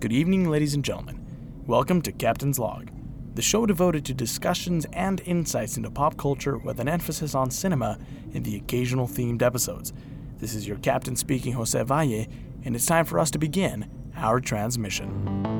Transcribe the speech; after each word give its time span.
Good 0.00 0.12
evening, 0.14 0.48
ladies 0.48 0.72
and 0.72 0.82
gentlemen. 0.82 1.26
Welcome 1.66 2.00
to 2.02 2.12
Captain's 2.12 2.58
Log, 2.58 2.90
the 3.34 3.42
show 3.42 3.66
devoted 3.66 4.02
to 4.06 4.14
discussions 4.14 4.86
and 4.94 5.20
insights 5.26 5.76
into 5.76 5.90
pop 5.90 6.16
culture 6.16 6.56
with 6.56 6.80
an 6.80 6.88
emphasis 6.88 7.34
on 7.34 7.50
cinema 7.50 7.98
in 8.32 8.42
the 8.42 8.56
occasional 8.56 9.06
themed 9.06 9.42
episodes. 9.42 9.92
This 10.38 10.54
is 10.54 10.66
your 10.66 10.78
captain 10.78 11.16
speaking, 11.16 11.52
Jose 11.52 11.82
Valle, 11.82 12.24
and 12.64 12.74
it's 12.74 12.86
time 12.86 13.04
for 13.04 13.18
us 13.18 13.30
to 13.32 13.38
begin 13.38 13.90
our 14.16 14.40
transmission. 14.40 15.59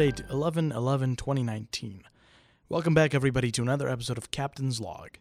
Stardate 0.00 0.30
11 0.30 0.72
11 0.72 1.16
2019. 1.16 2.04
Welcome 2.70 2.94
back, 2.94 3.14
everybody, 3.14 3.50
to 3.50 3.60
another 3.60 3.86
episode 3.86 4.16
of 4.16 4.30
Captain's 4.30 4.80
Log. 4.80 5.18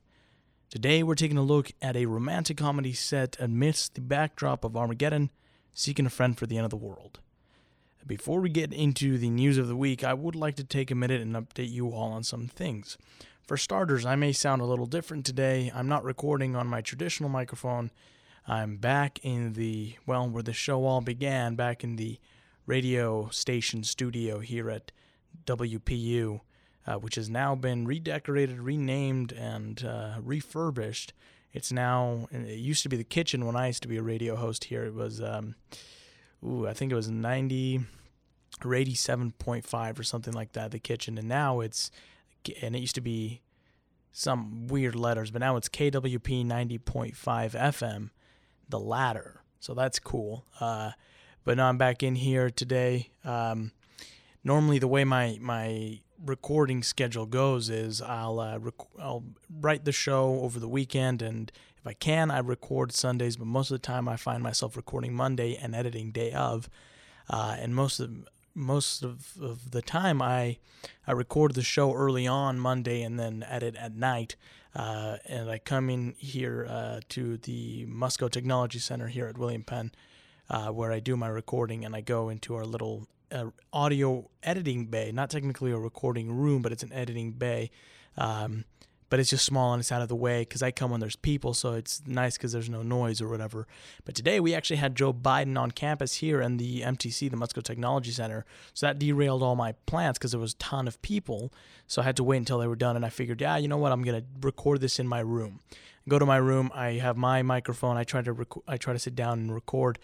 Today, 0.70 1.04
we're 1.04 1.16
taking 1.16 1.38
a 1.38 1.42
look 1.42 1.74
at 1.82 1.98
a 1.98 2.06
romantic 2.06 2.56
comedy 2.56 2.94
set 2.94 3.36
amidst 3.42 3.96
the 3.96 4.00
backdrop 4.00 4.64
of 4.64 4.78
Armageddon, 4.78 5.32
seeking 5.74 6.06
a 6.06 6.10
friend 6.10 6.38
for 6.38 6.46
the 6.46 6.56
end 6.56 6.64
of 6.64 6.70
the 6.70 6.78
world. 6.78 7.20
Before 8.08 8.40
we 8.40 8.50
get 8.50 8.72
into 8.72 9.18
the 9.18 9.30
news 9.30 9.58
of 9.58 9.68
the 9.68 9.76
week, 9.76 10.06
I 10.06 10.14
would 10.14 10.34
like 10.34 10.56
to 10.56 10.64
take 10.64 10.92
a 10.92 10.96
minute 10.96 11.20
and 11.20 11.36
update 11.36 11.72
you 11.72 11.90
all 11.90 12.14
on 12.14 12.24
some 12.24 12.48
things. 12.48 12.98
For 13.42 13.58
starters, 13.58 14.06
I 14.06 14.16
may 14.16 14.32
sound 14.32 14.62
a 14.62 14.66
little 14.66 14.86
different 14.86 15.26
today. 15.26 15.74
I'm 15.76 15.90
not 15.90 16.06
recording 16.06 16.56
on 16.56 16.68
my 16.68 16.80
traditional 16.80 17.28
microphone. 17.28 17.92
I'm 18.48 18.78
back 18.78 19.20
in 19.24 19.52
the, 19.54 19.96
well, 20.06 20.30
where 20.30 20.42
the 20.42 20.54
show 20.54 20.86
all 20.86 21.02
began, 21.02 21.56
back 21.56 21.84
in 21.84 21.98
the 21.98 22.18
radio 22.70 23.28
station 23.30 23.84
studio 23.84 24.38
here 24.38 24.70
at 24.70 24.92
WPU, 25.48 26.40
uh, 26.86 26.94
which 26.98 27.16
has 27.16 27.28
now 27.28 27.56
been 27.56 27.88
redecorated, 27.88 28.60
renamed, 28.60 29.32
and 29.32 29.84
uh, 29.84 30.18
refurbished. 30.22 31.12
It's 31.52 31.72
now, 31.72 32.28
it 32.32 32.60
used 32.60 32.84
to 32.84 32.90
be 32.90 32.96
the 32.96 33.04
kitchen 33.04 33.48
when 33.48 33.56
I 33.56 33.68
used 33.68 33.82
to 33.82 33.88
be 33.88 33.98
a 33.98 34.04
radio 34.04 34.36
host 34.36 34.66
here. 34.66 34.86
It 34.86 34.94
was, 34.94 35.20
um, 35.20 35.56
ooh, 36.46 36.68
I 36.68 36.74
think 36.74 36.92
it 36.92 36.96
was 36.96 37.10
90 37.10 37.86
or 38.64 38.70
87.5 38.70 40.00
or 40.00 40.04
something 40.04 40.34
like 40.36 40.52
that, 40.52 40.70
the 40.70 40.78
kitchen. 40.78 41.18
And 41.18 41.28
now 41.28 41.62
it's, 41.62 41.90
and 42.62 42.76
it 42.76 42.80
used 42.80 42.96
to 42.96 43.02
be 43.02 43.42
some 44.12 44.68
weird 44.68 44.94
letters, 44.94 45.32
but 45.32 45.40
now 45.40 45.56
it's 45.56 45.70
KWP 45.70 46.46
90.5 46.46 47.16
FM, 47.16 48.12
the 48.70 48.80
latter. 48.80 49.42
So 49.60 49.74
that's 49.74 49.98
cool. 49.98 50.46
Uh, 50.60 50.92
but 51.44 51.58
now 51.58 51.70
I'm 51.70 51.78
back 51.78 52.04
in 52.04 52.16
here 52.16 52.50
today. 52.50 53.10
Um, 53.24 53.72
normally, 54.44 54.80
the 54.80 54.88
way 54.88 55.04
my 55.04 55.38
my 55.42 56.00
recording 56.26 56.84
schedule 56.84 57.26
goes 57.26 57.70
is 57.70 58.02
I'll 58.02 58.40
uh, 58.40 58.58
rec- 58.58 58.98
I'll 59.00 59.24
write 59.50 59.86
the 59.86 59.92
show 59.92 60.40
over 60.42 60.60
the 60.60 60.68
weekend, 60.68 61.22
and 61.22 61.52
if 61.78 61.88
I 61.88 61.94
can, 61.94 62.32
I 62.32 62.40
record 62.40 62.92
Sundays. 62.92 63.38
But 63.38 63.48
most 63.48 63.72
of 63.72 63.76
the 63.76 63.86
time, 63.86 64.08
I 64.08 64.18
find 64.18 64.44
myself 64.44 64.76
recording 64.76 65.14
Monday 65.14 65.56
and 65.56 65.76
editing 65.76 66.12
day 66.12 66.32
of. 66.32 66.70
Uh, 67.30 67.56
and 67.60 67.76
most 67.76 68.00
of 68.00 68.28
most 68.56 69.04
of, 69.04 69.34
of 69.42 69.72
the 69.72 69.82
time, 69.82 70.22
I 70.22 70.58
I 71.08 71.12
record 71.14 71.54
the 71.54 71.62
show 71.62 71.94
early 71.94 72.28
on 72.28 72.60
Monday 72.60 73.02
and 73.02 73.20
then 73.20 73.46
edit 73.48 73.76
at 73.76 73.96
night. 73.96 74.36
Uh, 74.76 75.18
and 75.26 75.50
I 75.50 75.58
come 75.58 75.90
in 75.90 76.14
here 76.18 76.68
uh, 76.70 77.00
to 77.10 77.38
the 77.38 77.86
Musco 77.88 78.30
Technology 78.30 78.78
Center 78.78 79.08
here 79.08 79.28
at 79.28 79.38
William 79.38 79.64
Penn 79.64 79.92
uh, 80.50 80.68
where 80.70 80.92
I 80.92 81.00
do 81.00 81.16
my 81.16 81.28
recording 81.28 81.86
and 81.86 81.96
I 81.96 82.02
go 82.02 82.30
into 82.30 82.56
our 82.56 82.66
little 82.66 83.08
uh, 83.32 83.46
audio 83.72 84.30
editing 84.44 84.88
bay. 84.88 85.12
Not 85.12 85.30
technically 85.30 85.72
a 85.72 85.78
recording 85.78 86.32
room, 86.32 86.62
but 86.62 86.72
it's 86.72 86.84
an 86.84 86.94
editing 86.94 87.32
bay. 87.34 87.72
Um, 88.18 88.66
but 89.10 89.20
it's 89.20 89.30
just 89.30 89.46
small 89.46 89.74
and 89.74 89.80
it's 89.80 89.92
out 89.92 90.02
of 90.02 90.08
the 90.08 90.16
way 90.16 90.42
because 90.42 90.62
I 90.62 90.72
come 90.72 90.92
when 90.92 91.00
there's 91.00 91.16
people, 91.16 91.54
so 91.54 91.74
it's 91.74 92.02
nice 92.06 92.38
because 92.38 92.52
there's 92.52 92.70
no 92.70 92.84
noise 92.84 93.22
or 93.22 93.28
whatever. 93.28 93.68
But 94.06 94.14
today 94.14 94.40
we 94.40 94.54
actually 94.54 94.78
had 94.78 94.96
Joe 94.96 95.12
Biden 95.12 95.58
on 95.60 95.72
campus 95.72 96.16
here 96.16 96.42
in 96.42 96.58
the 96.58 96.82
MTC, 96.82 97.32
the 97.32 97.38
Musco 97.38 97.64
Technology 97.64 98.12
Center, 98.12 98.46
so 98.74 98.86
that 98.86 99.00
derailed 99.00 99.42
all 99.42 99.56
my 99.56 99.72
plans 99.88 100.18
because 100.18 100.32
there 100.32 100.40
was 100.40 100.54
a 100.54 100.58
ton 100.58 100.88
of 100.88 101.02
people. 101.02 101.52
So 101.88 102.02
I 102.02 102.06
had 102.06 102.18
to 102.18 102.24
wait 102.24 102.38
until 102.38 102.60
they 102.60 102.68
were 102.68 102.76
done, 102.76 102.96
and 102.96 103.06
I 103.06 103.10
figured, 103.10 103.42
yeah, 103.42 103.58
you 103.58 103.68
know 103.68 103.78
what, 103.78 103.92
I'm 103.92 104.04
gonna 104.04 104.24
record 104.42 104.80
this 104.80 105.00
in 105.00 105.08
my 105.08 105.22
room. 105.22 105.60
Go 106.08 106.20
to 106.20 106.26
my 106.26 106.38
room. 106.38 106.72
I 106.74 106.94
have 106.94 107.18
my 107.18 107.42
microphone. 107.42 107.98
I 107.98 108.04
try 108.04 108.22
to 108.22 108.34
rec- 108.34 108.64
I 108.68 108.78
try 108.78 108.94
to 108.94 109.00
sit 109.00 109.16
down 109.16 109.40
and 109.40 109.54
record 109.54 110.00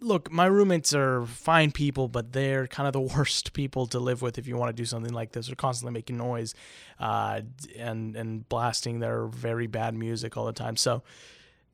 look, 0.00 0.30
my 0.30 0.46
roommates 0.46 0.94
are 0.94 1.26
fine 1.26 1.70
people, 1.70 2.08
but 2.08 2.32
they're 2.32 2.66
kind 2.66 2.86
of 2.86 2.92
the 2.92 3.00
worst 3.16 3.52
people 3.52 3.86
to 3.88 3.98
live 3.98 4.22
with 4.22 4.38
if 4.38 4.46
you 4.46 4.56
want 4.56 4.74
to 4.74 4.80
do 4.80 4.84
something 4.84 5.12
like 5.12 5.32
this. 5.32 5.46
They're 5.46 5.56
constantly 5.56 5.92
making 5.92 6.16
noise 6.16 6.54
uh, 6.98 7.42
and 7.76 8.16
and 8.16 8.48
blasting 8.48 9.00
their 9.00 9.26
very 9.26 9.66
bad 9.66 9.94
music 9.94 10.36
all 10.36 10.46
the 10.46 10.52
time. 10.52 10.76
So 10.76 11.02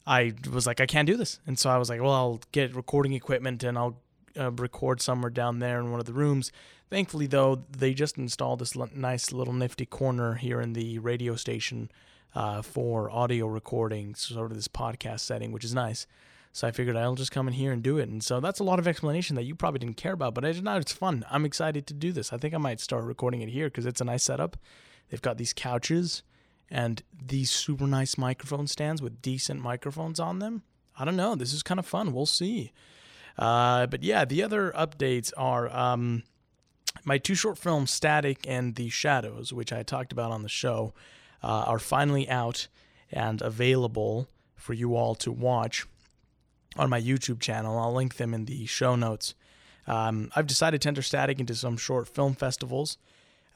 I 0.07 0.35
was 0.53 0.67
like, 0.67 0.81
I 0.81 0.87
can't 0.87 1.07
do 1.07 1.17
this, 1.17 1.41
and 1.47 1.59
so 1.59 1.71
I 1.71 1.79
was 1.79 1.89
like, 1.89 2.01
well, 2.01 2.13
I'll 2.13 2.41
get 2.53 2.75
recording 2.75 3.13
equipment 3.13 3.63
and 3.65 3.77
I'll 3.79 3.99
uh, 4.39 4.53
record 4.53 5.01
somewhere 5.01 5.31
down 5.31 5.59
there 5.59 5.79
in 5.79 5.91
one 5.91 6.01
of 6.01 6.07
the 6.07 6.13
rooms. 6.13 6.53
Thankfully, 6.89 7.27
though, 7.27 7.65
they 7.69 7.95
just 7.95 8.17
installed 8.17 8.61
this 8.61 8.77
l- 8.77 8.89
nice 8.95 9.33
little 9.33 9.55
nifty 9.55 9.87
corner 9.87 10.35
here 10.35 10.61
in 10.61 10.73
the 10.73 11.01
radio 11.01 11.35
station 11.35 11.91
uh, 12.35 12.63
for 12.63 13.11
audio 13.11 13.47
recording, 13.47 14.15
sort 14.15 14.53
of 14.53 14.57
this 14.57 14.69
podcast 14.69 15.21
setting, 15.21 15.51
which 15.51 15.65
is 15.65 15.75
nice. 15.75 16.07
So 16.57 16.67
I 16.67 16.71
figured 16.71 16.97
I'll 16.97 17.15
just 17.15 17.33
come 17.33 17.49
in 17.49 17.53
here 17.53 17.71
and 17.71 17.83
do 17.83 17.99
it. 17.99 18.09
And 18.09 18.25
so 18.25 18.41
that's 18.41 18.61
a 18.61 18.65
lot 18.65 18.79
of 18.79 18.89
explanation 18.89 19.37
that 19.37 19.43
you 19.43 19.55
probably 19.55 19.79
didn't 19.79 19.99
care 19.99 20.15
about, 20.15 20.33
but 20.33 20.43
I 20.43 20.53
did 20.53 20.65
not. 20.65 20.81
It's 20.81 20.91
fun. 20.91 21.23
I'm 21.31 21.45
excited 21.45 21.87
to 21.87 21.93
do 21.93 22.13
this. 22.13 22.33
I 22.33 22.39
think 22.39 22.55
I 22.55 22.57
might 22.57 22.81
start 22.81 23.05
recording 23.05 23.43
it 23.43 23.51
here 23.51 23.67
because 23.67 23.85
it's 23.85 24.01
a 24.01 24.07
nice 24.07 24.23
setup. 24.23 24.57
They've 25.11 25.21
got 25.21 25.37
these 25.37 25.53
couches 25.53 26.23
and 26.71 27.03
these 27.13 27.51
super 27.51 27.87
nice 27.87 28.17
microphone 28.17 28.69
stands 28.69 29.03
with 29.03 29.21
decent 29.21 29.61
microphones 29.61 30.19
on 30.19 30.39
them. 30.39 30.63
I 30.99 31.05
don't 31.05 31.15
know. 31.15 31.35
This 31.35 31.53
is 31.53 31.63
kind 31.63 31.79
of 31.79 31.85
fun. 31.85 32.15
We'll 32.15 32.25
see. 32.25 32.73
Uh, 33.37 33.85
but 33.85 34.03
yeah, 34.03 34.25
the 34.25 34.43
other 34.43 34.73
updates 34.73 35.35
are 35.37 35.69
um, 35.77 36.23
my 37.05 37.19
two 37.19 37.35
short 37.35 37.59
films, 37.59 37.91
Static 37.91 38.47
and 38.49 38.77
The 38.77 38.89
Shadows, 38.89 39.53
which 39.53 39.75
I 39.75 39.83
talked 39.83 40.11
about 40.11 40.31
on 40.31 40.43
the 40.43 40.49
show, 40.49 40.95
uh, 41.43 41.65
are 41.67 41.79
finally 41.79 42.27
out 42.31 42.69
and 43.13 43.43
available 43.43 44.31
for 44.55 44.73
you 44.73 44.97
all 44.97 45.15
to 45.17 45.31
watch 45.31 45.87
on 46.79 46.91
my 46.91 47.01
YouTube 47.01 47.41
channel. 47.41 47.79
I'll 47.79 47.93
link 47.93 48.17
them 48.17 48.35
in 48.35 48.45
the 48.45 48.67
show 48.67 48.97
notes. 48.97 49.35
Um, 49.87 50.31
I've 50.35 50.47
decided 50.47 50.83
to 50.83 50.89
enter 50.89 51.03
Static 51.03 51.39
into 51.39 51.55
some 51.55 51.77
short 51.77 52.09
film 52.09 52.35
festivals. 52.35 52.99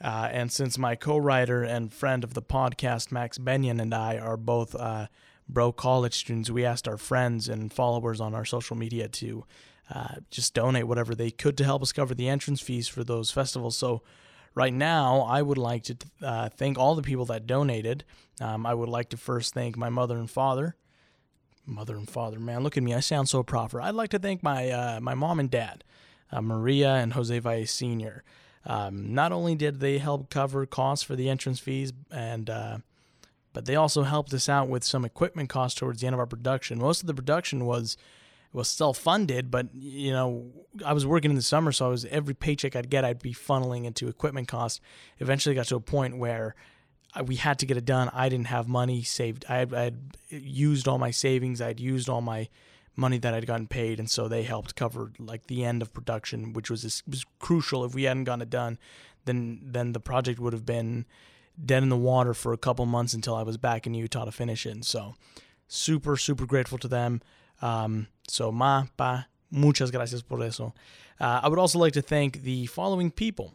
Uh, 0.02 0.28
and 0.32 0.50
since 0.50 0.78
my 0.78 0.94
co 0.94 1.18
writer 1.18 1.62
and 1.62 1.92
friend 1.92 2.24
of 2.24 2.34
the 2.34 2.42
podcast, 2.42 3.12
Max 3.12 3.36
Benyon, 3.36 3.80
and 3.80 3.94
I 3.94 4.18
are 4.18 4.36
both 4.36 4.74
uh, 4.74 5.08
bro 5.48 5.72
college 5.72 6.14
students, 6.14 6.50
we 6.50 6.64
asked 6.64 6.88
our 6.88 6.96
friends 6.96 7.48
and 7.48 7.72
followers 7.72 8.20
on 8.20 8.34
our 8.34 8.44
social 8.44 8.76
media 8.76 9.08
to 9.08 9.44
uh, 9.92 10.16
just 10.30 10.54
donate 10.54 10.86
whatever 10.86 11.14
they 11.14 11.30
could 11.30 11.58
to 11.58 11.64
help 11.64 11.82
us 11.82 11.92
cover 11.92 12.14
the 12.14 12.28
entrance 12.28 12.60
fees 12.60 12.88
for 12.88 13.04
those 13.04 13.30
festivals. 13.30 13.76
So, 13.76 14.02
right 14.54 14.72
now, 14.72 15.20
I 15.22 15.42
would 15.42 15.58
like 15.58 15.82
to 15.84 15.96
uh, 16.22 16.48
thank 16.48 16.78
all 16.78 16.94
the 16.94 17.02
people 17.02 17.26
that 17.26 17.46
donated. 17.46 18.04
Um, 18.40 18.64
I 18.64 18.72
would 18.72 18.88
like 18.88 19.10
to 19.10 19.16
first 19.18 19.52
thank 19.52 19.76
my 19.76 19.90
mother 19.90 20.16
and 20.16 20.30
father 20.30 20.76
mother 21.70 21.96
and 21.96 22.08
father. 22.08 22.38
Man, 22.38 22.62
look 22.62 22.76
at 22.76 22.82
me. 22.82 22.94
I 22.94 23.00
sound 23.00 23.28
so 23.28 23.42
proper. 23.42 23.80
I'd 23.80 23.94
like 23.94 24.10
to 24.10 24.18
thank 24.18 24.42
my 24.42 24.70
uh, 24.70 25.00
my 25.00 25.14
mom 25.14 25.40
and 25.40 25.50
dad, 25.50 25.84
uh, 26.32 26.40
Maria 26.40 26.94
and 26.94 27.12
Jose 27.12 27.38
Valle 27.38 27.66
Sr. 27.66 28.22
Um, 28.66 29.14
not 29.14 29.32
only 29.32 29.54
did 29.54 29.80
they 29.80 29.98
help 29.98 30.28
cover 30.28 30.66
costs 30.66 31.02
for 31.02 31.16
the 31.16 31.30
entrance 31.30 31.58
fees, 31.58 31.92
and 32.10 32.50
uh, 32.50 32.78
but 33.52 33.66
they 33.66 33.76
also 33.76 34.02
helped 34.02 34.32
us 34.34 34.48
out 34.48 34.68
with 34.68 34.84
some 34.84 35.04
equipment 35.04 35.48
costs 35.48 35.78
towards 35.78 36.00
the 36.00 36.06
end 36.06 36.14
of 36.14 36.20
our 36.20 36.26
production. 36.26 36.78
Most 36.78 37.00
of 37.00 37.06
the 37.06 37.14
production 37.14 37.64
was 37.64 37.96
was 38.52 38.68
self 38.68 38.98
funded, 38.98 39.50
but 39.50 39.74
you 39.74 40.12
know 40.12 40.50
I 40.84 40.92
was 40.92 41.06
working 41.06 41.30
in 41.30 41.36
the 41.36 41.42
summer, 41.42 41.72
so 41.72 41.86
I 41.86 41.88
was 41.88 42.04
every 42.06 42.34
paycheck 42.34 42.76
I'd 42.76 42.90
get, 42.90 43.04
I'd 43.04 43.22
be 43.22 43.32
funneling 43.32 43.84
into 43.84 44.08
equipment 44.08 44.48
costs. 44.48 44.80
Eventually, 45.18 45.54
got 45.54 45.66
to 45.66 45.76
a 45.76 45.80
point 45.80 46.18
where 46.18 46.54
we 47.24 47.36
had 47.36 47.58
to 47.58 47.66
get 47.66 47.76
it 47.76 47.84
done. 47.84 48.10
I 48.12 48.28
didn't 48.28 48.46
have 48.46 48.68
money 48.68 49.02
saved. 49.02 49.44
I 49.48 49.56
had, 49.56 49.74
I 49.74 49.82
had 49.82 49.98
used 50.28 50.86
all 50.86 50.98
my 50.98 51.10
savings. 51.10 51.60
I 51.60 51.68
had 51.68 51.80
used 51.80 52.08
all 52.08 52.20
my 52.20 52.48
money 52.96 53.18
that 53.18 53.34
I'd 53.34 53.46
gotten 53.46 53.66
paid, 53.66 53.98
and 53.98 54.08
so 54.08 54.28
they 54.28 54.42
helped 54.42 54.76
cover 54.76 55.12
like 55.18 55.46
the 55.46 55.64
end 55.64 55.82
of 55.82 55.92
production, 55.92 56.52
which 56.52 56.70
was 56.70 57.02
was 57.08 57.24
crucial. 57.38 57.84
If 57.84 57.94
we 57.94 58.04
hadn't 58.04 58.24
gotten 58.24 58.42
it 58.42 58.50
done, 58.50 58.78
then 59.24 59.60
then 59.62 59.92
the 59.92 60.00
project 60.00 60.38
would 60.38 60.52
have 60.52 60.66
been 60.66 61.06
dead 61.62 61.82
in 61.82 61.88
the 61.88 61.96
water 61.96 62.34
for 62.34 62.52
a 62.52 62.58
couple 62.58 62.86
months 62.86 63.12
until 63.14 63.34
I 63.34 63.42
was 63.42 63.56
back 63.56 63.86
in 63.86 63.94
Utah 63.94 64.24
to 64.24 64.32
finish 64.32 64.66
it. 64.66 64.70
And 64.70 64.84
so 64.84 65.14
super 65.66 66.16
super 66.16 66.46
grateful 66.46 66.78
to 66.78 66.88
them. 66.88 67.20
Um, 67.62 68.06
so 68.28 68.52
ma 68.52 68.84
pa 68.96 69.26
muchas 69.50 69.90
gracias 69.90 70.22
por 70.22 70.42
eso. 70.42 70.72
Uh, 71.20 71.40
I 71.42 71.48
would 71.48 71.58
also 71.58 71.78
like 71.78 71.92
to 71.94 72.02
thank 72.02 72.42
the 72.42 72.66
following 72.66 73.10
people. 73.10 73.54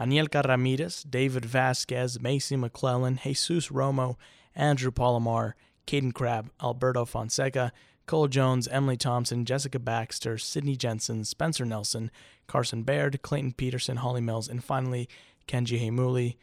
Anielka 0.00 0.46
Ramirez, 0.46 1.02
David 1.02 1.44
Vasquez, 1.44 2.20
Macy 2.20 2.56
McClellan, 2.56 3.20
Jesus 3.22 3.68
Romo, 3.68 4.16
Andrew 4.54 4.90
Palomar, 4.90 5.54
Caden 5.86 6.14
Crab, 6.14 6.50
Alberto 6.62 7.04
Fonseca, 7.04 7.72
Cole 8.06 8.28
Jones, 8.28 8.68
Emily 8.68 8.96
Thompson, 8.96 9.44
Jessica 9.44 9.78
Baxter, 9.78 10.38
Sydney 10.38 10.76
Jensen, 10.76 11.24
Spencer 11.24 11.64
Nelson, 11.64 12.10
Carson 12.46 12.82
Baird, 12.82 13.22
Clayton 13.22 13.52
Peterson, 13.52 13.98
Holly 13.98 14.20
Mills, 14.20 14.48
and 14.48 14.62
finally 14.62 15.08
Kenji 15.46 15.80
Heimuli 15.80 16.36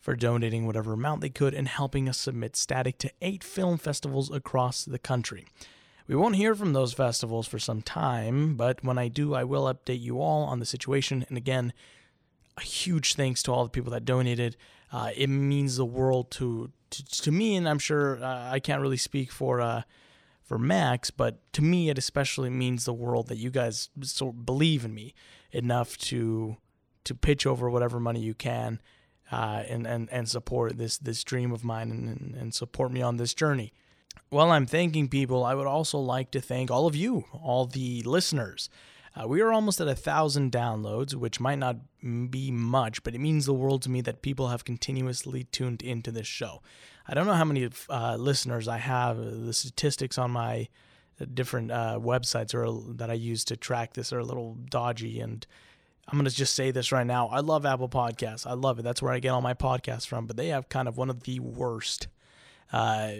for 0.00 0.14
donating 0.14 0.66
whatever 0.66 0.92
amount 0.92 1.20
they 1.20 1.30
could 1.30 1.54
and 1.54 1.68
helping 1.68 2.08
us 2.08 2.18
submit 2.18 2.56
Static 2.56 2.98
to 2.98 3.12
eight 3.22 3.42
film 3.42 3.78
festivals 3.78 4.30
across 4.30 4.84
the 4.84 4.98
country. 4.98 5.46
We 6.06 6.14
won't 6.14 6.36
hear 6.36 6.54
from 6.54 6.74
those 6.74 6.92
festivals 6.92 7.46
for 7.46 7.58
some 7.58 7.80
time, 7.80 8.56
but 8.56 8.84
when 8.84 8.98
I 8.98 9.08
do, 9.08 9.34
I 9.34 9.44
will 9.44 9.64
update 9.64 10.02
you 10.02 10.20
all 10.20 10.42
on 10.42 10.58
the 10.58 10.66
situation. 10.66 11.24
And 11.28 11.38
again, 11.38 11.72
a 12.56 12.62
huge 12.62 13.14
thanks 13.14 13.42
to 13.44 13.52
all 13.52 13.64
the 13.64 13.70
people 13.70 13.92
that 13.92 14.04
donated. 14.04 14.56
Uh, 14.92 15.10
it 15.16 15.28
means 15.28 15.76
the 15.76 15.84
world 15.84 16.30
to, 16.32 16.70
to, 16.90 17.04
to 17.04 17.32
me, 17.32 17.56
and 17.56 17.68
I'm 17.68 17.78
sure 17.78 18.22
uh, 18.22 18.50
I 18.50 18.60
can't 18.60 18.80
really 18.80 18.96
speak 18.96 19.32
for 19.32 19.60
uh, 19.60 19.82
for 20.44 20.58
Max, 20.58 21.10
but 21.10 21.40
to 21.54 21.62
me, 21.62 21.88
it 21.88 21.96
especially 21.96 22.50
means 22.50 22.84
the 22.84 22.92
world 22.92 23.28
that 23.28 23.38
you 23.38 23.50
guys 23.50 23.88
so 24.02 24.30
believe 24.30 24.84
in 24.84 24.94
me 24.94 25.14
enough 25.52 25.96
to 25.96 26.58
to 27.04 27.14
pitch 27.14 27.46
over 27.46 27.70
whatever 27.70 28.00
money 28.00 28.20
you 28.20 28.34
can 28.34 28.80
uh, 29.30 29.62
and, 29.68 29.86
and, 29.86 30.08
and 30.10 30.28
support 30.28 30.78
this, 30.78 30.98
this 30.98 31.22
dream 31.22 31.52
of 31.52 31.64
mine 31.64 31.90
and, 31.90 32.34
and 32.34 32.54
support 32.54 32.90
me 32.90 33.02
on 33.02 33.16
this 33.16 33.34
journey. 33.34 33.72
While 34.30 34.50
I'm 34.50 34.66
thanking 34.66 35.08
people, 35.08 35.44
I 35.44 35.54
would 35.54 35.66
also 35.66 35.98
like 35.98 36.30
to 36.32 36.40
thank 36.40 36.70
all 36.70 36.86
of 36.86 36.96
you, 36.96 37.24
all 37.32 37.66
the 37.66 38.02
listeners. 38.02 38.68
Uh, 39.16 39.28
we 39.28 39.40
are 39.40 39.52
almost 39.52 39.80
at 39.80 39.86
a 39.86 39.94
thousand 39.94 40.50
downloads, 40.50 41.14
which 41.14 41.38
might 41.38 41.58
not 41.58 41.76
be 42.30 42.50
much, 42.50 43.02
but 43.04 43.14
it 43.14 43.20
means 43.20 43.46
the 43.46 43.54
world 43.54 43.82
to 43.82 43.90
me 43.90 44.00
that 44.00 44.22
people 44.22 44.48
have 44.48 44.64
continuously 44.64 45.44
tuned 45.44 45.82
into 45.82 46.10
this 46.10 46.26
show. 46.26 46.62
I 47.06 47.14
don't 47.14 47.26
know 47.26 47.34
how 47.34 47.44
many 47.44 47.68
uh, 47.88 48.16
listeners 48.16 48.66
I 48.66 48.78
have. 48.78 49.18
The 49.18 49.52
statistics 49.52 50.18
on 50.18 50.32
my 50.32 50.68
uh, 51.20 51.26
different 51.32 51.70
uh, 51.70 51.98
websites 52.02 52.54
are, 52.54 52.94
that 52.96 53.10
I 53.10 53.14
use 53.14 53.44
to 53.44 53.56
track 53.56 53.94
this 53.94 54.12
are 54.12 54.18
a 54.18 54.24
little 54.24 54.54
dodgy, 54.68 55.20
and 55.20 55.46
I'm 56.08 56.18
going 56.18 56.28
to 56.28 56.34
just 56.34 56.54
say 56.54 56.70
this 56.70 56.90
right 56.90 57.06
now. 57.06 57.28
I 57.28 57.40
love 57.40 57.64
Apple 57.64 57.88
Podcasts. 57.88 58.46
I 58.46 58.54
love 58.54 58.78
it. 58.78 58.82
That's 58.82 59.00
where 59.00 59.12
I 59.12 59.20
get 59.20 59.30
all 59.30 59.40
my 59.40 59.54
podcasts 59.54 60.06
from. 60.06 60.26
But 60.26 60.36
they 60.36 60.48
have 60.48 60.68
kind 60.68 60.88
of 60.88 60.96
one 60.96 61.08
of 61.08 61.22
the 61.22 61.40
worst 61.40 62.08
uh, 62.72 63.12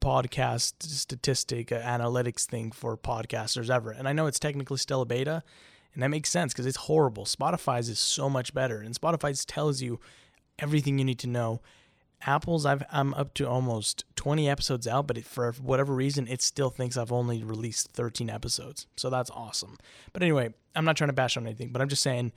podcast 0.00 0.82
statistic 0.82 1.72
uh, 1.72 1.80
analytics 1.80 2.44
thing 2.44 2.72
for 2.72 2.96
podcasters 2.96 3.70
ever. 3.70 3.90
And 3.90 4.08
I 4.08 4.12
know 4.12 4.26
it's 4.26 4.38
technically 4.38 4.78
still 4.78 5.02
a 5.02 5.06
beta, 5.06 5.42
and 5.94 6.02
that 6.02 6.08
makes 6.08 6.30
sense 6.30 6.52
because 6.52 6.66
it's 6.66 6.76
horrible. 6.76 7.24
Spotify's 7.24 7.88
is 7.88 7.98
so 7.98 8.28
much 8.28 8.54
better, 8.54 8.80
and 8.80 8.94
Spotify 8.94 9.34
tells 9.46 9.82
you 9.82 10.00
everything 10.58 10.98
you 10.98 11.04
need 11.04 11.18
to 11.20 11.28
know 11.28 11.60
Apple's 12.22 12.66
I've 12.66 12.82
I'm 12.90 13.14
up 13.14 13.34
to 13.34 13.48
almost 13.48 14.04
20 14.16 14.48
episodes 14.48 14.88
out, 14.88 15.06
but 15.06 15.18
it, 15.18 15.24
for 15.24 15.52
whatever 15.52 15.94
reason, 15.94 16.26
it 16.26 16.42
still 16.42 16.70
thinks 16.70 16.96
I've 16.96 17.12
only 17.12 17.44
released 17.44 17.92
13 17.92 18.28
episodes. 18.28 18.86
So 18.96 19.08
that's 19.08 19.30
awesome. 19.30 19.78
But 20.12 20.22
anyway, 20.22 20.52
I'm 20.74 20.84
not 20.84 20.96
trying 20.96 21.08
to 21.08 21.14
bash 21.14 21.36
on 21.36 21.46
anything, 21.46 21.70
but 21.70 21.80
I'm 21.80 21.88
just 21.88 22.02
saying, 22.02 22.32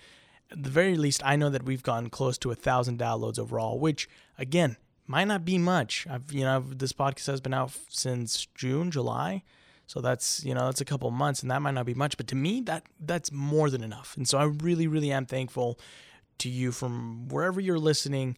at 0.52 0.64
the 0.64 0.70
very 0.70 0.96
least, 0.98 1.22
I 1.26 1.36
know 1.36 1.50
that 1.50 1.64
we've 1.64 1.84
gotten 1.84 2.10
close 2.10 2.38
to 2.40 2.52
a 2.52 2.56
thousand 2.56 3.00
downloads 3.00 3.40
overall, 3.40 3.80
which 3.80 4.08
again 4.38 4.78
might 5.08 5.26
not 5.26 5.46
be 5.46 5.58
much. 5.58 6.08
I've 6.10 6.32
you 6.32 6.44
know 6.44 6.64
this 6.68 6.94
podcast 6.94 7.28
has 7.28 7.42
been 7.42 7.54
out 7.54 7.72
since 7.90 8.48
June, 8.56 8.92
July. 8.92 9.44
So 9.88 10.00
that's 10.00 10.44
you 10.44 10.54
know 10.54 10.66
that's 10.66 10.82
a 10.82 10.86
couple 10.86 11.12
months, 11.12 11.42
and 11.42 11.52
that 11.52 11.62
might 11.62 11.74
not 11.74 11.86
be 11.86 11.94
much, 11.94 12.18
but 12.18 12.28
to 12.28 12.36
me 12.36 12.62
that 12.62 12.86
that's 13.00 13.32
more 13.32 13.70
than 13.70 13.84
enough. 13.84 14.16
And 14.16 14.28
so 14.28 14.38
I 14.38 14.46
really, 14.46 14.88
really 14.88 15.12
am 15.12 15.26
thankful 15.26 15.80
to 16.40 16.50
you 16.50 16.72
from 16.72 17.28
wherever 17.28 17.60
you're 17.60 17.80
listening 17.80 18.38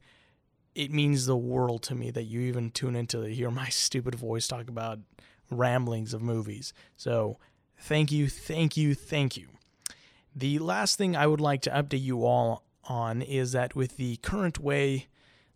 it 0.76 0.92
means 0.92 1.26
the 1.26 1.38
world 1.38 1.84
to 1.84 1.96
me 1.96 2.12
that 2.12 2.24
you 2.24 2.42
even 2.42 2.72
tune 2.72 2.96
in 2.96 3.08
to 3.08 3.22
hear 3.24 3.52
my 3.52 3.70
stupid 3.70 4.16
voice 4.16 4.48
talk 4.48 4.70
about 4.70 5.00
ramblings 5.50 6.14
of 6.14 6.22
movies. 6.22 6.74
So, 6.96 7.38
thank 7.78 8.12
you, 8.12 8.28
thank 8.28 8.78
you, 8.78 8.96
thank 8.96 9.38
you. 9.38 9.48
The 10.36 10.60
last 10.60 10.98
thing 10.98 11.16
I 11.16 11.28
would 11.28 11.42
like 11.42 11.62
to 11.64 11.70
update 11.70 12.02
you 12.02 12.26
all 12.26 12.64
on 12.86 13.22
is 13.22 13.52
that 13.52 13.76
with 13.76 13.98
the 13.98 14.18
current 14.18 14.60
way 14.60 15.08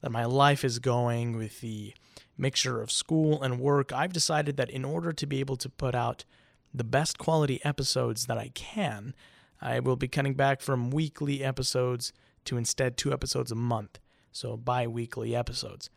that 0.01 0.11
my 0.11 0.25
life 0.25 0.63
is 0.63 0.79
going, 0.79 1.37
with 1.37 1.61
the 1.61 1.93
mixture 2.37 2.81
of 2.81 2.91
school 2.91 3.41
and 3.41 3.59
work, 3.59 3.91
I've 3.91 4.13
decided 4.13 4.57
that 4.57 4.69
in 4.69 4.85
order 4.85 5.11
to 5.13 5.25
be 5.25 5.39
able 5.39 5.57
to 5.57 5.69
put 5.69 5.95
out 5.95 6.23
the 6.73 6.83
best 6.83 7.17
quality 7.17 7.59
episodes 7.63 8.25
that 8.27 8.37
I 8.37 8.51
can, 8.53 9.15
I 9.61 9.79
will 9.79 9.95
be 9.95 10.07
cutting 10.07 10.35
back 10.35 10.61
from 10.61 10.91
weekly 10.91 11.43
episodes 11.43 12.13
to 12.45 12.57
instead 12.57 12.95
two 12.95 13.11
episodes 13.11 13.51
a 13.51 13.55
month 13.55 13.99
so 14.37 14.55
bi 14.55 14.87
weekly 14.87 15.35
episodes. 15.35 15.89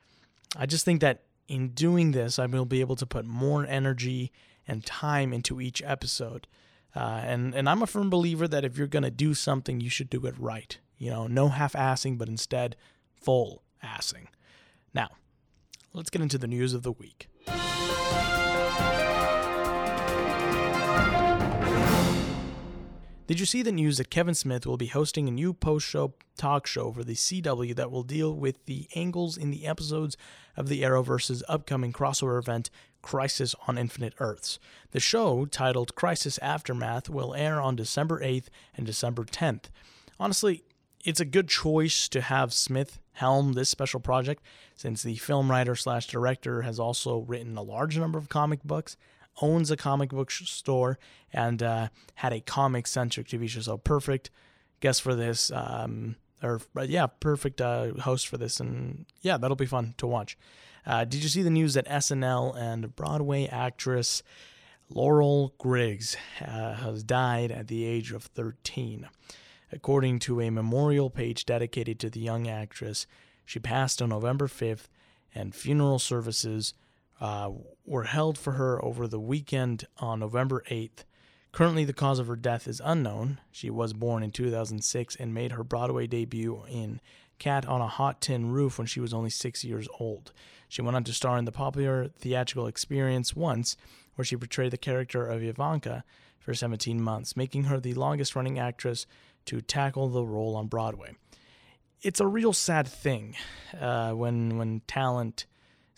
I 0.57 0.67
just 0.67 0.85
think 0.85 1.01
that 1.01 1.23
in 1.47 1.69
doing 1.69 2.13
this, 2.13 2.39
I 2.39 2.47
will 2.47 2.65
be 2.65 2.81
able 2.81 2.97
to 2.97 3.07
put 3.07 3.25
more 3.25 3.67
energy 3.67 4.33
and 4.67 4.85
time 4.85 5.33
into 5.33 5.61
each 5.61 5.83
episode. 5.85 6.47
Uh, 6.95 7.21
and, 7.25 7.55
and 7.55 7.69
I'm 7.69 7.83
a 7.83 7.87
firm 7.87 8.11
believer 8.11 8.49
that 8.49 8.65
if 8.65 8.77
you're 8.77 8.87
going 8.87 9.05
to 9.05 9.11
do 9.11 9.35
something, 9.35 9.81
you 9.81 9.91
should 9.91 10.11
do 10.11 10.27
it 10.27 10.35
right. 10.39 10.77
You 10.99 11.11
know, 11.11 11.27
no 11.27 11.49
half 11.49 11.75
assing, 11.75 12.19
but 12.19 12.29
instead 12.29 12.77
full 13.15 13.63
assing. 13.83 14.29
Now, 14.95 15.09
let's 15.93 16.11
get 16.11 16.23
into 16.23 16.39
the 16.39 16.47
news 16.47 16.75
of 16.75 16.83
the 16.83 16.93
week. 16.93 17.29
Did 23.31 23.39
you 23.39 23.47
see 23.47 23.63
the 23.63 23.71
news 23.71 23.99
that 23.99 24.11
Kevin 24.11 24.35
Smith 24.35 24.67
will 24.67 24.77
be 24.77 24.89
hosting 24.89 25.29
a 25.29 25.31
new 25.31 25.55
post 25.55 25.87
show 25.87 26.15
talk 26.37 26.67
show 26.67 26.91
for 26.91 27.05
the 27.05 27.15
CW 27.15 27.77
that 27.77 27.93
will 27.93 28.03
deal 28.03 28.35
with 28.35 28.65
the 28.67 28.89
angles 28.97 29.37
in 29.37 29.53
the 29.53 29.69
episodes 29.69 30.17
of 30.57 30.69
the 30.69 30.83
Arrowverse's 30.83 31.45
upcoming 31.49 31.93
crossover 31.93 32.41
event, 32.41 32.71
Crisis 33.03 33.55
on 33.69 33.79
Infinite 33.79 34.15
Earths? 34.19 34.59
The 34.91 34.99
show, 34.99 35.47
titled 35.47 35.95
Crisis 35.95 36.39
Aftermath, 36.39 37.09
will 37.09 37.33
air 37.33 37.61
on 37.61 37.77
December 37.77 38.21
8th 38.21 38.47
and 38.77 38.85
December 38.85 39.25
10th. 39.25 39.67
Honestly, 40.19 40.65
it's 41.05 41.21
a 41.21 41.25
good 41.25 41.49
choice 41.49 42.09
to 42.09 42.21
have 42.21 42.53
Smith 42.53 42.99
helm 43.13 43.53
this 43.53 43.69
special 43.69 44.01
project 44.01 44.43
since 44.75 45.03
the 45.03 45.17
film 45.17 45.51
writer 45.51 45.77
slash 45.77 46.07
director 46.07 46.63
has 46.63 46.79
also 46.79 47.19
written 47.19 47.57
a 47.57 47.63
large 47.63 47.99
number 47.99 48.19
of 48.19 48.29
comic 48.29 48.63
books 48.63 48.97
owns 49.41 49.71
a 49.71 49.77
comic 49.77 50.11
book 50.11 50.31
store 50.31 50.99
and 51.33 51.63
uh, 51.63 51.89
had 52.17 52.33
a 52.33 52.41
comic 52.41 52.87
centric 52.87 53.29
TV 53.29 53.49
show. 53.49 53.61
So 53.61 53.79
perfect 53.79 54.31
guest 54.81 55.03
for 55.03 55.15
this, 55.15 55.51
um, 55.53 56.17
or 56.43 56.61
yeah, 56.85 57.07
perfect 57.07 57.61
uh, 57.61 57.95
host 57.95 58.29
for 58.29 58.39
this, 58.39 58.61
and 58.61 59.07
yeah, 59.21 59.37
that'll 59.37 59.57
be 59.57 59.67
fun 59.67 59.95
to 59.99 60.07
watch. 60.07 60.37
Uh, 60.87 61.05
did 61.05 61.23
you 61.23 61.29
see 61.29 61.43
the 61.43 61.51
news 61.51 61.75
that 61.75 61.87
SNL 61.87 62.57
and 62.57 62.95
Broadway 62.97 63.47
actress 63.47 64.23
Laurel 64.89 65.55
Griggs 65.59 66.17
uh, 66.41 66.75
has 66.75 67.03
died 67.03 67.53
at 67.53 67.69
the 67.69 67.85
age 67.85 68.13
of 68.13 68.25
13? 68.25 69.09
According 69.73 70.19
to 70.21 70.41
a 70.41 70.51
memorial 70.51 71.11
page 71.11 71.45
dedicated 71.45 71.99
to 72.01 72.11
the 72.11 72.21
young 72.21 72.49
actress, 72.49 73.07
she 73.45 73.59
passed 73.59 74.03
on 74.03 74.09
November 74.09 74.47
5th, 74.47 74.89
and 75.35 75.55
funeral 75.55 75.99
services 75.99 76.75
uh, 77.21 77.51
were 77.85 78.05
held 78.05 78.39
for 78.39 78.53
her 78.53 78.85
over 78.85 79.07
the 79.07 79.21
weekend 79.21 79.87
on 79.99 80.21
November 80.21 80.65
8th. 80.71 81.05
Currently, 81.53 81.85
the 81.85 81.93
cause 81.93 82.19
of 82.19 82.29
her 82.29 82.37
death 82.37 82.69
is 82.69 82.81
unknown. 82.85 83.41
She 83.51 83.71
was 83.71 83.93
born 83.93 84.23
in 84.23 84.31
2006 84.31 85.17
and 85.17 85.35
made 85.35 85.53
her 85.53 85.65
Broadway 85.65 86.07
debut 86.07 86.63
in 86.69 87.01
Cat 87.39 87.67
on 87.67 87.81
a 87.81 87.89
Hot 87.89 88.21
Tin 88.21 88.53
Roof 88.53 88.79
when 88.79 88.87
she 88.87 89.01
was 89.01 89.13
only 89.13 89.31
six 89.31 89.65
years 89.65 89.89
old. 89.99 90.33
She 90.69 90.83
went 90.83 90.97
on 90.97 91.05
to 91.05 91.13
star 91.13 91.37
in 91.37 91.47
the 91.47 91.53
popular 91.53 92.09
theatrical 92.09 92.67
experience 92.67 93.35
Once, 93.35 93.77
where 94.15 94.25
she 94.25 94.37
portrayed 94.37 94.71
the 94.71 94.79
character 94.79 95.27
of 95.27 95.43
Ivanka 95.43 96.05
for 96.39 96.55
17 96.55 97.01
months, 97.03 97.37
making 97.37 97.65
her 97.65 97.81
the 97.81 97.95
longest 97.95 98.37
running 98.37 98.59
actress 98.59 99.07
to 99.47 99.61
tackle 99.61 100.09
the 100.09 100.25
role 100.25 100.57
on 100.57 100.67
Broadway. 100.67 101.17
It's 102.03 102.21
a 102.21 102.27
real 102.27 102.53
sad 102.53 102.89
thing 102.89 103.37
uh, 103.79 104.13
when 104.13 104.57
when 104.59 104.81
talent 104.87 105.47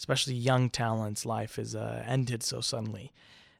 especially 0.03 0.35
young 0.35 0.69
talent's 0.69 1.25
life 1.25 1.61
is 1.61 1.77
uh, 1.77 2.03
ended 2.09 2.43
so 2.43 2.61
suddenly. 2.61 3.13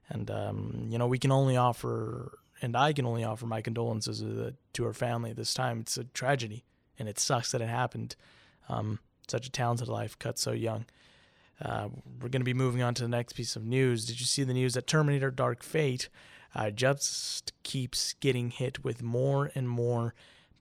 And, 0.09 0.29
um, 0.29 0.87
you 0.89 0.99
know, 0.99 1.07
we 1.07 1.19
can 1.19 1.31
only 1.31 1.57
offer, 1.57 2.37
and 2.61 2.77
I 2.77 2.93
can 2.93 3.07
only 3.07 3.23
offer 3.23 3.47
my 3.47 3.63
condolences 3.63 4.19
to, 4.19 4.55
to 4.73 4.85
her 4.85 4.93
family 4.93 5.33
this 5.33 5.55
time. 5.55 5.79
It's 5.79 5.97
a 5.97 6.03
tragedy, 6.03 6.65
and 6.99 7.09
it 7.09 7.21
sucks 7.21 7.53
that 7.53 7.61
it 7.61 7.69
happened. 7.69 8.17
Um, 8.69 8.99
such 9.29 9.47
a 9.47 9.53
talented 9.53 9.87
life 9.87 10.19
cut 10.19 10.37
so 10.37 10.51
young. 10.51 10.87
Uh, 11.65 11.91
we're 12.21 12.29
going 12.29 12.41
to 12.41 12.45
be 12.45 12.55
moving 12.55 12.83
on 12.83 12.95
to 12.95 13.03
the 13.03 13.09
next 13.09 13.35
piece 13.35 13.55
of 13.55 13.65
news. 13.65 14.05
Did 14.05 14.19
you 14.19 14.27
see 14.27 14.43
the 14.43 14.53
news 14.53 14.75
that 14.75 14.89
Terminator 14.89 15.31
Dark 15.31 15.63
Fate 15.63 16.09
uh, 16.55 16.71
just 16.71 17.53
keeps 17.63 18.15
getting 18.15 18.51
hit 18.51 18.85
with 18.85 19.03
more 19.03 19.51
and 19.55 19.69
more 19.69 20.15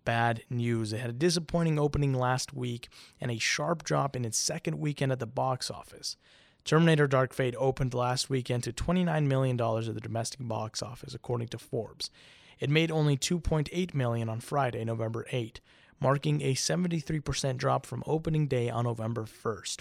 bad 0.05 0.43
news. 0.49 0.93
It 0.93 0.99
had 0.99 1.09
a 1.09 1.13
disappointing 1.13 1.79
opening 1.79 2.13
last 2.13 2.53
week 2.53 2.89
and 3.19 3.31
a 3.31 3.37
sharp 3.37 3.83
drop 3.83 4.15
in 4.15 4.25
its 4.25 4.37
second 4.37 4.79
weekend 4.79 5.11
at 5.11 5.19
the 5.19 5.27
box 5.27 5.69
office. 5.69 6.17
Terminator 6.63 7.07
Dark 7.07 7.33
Fate 7.33 7.55
opened 7.57 7.93
last 7.93 8.29
weekend 8.29 8.63
to 8.63 8.73
$29 8.73 9.25
million 9.25 9.59
at 9.59 9.93
the 9.93 10.01
domestic 10.01 10.47
box 10.47 10.81
office, 10.83 11.13
according 11.13 11.47
to 11.49 11.57
Forbes. 11.57 12.11
It 12.59 12.69
made 12.69 12.91
only 12.91 13.17
2.8 13.17 13.93
million 13.95 14.29
on 14.29 14.39
Friday, 14.39 14.85
November 14.85 15.25
8, 15.31 15.59
marking 15.99 16.41
a 16.41 16.53
73% 16.53 17.57
drop 17.57 17.85
from 17.87 18.03
opening 18.05 18.47
day 18.47 18.69
on 18.69 18.85
November 18.85 19.23
1st. 19.23 19.79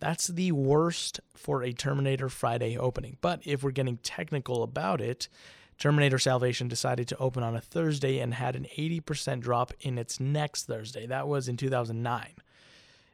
That's 0.00 0.26
the 0.26 0.52
worst 0.52 1.20
for 1.36 1.62
a 1.62 1.72
Terminator 1.72 2.28
Friday 2.28 2.76
opening. 2.76 3.16
But 3.20 3.40
if 3.44 3.62
we're 3.62 3.70
getting 3.70 3.98
technical 3.98 4.62
about 4.62 5.00
it, 5.00 5.28
Terminator 5.78 6.18
Salvation 6.18 6.68
decided 6.68 7.08
to 7.08 7.18
open 7.18 7.42
on 7.42 7.56
a 7.56 7.60
Thursday 7.60 8.18
and 8.18 8.34
had 8.34 8.56
an 8.56 8.66
80% 8.76 9.40
drop 9.40 9.72
in 9.80 9.98
its 9.98 10.20
next 10.20 10.64
Thursday. 10.66 11.06
That 11.06 11.26
was 11.28 11.48
in 11.48 11.56
2009. 11.56 12.26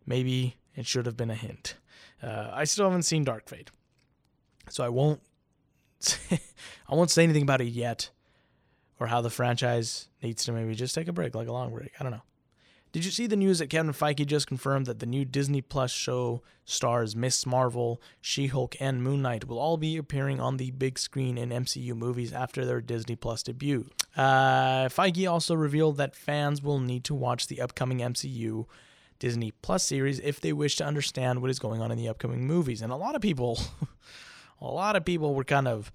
Maybe 0.06 0.56
it 0.74 0.86
should 0.86 1.06
have 1.06 1.16
been 1.16 1.30
a 1.30 1.34
hint. 1.34 1.76
Uh, 2.22 2.50
I 2.52 2.64
still 2.64 2.86
haven't 2.86 3.02
seen 3.02 3.24
Dark 3.24 3.48
Fate, 3.48 3.70
so 4.68 4.84
I 4.84 4.88
won't. 4.88 5.20
I 6.30 6.94
won't 6.94 7.10
say 7.10 7.22
anything 7.22 7.42
about 7.42 7.60
it 7.60 7.68
yet, 7.68 8.10
or 8.98 9.06
how 9.06 9.20
the 9.20 9.30
franchise 9.30 10.08
needs 10.22 10.44
to 10.44 10.52
maybe 10.52 10.74
just 10.74 10.94
take 10.94 11.08
a 11.08 11.12
break, 11.12 11.34
like 11.34 11.48
a 11.48 11.52
long 11.52 11.72
break. 11.72 11.92
I 11.98 12.02
don't 12.02 12.12
know. 12.12 12.22
Did 12.92 13.04
you 13.04 13.12
see 13.12 13.28
the 13.28 13.36
news 13.36 13.60
that 13.60 13.68
Kevin 13.68 13.92
Feige 13.92 14.26
just 14.26 14.48
confirmed 14.48 14.86
that 14.86 14.98
the 14.98 15.06
new 15.06 15.24
Disney 15.24 15.60
Plus 15.60 15.92
show 15.92 16.42
stars 16.64 17.14
Miss 17.14 17.46
Marvel, 17.46 18.02
She 18.20 18.48
Hulk, 18.48 18.74
and 18.80 19.00
Moon 19.00 19.22
Knight 19.22 19.46
will 19.46 19.60
all 19.60 19.76
be 19.76 19.96
appearing 19.96 20.40
on 20.40 20.56
the 20.56 20.72
big 20.72 20.98
screen 20.98 21.38
in 21.38 21.50
MCU 21.50 21.94
movies 21.94 22.32
after 22.32 22.64
their 22.64 22.80
Disney 22.80 23.14
Plus 23.14 23.44
debut? 23.44 23.86
Uh, 24.16 24.88
Feige 24.88 25.30
also 25.30 25.54
revealed 25.54 25.98
that 25.98 26.16
fans 26.16 26.62
will 26.62 26.80
need 26.80 27.04
to 27.04 27.14
watch 27.14 27.46
the 27.46 27.60
upcoming 27.60 27.98
MCU 27.98 28.66
Disney 29.20 29.52
Plus 29.62 29.84
series 29.84 30.18
if 30.18 30.40
they 30.40 30.52
wish 30.52 30.74
to 30.76 30.84
understand 30.84 31.40
what 31.40 31.50
is 31.50 31.60
going 31.60 31.80
on 31.80 31.92
in 31.92 31.98
the 31.98 32.08
upcoming 32.08 32.44
movies. 32.44 32.82
And 32.82 32.90
a 32.90 32.96
lot 32.96 33.14
of 33.14 33.22
people, 33.22 33.60
a 34.60 34.66
lot 34.66 34.96
of 34.96 35.04
people 35.04 35.34
were 35.34 35.44
kind 35.44 35.68
of 35.68 35.92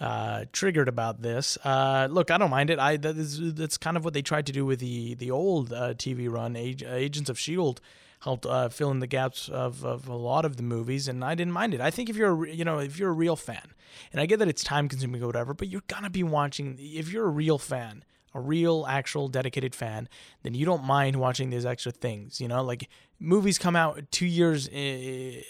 uh, 0.00 0.44
triggered 0.52 0.88
about 0.88 1.22
this. 1.22 1.56
Uh, 1.64 2.08
look, 2.10 2.30
I 2.30 2.38
don't 2.38 2.50
mind 2.50 2.70
it. 2.70 2.78
I 2.78 2.96
that 2.98 3.16
is, 3.16 3.54
that's 3.54 3.78
kind 3.78 3.96
of 3.96 4.04
what 4.04 4.14
they 4.14 4.22
tried 4.22 4.46
to 4.46 4.52
do 4.52 4.66
with 4.66 4.80
the 4.80 5.14
the 5.14 5.30
old 5.30 5.72
uh, 5.72 5.94
TV 5.94 6.30
run. 6.30 6.56
Ag- 6.56 6.82
Agents 6.86 7.30
of 7.30 7.38
Shield 7.38 7.80
helped 8.20 8.46
uh, 8.46 8.68
fill 8.68 8.90
in 8.90 9.00
the 9.00 9.06
gaps 9.06 9.48
of, 9.48 9.84
of 9.84 10.08
a 10.08 10.14
lot 10.14 10.44
of 10.44 10.56
the 10.56 10.62
movies, 10.62 11.08
and 11.08 11.24
I 11.24 11.34
didn't 11.34 11.52
mind 11.52 11.74
it. 11.74 11.80
I 11.80 11.90
think 11.90 12.10
if 12.10 12.16
you're 12.16 12.44
a, 12.44 12.50
you 12.50 12.64
know 12.64 12.78
if 12.78 12.98
you're 12.98 13.10
a 13.10 13.14
real 13.14 13.36
fan, 13.36 13.72
and 14.12 14.20
I 14.20 14.26
get 14.26 14.38
that 14.40 14.48
it's 14.48 14.62
time 14.62 14.88
consuming 14.88 15.22
or 15.22 15.26
whatever, 15.26 15.54
but 15.54 15.68
you're 15.68 15.82
gonna 15.86 16.10
be 16.10 16.22
watching. 16.22 16.76
If 16.78 17.10
you're 17.10 17.26
a 17.26 17.30
real 17.30 17.58
fan, 17.58 18.04
a 18.34 18.40
real 18.40 18.84
actual 18.86 19.28
dedicated 19.28 19.74
fan, 19.74 20.10
then 20.42 20.52
you 20.54 20.66
don't 20.66 20.84
mind 20.84 21.16
watching 21.16 21.48
these 21.48 21.64
extra 21.64 21.92
things. 21.92 22.38
You 22.38 22.48
know, 22.48 22.62
like 22.62 22.90
movies 23.18 23.58
come 23.58 23.76
out 23.76 24.02
two 24.10 24.26
years 24.26 24.68
uh, 24.68 25.40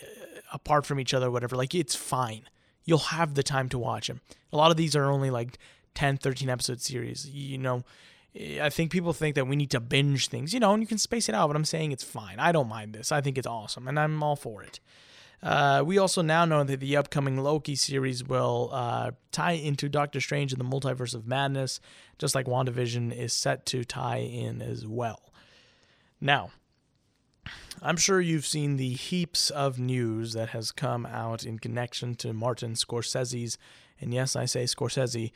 apart 0.52 0.86
from 0.86 1.00
each 1.00 1.14
other, 1.14 1.32
whatever. 1.32 1.56
Like 1.56 1.74
it's 1.74 1.96
fine 1.96 2.48
you'll 2.86 2.98
have 2.98 3.34
the 3.34 3.42
time 3.42 3.68
to 3.68 3.78
watch 3.78 4.06
them. 4.06 4.22
A 4.52 4.56
lot 4.56 4.70
of 4.70 4.78
these 4.78 4.96
are 4.96 5.10
only 5.10 5.30
like 5.30 5.58
10, 5.94 6.16
13 6.16 6.48
episode 6.48 6.80
series. 6.80 7.28
You 7.28 7.58
know, 7.58 7.84
I 8.60 8.70
think 8.70 8.90
people 8.90 9.12
think 9.12 9.34
that 9.34 9.46
we 9.46 9.56
need 9.56 9.70
to 9.72 9.80
binge 9.80 10.28
things, 10.28 10.54
you 10.54 10.60
know, 10.60 10.72
and 10.72 10.82
you 10.82 10.86
can 10.86 10.98
space 10.98 11.28
it 11.28 11.34
out, 11.34 11.48
but 11.48 11.56
I'm 11.56 11.64
saying 11.64 11.92
it's 11.92 12.04
fine. 12.04 12.38
I 12.38 12.52
don't 12.52 12.68
mind 12.68 12.94
this. 12.94 13.12
I 13.12 13.20
think 13.20 13.36
it's 13.36 13.46
awesome, 13.46 13.88
and 13.88 13.98
I'm 13.98 14.22
all 14.22 14.36
for 14.36 14.62
it. 14.62 14.80
Uh, 15.42 15.82
we 15.84 15.98
also 15.98 16.22
now 16.22 16.44
know 16.44 16.64
that 16.64 16.80
the 16.80 16.96
upcoming 16.96 17.36
Loki 17.36 17.74
series 17.74 18.24
will 18.24 18.70
uh, 18.72 19.10
tie 19.32 19.52
into 19.52 19.88
Doctor 19.88 20.20
Strange 20.20 20.52
in 20.52 20.58
the 20.58 20.64
Multiverse 20.64 21.14
of 21.14 21.26
Madness, 21.26 21.80
just 22.18 22.34
like 22.34 22.46
WandaVision 22.46 23.14
is 23.14 23.32
set 23.32 23.66
to 23.66 23.84
tie 23.84 24.18
in 24.18 24.62
as 24.62 24.86
well. 24.86 25.32
Now, 26.20 26.50
I'm 27.82 27.96
sure 27.96 28.20
you've 28.20 28.46
seen 28.46 28.76
the 28.76 28.92
heaps 28.92 29.50
of 29.50 29.78
news 29.78 30.32
that 30.32 30.50
has 30.50 30.72
come 30.72 31.06
out 31.06 31.44
in 31.44 31.58
connection 31.58 32.14
to 32.16 32.32
Martin 32.32 32.72
Scorsese's, 32.72 33.58
and 34.00 34.14
yes, 34.14 34.34
I 34.34 34.46
say 34.46 34.64
Scorsese, 34.64 35.32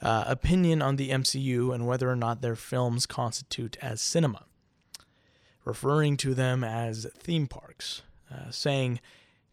uh, 0.00 0.24
opinion 0.26 0.82
on 0.82 0.96
the 0.96 1.10
MCU 1.10 1.74
and 1.74 1.86
whether 1.86 2.10
or 2.10 2.16
not 2.16 2.40
their 2.40 2.56
films 2.56 3.06
constitute 3.06 3.76
as 3.82 4.00
cinema, 4.00 4.44
referring 5.64 6.16
to 6.18 6.34
them 6.34 6.62
as 6.62 7.06
theme 7.18 7.46
parks, 7.46 8.02
uh, 8.32 8.50
saying, 8.50 9.00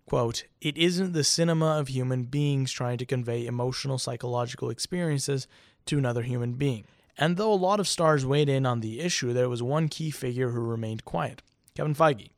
quote, 0.05 0.43
it 0.61 0.77
isn't 0.77 1.13
the 1.13 1.23
cinema 1.23 1.79
of 1.79 1.87
human 1.87 2.23
beings 2.23 2.71
trying 2.71 2.97
to 2.97 3.05
convey 3.05 3.45
emotional 3.45 3.97
psychological 3.97 4.69
experiences 4.69 5.47
to 5.85 5.97
another 5.97 6.21
human 6.21 6.53
being. 6.53 6.85
And 7.17 7.37
though 7.37 7.53
a 7.53 7.55
lot 7.55 7.79
of 7.79 7.87
stars 7.87 8.25
weighed 8.25 8.49
in 8.49 8.65
on 8.65 8.81
the 8.81 8.99
issue, 8.99 9.33
there 9.33 9.49
was 9.49 9.63
one 9.63 9.87
key 9.87 10.11
figure 10.11 10.49
who 10.49 10.59
remained 10.59 11.05
quiet. 11.05 11.41
Kevin 11.75 11.93
Feige, 11.93 12.29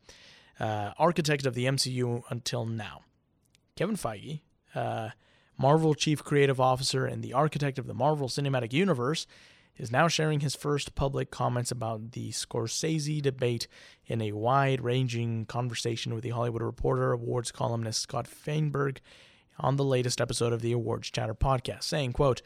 uh, 0.60 0.92
architect 0.98 1.46
of 1.46 1.54
the 1.54 1.66
MCU 1.66 2.24
until 2.30 2.66
now. 2.66 3.04
Kevin 3.76 3.96
Feige, 3.96 4.42
uh, 4.74 5.10
Marvel 5.58 5.94
chief 5.94 6.24
creative 6.24 6.60
officer 6.60 7.06
and 7.06 7.24
the 7.24 7.34
architect 7.34 7.80
of 7.80 7.88
the 7.88 7.94
Marvel 7.94 8.28
Cinematic 8.28 8.74
Universe, 8.74 9.28
is 9.78 9.92
now 9.92 10.08
sharing 10.08 10.40
his 10.40 10.56
first 10.56 10.96
public 10.96 11.30
comments 11.30 11.72
about 11.72 12.12
the 12.12 12.32
Scorsese 12.32 13.22
debate 13.22 13.68
in 14.08 14.22
a 14.22 14.32
wide 14.32 14.82
ranging 14.82 15.46
conversation 15.46 16.16
with 16.16 16.24
the 16.24 16.32
Hollywood 16.32 16.64
Reporter 16.64 17.12
awards 17.12 17.52
columnist 17.52 18.02
Scott 18.02 18.28
Feinberg 18.28 19.00
on 19.60 19.76
the 19.76 19.84
latest 19.84 20.20
episode 20.20 20.54
of 20.54 20.62
the 20.62 20.72
Awards 20.72 21.12
Chatter 21.12 21.36
podcast, 21.36 21.84
saying, 21.84 22.14
quote, 22.14 22.42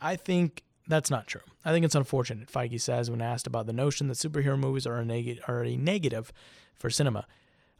I 0.00 0.16
think 0.16 0.64
that's 0.86 1.10
not 1.10 1.26
true. 1.26 1.40
I 1.64 1.72
think 1.72 1.84
it's 1.84 1.94
unfortunate, 1.94 2.50
Feige 2.50 2.80
says 2.80 3.10
when 3.10 3.22
asked 3.22 3.46
about 3.46 3.66
the 3.66 3.72
notion 3.72 4.08
that 4.08 4.14
superhero 4.14 4.58
movies 4.58 4.86
are 4.86 4.96
a, 4.96 5.04
neg- 5.04 5.40
are 5.48 5.64
a 5.64 5.76
negative 5.76 6.32
for 6.74 6.90
cinema. 6.90 7.26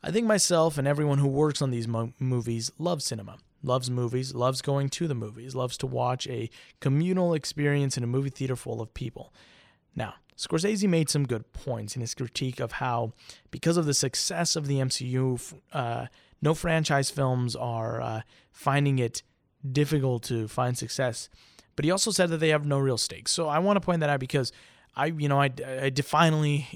I 0.03 0.11
think 0.11 0.27
myself 0.27 0.79
and 0.79 0.87
everyone 0.87 1.19
who 1.19 1.29
works 1.29 1.63
on 1.63 1.71
these 1.71 1.89
mo- 1.89 2.13
movies 2.19 2.71
loves 2.79 3.05
cinema, 3.05 3.39
loves 3.63 3.91
movies, 3.91 4.35
loves 4.35 4.63
going 4.63 4.89
to 4.91 5.09
the 5.09 5.15
movies, 5.15 5.55
loves 5.55 5.77
to 5.79 5.87
watch 5.87 6.27
a 6.29 6.51
communal 6.81 7.35
experience 7.35 7.97
in 7.97 8.05
a 8.05 8.07
movie 8.07 8.31
theater 8.31 8.57
full 8.57 8.81
of 8.81 8.93
people. 8.95 9.33
Now, 9.95 10.15
Scorsese 10.37 10.89
made 10.89 11.09
some 11.09 11.27
good 11.27 11.53
points 11.53 11.95
in 11.95 12.01
his 12.01 12.15
critique 12.15 12.61
of 12.61 12.73
how, 12.73 13.13
because 13.51 13.77
of 13.77 13.87
the 13.87 13.95
success 13.95 14.57
of 14.57 14.67
the 14.67 14.79
MCU, 14.79 15.55
uh, 15.73 16.07
no 16.43 16.55
franchise 16.55 17.11
films 17.11 17.55
are 17.55 18.01
uh, 18.01 18.23
finding 18.51 18.99
it 18.99 19.23
difficult 19.71 20.23
to 20.25 20.49
find 20.49 20.77
success 20.77 21.29
but 21.77 21.85
he 21.85 21.91
also 21.91 22.11
said 22.11 22.31
that 22.31 22.39
they 22.39 22.51
have 22.51 22.67
no 22.67 22.79
real 22.79 22.99
stakes. 22.99 23.33
So 23.33 23.49
I 23.49 23.59
want 23.59 23.77
to 23.77 23.81
point 23.81 24.01
that 24.01 24.11
out 24.11 24.21
because 24.21 24.53
I, 24.97 25.07
you 25.07 25.29
know, 25.29 25.41
I, 25.41 25.51
I 25.67 25.91
finally 26.03 26.67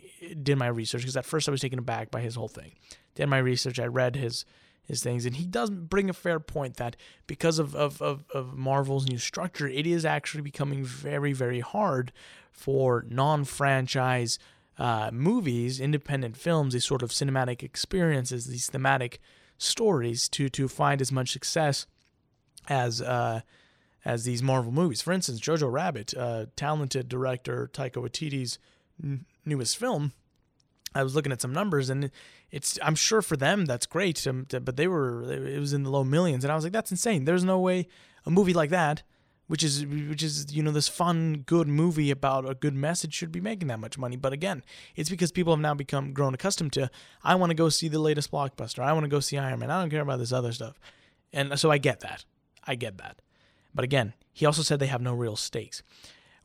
did 0.42 0.58
my 0.58 0.66
research 0.66 1.02
because 1.02 1.16
at 1.16 1.24
first 1.24 1.48
I 1.48 1.52
was 1.52 1.60
taken 1.60 1.78
aback 1.78 2.10
by 2.10 2.20
his 2.20 2.34
whole 2.34 2.48
thing. 2.48 2.72
Did 3.14 3.26
my 3.26 3.38
research, 3.38 3.78
I 3.78 3.86
read 3.86 4.16
his 4.16 4.44
his 4.84 5.02
things, 5.02 5.26
and 5.26 5.36
he 5.36 5.44
does 5.44 5.68
bring 5.68 6.08
a 6.08 6.14
fair 6.14 6.40
point 6.40 6.76
that 6.76 6.96
because 7.26 7.58
of, 7.58 7.76
of, 7.76 8.00
of, 8.00 8.24
of 8.32 8.56
Marvel's 8.56 9.06
new 9.06 9.18
structure, 9.18 9.68
it 9.68 9.86
is 9.86 10.06
actually 10.06 10.40
becoming 10.40 10.82
very, 10.82 11.34
very 11.34 11.60
hard 11.60 12.10
for 12.50 13.04
non 13.06 13.44
franchise 13.44 14.38
uh, 14.78 15.10
movies, 15.12 15.78
independent 15.78 16.38
films, 16.38 16.72
these 16.72 16.86
sort 16.86 17.02
of 17.02 17.10
cinematic 17.10 17.62
experiences, 17.62 18.46
these 18.46 18.70
thematic 18.70 19.20
stories 19.58 20.28
to 20.30 20.48
to 20.48 20.68
find 20.68 21.02
as 21.02 21.12
much 21.12 21.32
success 21.32 21.86
as 22.68 23.02
uh, 23.02 23.42
as 24.08 24.24
these 24.24 24.42
Marvel 24.42 24.72
movies. 24.72 25.02
For 25.02 25.12
instance, 25.12 25.38
Jojo 25.38 25.70
Rabbit, 25.70 26.14
uh, 26.16 26.46
talented 26.56 27.10
director 27.10 27.68
Taika 27.70 28.02
Waititi's 28.02 28.58
n- 29.04 29.26
newest 29.44 29.76
film. 29.76 30.14
I 30.94 31.02
was 31.02 31.14
looking 31.14 31.30
at 31.30 31.42
some 31.42 31.52
numbers, 31.52 31.90
and 31.90 32.10
it's 32.50 32.78
I'm 32.82 32.94
sure 32.94 33.20
for 33.20 33.36
them 33.36 33.66
that's 33.66 33.84
great, 33.84 34.26
um, 34.26 34.46
but 34.50 34.78
they 34.78 34.88
were 34.88 35.30
it 35.30 35.60
was 35.60 35.74
in 35.74 35.82
the 35.82 35.90
low 35.90 36.04
millions, 36.04 36.42
and 36.42 36.50
I 36.50 36.54
was 36.54 36.64
like, 36.64 36.72
that's 36.72 36.90
insane. 36.90 37.26
There's 37.26 37.44
no 37.44 37.58
way 37.58 37.86
a 38.24 38.30
movie 38.30 38.54
like 38.54 38.70
that, 38.70 39.02
which 39.46 39.62
is 39.62 39.84
which 39.84 40.22
is 40.22 40.56
you 40.56 40.62
know 40.62 40.72
this 40.72 40.88
fun 40.88 41.44
good 41.44 41.68
movie 41.68 42.10
about 42.10 42.48
a 42.48 42.54
good 42.54 42.74
message 42.74 43.12
should 43.12 43.30
be 43.30 43.42
making 43.42 43.68
that 43.68 43.78
much 43.78 43.98
money. 43.98 44.16
But 44.16 44.32
again, 44.32 44.64
it's 44.96 45.10
because 45.10 45.32
people 45.32 45.52
have 45.52 45.60
now 45.60 45.74
become 45.74 46.14
grown 46.14 46.32
accustomed 46.32 46.72
to 46.72 46.90
I 47.22 47.34
want 47.34 47.50
to 47.50 47.54
go 47.54 47.68
see 47.68 47.88
the 47.88 47.98
latest 47.98 48.30
blockbuster. 48.30 48.82
I 48.82 48.94
want 48.94 49.04
to 49.04 49.10
go 49.10 49.20
see 49.20 49.36
Iron 49.36 49.58
Man. 49.58 49.70
I 49.70 49.82
don't 49.82 49.90
care 49.90 50.00
about 50.00 50.18
this 50.18 50.32
other 50.32 50.52
stuff, 50.52 50.80
and 51.30 51.60
so 51.60 51.70
I 51.70 51.76
get 51.76 52.00
that. 52.00 52.24
I 52.66 52.74
get 52.74 52.96
that. 52.96 53.20
But 53.78 53.84
again, 53.84 54.14
he 54.32 54.44
also 54.44 54.62
said 54.62 54.80
they 54.80 54.88
have 54.88 55.02
no 55.02 55.14
real 55.14 55.36
stakes. 55.36 55.84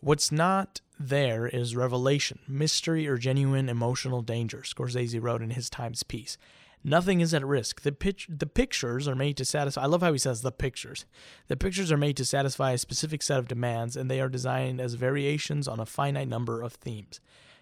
What's 0.01 0.31
not 0.31 0.81
there 0.99 1.47
is 1.47 1.75
revelation, 1.75 2.37
mystery, 2.47 3.07
or 3.07 3.17
genuine 3.17 3.69
emotional 3.69 4.21
danger, 4.21 4.59
Scorsese 4.59 5.19
wrote 5.19 5.41
in 5.41 5.49
his 5.49 5.67
Times 5.67 6.03
piece. 6.03 6.37
Nothing 6.83 7.21
is 7.21 7.33
at 7.33 7.43
risk. 7.43 7.81
The 7.81 7.95
the 8.29 8.45
pictures 8.45 9.07
are 9.07 9.15
made 9.15 9.35
to 9.37 9.45
satisfy. 9.45 9.81
I 9.81 9.87
love 9.87 10.03
how 10.03 10.13
he 10.13 10.19
says 10.19 10.43
the 10.43 10.51
pictures. 10.51 11.07
The 11.47 11.57
pictures 11.57 11.91
are 11.91 11.97
made 11.97 12.17
to 12.17 12.25
satisfy 12.25 12.73
a 12.73 12.77
specific 12.77 13.23
set 13.23 13.39
of 13.39 13.47
demands, 13.47 13.97
and 13.97 14.11
they 14.11 14.21
are 14.21 14.29
designed 14.29 14.79
as 14.79 14.93
variations 14.93 15.67
on 15.67 15.79
a 15.79 15.87
finite 15.87 16.27
number 16.27 16.61
of 16.61 16.73
themes. 16.73 17.19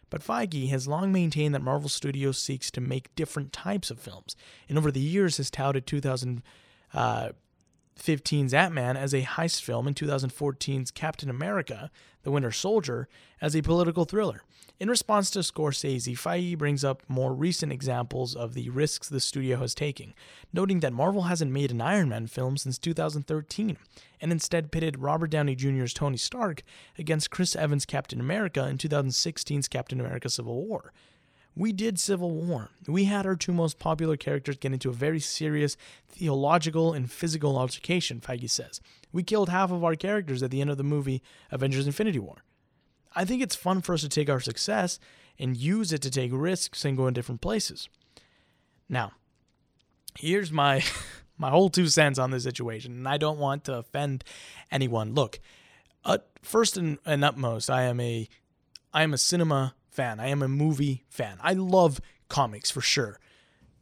But 0.10 0.22
Feige 0.22 0.68
has 0.68 0.86
long 0.86 1.14
maintained 1.14 1.56
that 1.56 1.64
Marvel 1.64 1.88
Studios 1.88 2.38
seeks 2.38 2.72
to 2.72 2.82
make 2.82 3.16
different 3.16 3.54
types 3.54 3.90
of 3.90 4.02
films, 4.02 4.36
and 4.68 4.78
over 4.78 4.92
the 4.92 5.00
years 5.00 5.38
has 5.38 5.50
touted 5.50 5.88
2000. 5.88 6.44
Uh, 6.94 7.30
2015's 8.00 8.54
Ant 8.54 8.74
Man 8.74 8.98
as 8.98 9.14
a 9.14 9.24
heist 9.24 9.62
film 9.62 9.88
and 9.88 9.96
2014's 9.96 10.92
Captain 10.92 11.30
America, 11.30 11.92
The 12.24 12.32
Winter 12.32 12.52
Soldier, 12.52 13.08
as 13.42 13.56
a 13.56 13.62
political 13.62 14.06
thriller. 14.06 14.44
In 14.80 14.90
response 14.90 15.30
to 15.32 15.40
Scorsese, 15.40 16.18
Feige 16.18 16.58
brings 16.58 16.84
up 16.84 17.04
more 17.08 17.34
recent 17.34 17.72
examples 17.72 18.36
of 18.36 18.56
the 18.56 18.70
risks 18.70 19.08
the 19.08 19.20
studio 19.20 19.58
has 19.58 19.76
taken, 19.76 20.16
noting 20.52 20.80
that 20.80 20.94
Marvel 20.94 21.24
hasn't 21.24 21.52
made 21.52 21.70
an 21.70 21.82
Iron 21.82 22.10
Man 22.10 22.26
film 22.26 22.58
since 22.58 22.80
2013, 22.80 23.78
and 24.20 24.32
instead 24.32 24.72
pitted 24.72 24.98
Robert 24.98 25.30
Downey 25.30 25.56
Jr.'s 25.56 25.94
Tony 25.94 26.18
Stark 26.18 26.64
against 26.98 27.30
Chris 27.30 27.56
Evans' 27.56 27.86
Captain 27.86 28.20
America 28.20 28.68
in 28.68 28.80
2016's 28.80 29.68
Captain 29.68 30.00
America 30.00 30.30
Civil 30.30 30.66
War. 30.66 30.92
We 31.56 31.74
did 31.74 32.00
Civil 32.00 32.32
War. 32.32 32.70
We 32.88 33.06
had 33.06 33.26
our 33.26 33.36
two 33.36 33.52
most 33.52 33.78
popular 33.78 34.16
characters 34.16 34.58
get 34.58 34.72
into 34.72 34.90
a 34.90 34.94
very 34.94 35.20
serious 35.20 35.76
theological 36.08 36.94
and 36.94 37.12
physical 37.12 37.58
altercation, 37.58 38.22
Feige 38.22 38.50
says. 38.50 38.80
We 39.12 39.24
killed 39.24 39.50
half 39.50 39.72
of 39.72 39.84
our 39.84 39.96
characters 39.96 40.42
at 40.42 40.52
the 40.52 40.62
end 40.62 40.70
of 40.70 40.78
the 40.78 40.84
movie 40.84 41.22
Avengers 41.52 41.88
Infinity 41.88 42.20
War. 42.20 42.44
I 43.14 43.26
think 43.26 43.42
it's 43.42 43.56
fun 43.56 43.82
for 43.82 43.94
us 43.94 44.02
to 44.02 44.10
take 44.10 44.30
our 44.30 44.40
success 44.40 44.98
and 45.38 45.58
use 45.58 45.92
it 45.92 46.02
to 46.04 46.10
take 46.10 46.32
risks 46.34 46.86
and 46.86 46.96
go 46.96 47.08
in 47.08 47.14
different 47.14 47.42
places. 47.42 47.90
Now, 48.88 49.12
here's 50.18 50.52
my 50.52 50.84
my 51.38 51.50
whole 51.50 51.70
two 51.70 51.88
cents 51.88 52.20
on 52.20 52.32
this 52.32 52.44
situation, 52.44 52.94
and 52.94 53.08
I 53.08 53.18
don't 53.18 53.40
want 53.40 53.66
to 53.66 53.78
offend 53.78 54.24
anyone. 54.72 55.14
Look, 55.14 55.40
uh, 56.06 56.20
first 56.42 56.78
and, 56.78 57.00
and 57.06 57.26
utmost, 57.26 57.70
I 57.70 57.84
am 57.84 58.00
a 58.00 58.30
I 58.94 59.04
am 59.04 59.14
a 59.14 59.18
cinema 59.18 59.76
fan. 59.92 60.20
I 60.20 60.28
am 60.28 60.42
a 60.42 60.48
movie 60.48 61.04
fan. 61.10 61.38
I 61.42 61.54
love 61.54 62.02
comics 62.30 62.72
for 62.72 62.82
sure. 62.82 63.20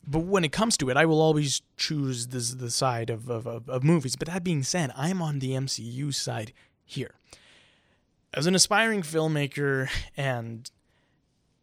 But 0.06 0.20
when 0.20 0.44
it 0.44 0.52
comes 0.52 0.76
to 0.78 0.90
it, 0.90 0.98
I 0.98 1.06
will 1.06 1.22
always 1.22 1.62
choose 1.78 2.28
this, 2.28 2.52
the 2.56 2.72
side 2.72 3.10
of, 3.10 3.30
of, 3.30 3.46
of, 3.46 3.70
of 3.70 3.84
movies. 3.84 4.16
But 4.16 4.28
that 4.28 4.44
being 4.44 4.64
said, 4.64 4.92
I'm 4.96 5.22
on 5.22 5.40
the 5.40 5.52
MCU 5.52 6.14
side 6.14 6.52
here. 6.84 7.14
As 8.34 8.48
an 8.48 8.56
aspiring 8.56 9.02
filmmaker, 9.02 9.90
and 10.18 10.70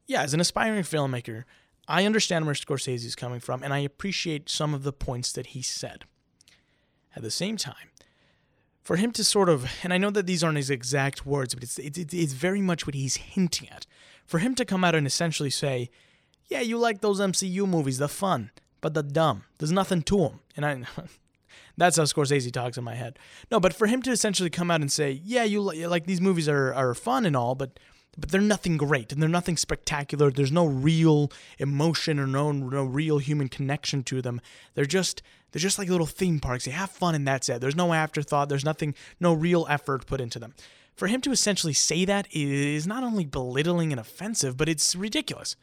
yeah, 0.07 0.23
as 0.23 0.35
an 0.35 0.41
aspiring 0.41 0.83
filmmaker, 0.83 1.45
I 1.89 2.05
understand 2.05 2.47
where 2.47 2.55
Scorsese 2.55 3.05
is 3.05 3.17
coming 3.17 3.41
from, 3.41 3.63
and 3.63 3.73
I 3.73 3.79
appreciate 3.79 4.49
some 4.49 4.75
of 4.75 4.83
the 4.83 4.93
points 4.93 5.33
that 5.33 5.49
he 5.49 5.63
said. 5.63 6.05
At 7.15 7.23
the 7.23 7.31
same 7.31 7.57
time, 7.57 7.91
for 8.83 8.97
him 8.97 9.11
to 9.13 9.25
sort 9.25 9.49
of, 9.49 9.69
and 9.83 9.93
I 9.93 9.99
know 9.99 10.11
that 10.11 10.27
these 10.27 10.45
aren't 10.45 10.59
his 10.59 10.71
exact 10.71 11.25
words, 11.25 11.55
but 11.55 11.63
it's, 11.65 11.79
it's, 11.79 11.99
it's 11.99 12.33
very 12.35 12.61
much 12.61 12.87
what 12.87 12.95
he's 12.95 13.17
hinting 13.17 13.69
at 13.71 13.87
for 14.27 14.39
him 14.39 14.55
to 14.57 14.65
come 14.65 14.85
out 14.85 14.95
and 14.95 15.07
essentially 15.07 15.51
say, 15.51 15.91
"Yeah, 16.47 16.61
you 16.61 16.79
like 16.79 17.01
those 17.01 17.21
MCU 17.21 17.67
movies, 17.67 17.99
the 17.99 18.09
fun, 18.09 18.51
but 18.81 18.95
the 18.95 19.03
dumb. 19.03 19.45
There's 19.59 19.73
nothing 19.73 20.03
to 20.03 20.19
them." 20.19 20.41
And 20.57 20.67
I 20.67 20.83
that's 21.77 21.97
how 21.97 22.05
Scorsese 22.05 22.53
talks 22.53 22.79
in 22.79 22.85
my 22.85 22.95
head. 22.95 23.19
No, 23.51 23.61
but 23.61 23.73
for 23.73 23.87
him 23.87 24.03
to 24.03 24.11
essentially 24.11 24.51
come 24.51 24.71
out 24.71 24.81
and 24.81 24.91
say, 24.91 25.21
"Yeah, 25.25 25.45
you 25.45 25.61
like 25.61 26.07
these 26.07 26.21
movies 26.21 26.49
are 26.49 26.75
are 26.75 26.95
fun 26.95 27.25
and 27.27 27.37
all, 27.37 27.55
but 27.55 27.79
but 28.19 28.31
they're 28.31 28.41
nothing 28.41 28.77
great 28.77 29.13
and 29.13 29.21
they're 29.21 29.29
nothing 29.29 29.57
spectacular. 29.57 30.31
There's 30.31 30.53
no 30.53 30.67
real 30.67 31.31
emotion 31.59 32.19
or 32.19 32.27
no 32.27 32.51
no 32.53 32.85
real 32.85 33.19
human 33.19 33.49
connection 33.49 34.03
to 34.05 34.23
them. 34.23 34.41
They're 34.75 34.87
just 34.87 35.23
they're 35.53 35.61
just 35.61 35.79
like 35.79 35.89
little 35.89 36.07
theme 36.07 36.41
parks. 36.41 36.65
They 36.65 36.71
have 36.73 36.91
fun 36.91 37.15
and 37.15 37.27
that's 37.27 37.49
it. 37.49 37.61
There's 37.61 37.77
no 37.77 37.93
afterthought. 37.93 38.49
There's 38.49 38.65
nothing, 38.65 38.95
no 39.21 39.33
real 39.33 39.67
effort 39.69 40.07
put 40.07 40.21
into 40.21 40.39
them 40.39 40.55
for 40.97 41.09
him 41.09 41.21
to 41.21 41.31
essentially 41.31 41.73
say 41.73 42.05
that 42.05 42.27
is 42.33 42.87
not 42.87 43.05
only 43.05 43.25
belittling 43.25 43.93
and 43.93 44.01
offensive, 44.01 44.57
but 44.57 44.69
it's 44.69 44.97
ridiculous. 44.97 45.55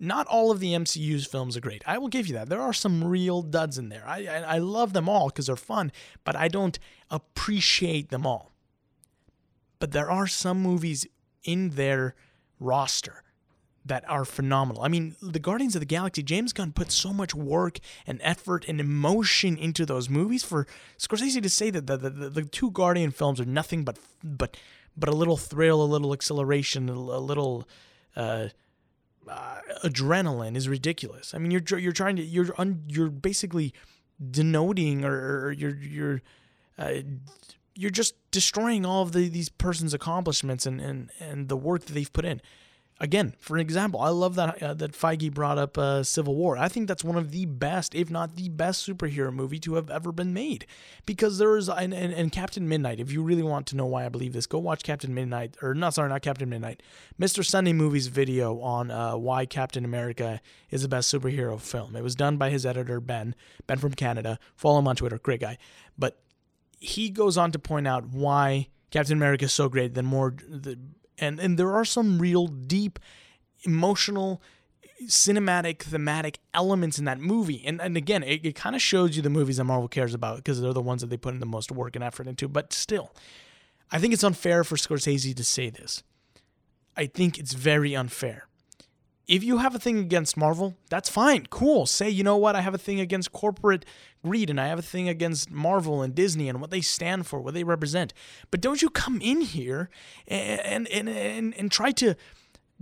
Not 0.00 0.26
all 0.26 0.50
of 0.50 0.58
the 0.58 0.72
MCU's 0.72 1.26
films 1.26 1.56
are 1.56 1.60
great. 1.60 1.82
I 1.86 1.98
will 1.98 2.08
give 2.08 2.26
you 2.26 2.34
that. 2.34 2.48
There 2.48 2.60
are 2.60 2.72
some 2.72 3.04
real 3.04 3.42
duds 3.42 3.78
in 3.78 3.88
there. 3.88 4.02
I, 4.06 4.26
I, 4.26 4.54
I 4.54 4.58
love 4.58 4.94
them 4.94 5.08
all 5.08 5.28
because 5.28 5.46
they're 5.46 5.56
fun, 5.56 5.92
but 6.24 6.34
I 6.34 6.48
don't 6.48 6.78
appreciate 7.10 8.08
them 8.08 8.26
all. 8.26 8.50
But 9.78 9.92
there 9.92 10.10
are 10.10 10.26
some 10.26 10.60
movies 10.60 11.06
in 11.44 11.70
their 11.70 12.14
roster 12.58 13.21
that 13.84 14.08
are 14.08 14.24
phenomenal. 14.24 14.82
I 14.82 14.88
mean, 14.88 15.16
the 15.20 15.40
Guardians 15.40 15.74
of 15.74 15.80
the 15.80 15.86
Galaxy, 15.86 16.22
James 16.22 16.52
Gunn 16.52 16.72
put 16.72 16.92
so 16.92 17.12
much 17.12 17.34
work 17.34 17.78
and 18.06 18.20
effort 18.22 18.64
and 18.68 18.80
emotion 18.80 19.56
into 19.56 19.84
those 19.84 20.08
movies 20.08 20.44
for 20.44 20.66
Scorsese 20.98 21.42
to 21.42 21.48
say 21.48 21.70
that 21.70 21.86
the, 21.86 21.96
the, 21.96 22.10
the 22.10 22.44
two 22.44 22.70
Guardian 22.70 23.10
films 23.10 23.40
are 23.40 23.44
nothing 23.44 23.84
but 23.84 23.98
but 24.22 24.56
but 24.96 25.08
a 25.08 25.12
little 25.12 25.38
thrill, 25.38 25.82
a 25.82 25.84
little 25.84 26.12
acceleration, 26.12 26.88
a 26.88 26.92
little 26.92 27.66
uh, 28.14 28.48
uh, 29.28 29.58
adrenaline 29.82 30.54
is 30.54 30.68
ridiculous. 30.68 31.34
I 31.34 31.38
mean, 31.38 31.50
you're 31.50 31.78
you're 31.78 31.92
trying 31.92 32.16
to 32.16 32.22
you're 32.22 32.54
un, 32.58 32.84
you're 32.86 33.08
basically 33.08 33.72
denoting 34.30 35.04
or, 35.04 35.46
or 35.46 35.52
you're 35.52 35.76
you're 35.76 36.22
uh, 36.78 36.92
you're 37.74 37.90
just 37.90 38.14
destroying 38.30 38.84
all 38.84 39.02
of 39.02 39.12
the, 39.12 39.28
these 39.28 39.48
person's 39.48 39.94
accomplishments 39.94 40.66
and, 40.66 40.80
and, 40.80 41.10
and 41.18 41.48
the 41.48 41.56
work 41.56 41.86
that 41.86 41.92
they've 41.94 42.12
put 42.12 42.24
in. 42.24 42.40
Again, 43.00 43.34
for 43.40 43.58
example, 43.58 44.00
I 44.00 44.10
love 44.10 44.36
that 44.36 44.62
uh, 44.62 44.74
that 44.74 44.92
Feige 44.92 45.32
brought 45.34 45.58
up 45.58 45.76
uh, 45.76 46.04
Civil 46.04 46.36
War. 46.36 46.56
I 46.56 46.68
think 46.68 46.86
that's 46.86 47.02
one 47.02 47.16
of 47.16 47.32
the 47.32 47.46
best, 47.46 47.96
if 47.96 48.10
not 48.10 48.36
the 48.36 48.48
best, 48.48 48.86
superhero 48.86 49.32
movie 49.32 49.58
to 49.60 49.74
have 49.74 49.90
ever 49.90 50.12
been 50.12 50.32
made. 50.32 50.66
Because 51.04 51.38
there 51.38 51.56
is, 51.56 51.68
and, 51.68 51.92
and, 51.92 52.12
and, 52.12 52.30
Captain 52.30 52.68
Midnight. 52.68 53.00
If 53.00 53.10
you 53.10 53.22
really 53.22 53.42
want 53.42 53.66
to 53.68 53.76
know 53.76 53.86
why 53.86 54.06
I 54.06 54.08
believe 54.08 54.34
this, 54.34 54.46
go 54.46 54.60
watch 54.60 54.84
Captain 54.84 55.12
Midnight, 55.12 55.56
or 55.62 55.74
not, 55.74 55.94
sorry, 55.94 56.10
not 56.10 56.22
Captain 56.22 56.48
Midnight, 56.48 56.80
Mr. 57.20 57.44
Sunday 57.44 57.72
Movies 57.72 58.06
video 58.06 58.60
on 58.60 58.92
uh, 58.92 59.16
why 59.16 59.46
Captain 59.46 59.84
America 59.84 60.40
is 60.70 60.82
the 60.82 60.88
best 60.88 61.12
superhero 61.12 61.60
film. 61.60 61.96
It 61.96 62.04
was 62.04 62.14
done 62.14 62.36
by 62.36 62.50
his 62.50 62.64
editor 62.64 63.00
Ben, 63.00 63.34
Ben 63.66 63.78
from 63.78 63.94
Canada. 63.94 64.38
Follow 64.54 64.78
him 64.78 64.86
on 64.86 64.94
Twitter, 64.94 65.18
great 65.18 65.40
guy. 65.40 65.58
But 65.98 66.20
he 66.78 67.10
goes 67.10 67.36
on 67.36 67.50
to 67.50 67.58
point 67.58 67.88
out 67.88 68.06
why 68.10 68.68
Captain 68.92 69.16
America 69.16 69.46
is 69.46 69.52
so 69.52 69.68
great. 69.68 69.94
Then 69.94 70.04
more. 70.04 70.36
The, 70.48 70.78
and 71.18 71.40
and 71.40 71.58
there 71.58 71.72
are 71.72 71.84
some 71.84 72.18
real 72.18 72.46
deep 72.46 72.98
emotional 73.64 74.42
cinematic 75.04 75.80
thematic 75.82 76.38
elements 76.54 76.98
in 76.98 77.04
that 77.04 77.18
movie. 77.18 77.62
And 77.64 77.80
and 77.80 77.96
again 77.96 78.22
it, 78.22 78.44
it 78.44 78.54
kind 78.54 78.76
of 78.76 78.82
shows 78.82 79.16
you 79.16 79.22
the 79.22 79.30
movies 79.30 79.56
that 79.56 79.64
marvel 79.64 79.88
cares 79.88 80.14
about 80.14 80.36
because 80.36 80.60
they're 80.60 80.72
the 80.72 80.80
ones 80.80 81.00
that 81.00 81.10
they 81.10 81.16
put 81.16 81.34
in 81.34 81.40
the 81.40 81.46
most 81.46 81.70
work 81.72 81.96
and 81.96 82.04
effort 82.04 82.26
into. 82.26 82.48
But 82.48 82.72
still 82.72 83.12
i 83.90 83.98
think 83.98 84.12
it's 84.12 84.24
unfair 84.24 84.64
for 84.64 84.76
scorsese 84.76 85.34
to 85.34 85.44
say 85.44 85.70
this. 85.70 86.02
I 86.96 87.06
think 87.06 87.38
it's 87.38 87.54
very 87.54 87.96
unfair 87.96 88.48
if 89.32 89.42
you 89.42 89.56
have 89.56 89.74
a 89.74 89.78
thing 89.78 89.96
against 89.96 90.36
Marvel, 90.36 90.76
that's 90.90 91.08
fine. 91.08 91.46
Cool. 91.46 91.86
Say, 91.86 92.10
you 92.10 92.22
know 92.22 92.36
what? 92.36 92.54
I 92.54 92.60
have 92.60 92.74
a 92.74 92.78
thing 92.78 93.00
against 93.00 93.32
corporate 93.32 93.86
greed 94.22 94.50
and 94.50 94.60
I 94.60 94.66
have 94.66 94.78
a 94.78 94.82
thing 94.82 95.08
against 95.08 95.50
Marvel 95.50 96.02
and 96.02 96.14
Disney 96.14 96.50
and 96.50 96.60
what 96.60 96.70
they 96.70 96.82
stand 96.82 97.26
for, 97.26 97.40
what 97.40 97.54
they 97.54 97.64
represent. 97.64 98.12
But 98.50 98.60
don't 98.60 98.82
you 98.82 98.90
come 98.90 99.22
in 99.22 99.40
here 99.40 99.88
and 100.28 100.86
and 100.86 101.08
and, 101.08 101.54
and 101.54 101.72
try 101.72 101.92
to 101.92 102.14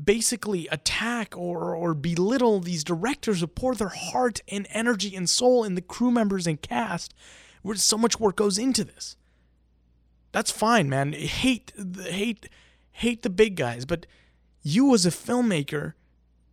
basically 0.02 0.66
attack 0.72 1.36
or, 1.36 1.72
or 1.72 1.94
belittle 1.94 2.58
these 2.58 2.82
directors 2.82 3.40
who 3.40 3.46
pour 3.46 3.76
their 3.76 3.88
heart 3.88 4.40
and 4.48 4.66
energy 4.70 5.14
and 5.14 5.30
soul 5.30 5.62
in 5.62 5.76
the 5.76 5.80
crew 5.80 6.10
members 6.10 6.48
and 6.48 6.60
cast 6.60 7.14
where 7.62 7.76
so 7.76 7.96
much 7.96 8.18
work 8.18 8.34
goes 8.34 8.58
into 8.58 8.82
this. 8.82 9.16
That's 10.32 10.50
fine, 10.50 10.88
man. 10.88 11.12
Hate 11.12 11.72
hate 12.06 12.48
hate 12.90 13.22
the 13.22 13.30
big 13.30 13.54
guys, 13.54 13.84
but 13.84 14.06
you 14.64 14.92
as 14.94 15.06
a 15.06 15.10
filmmaker 15.10 15.92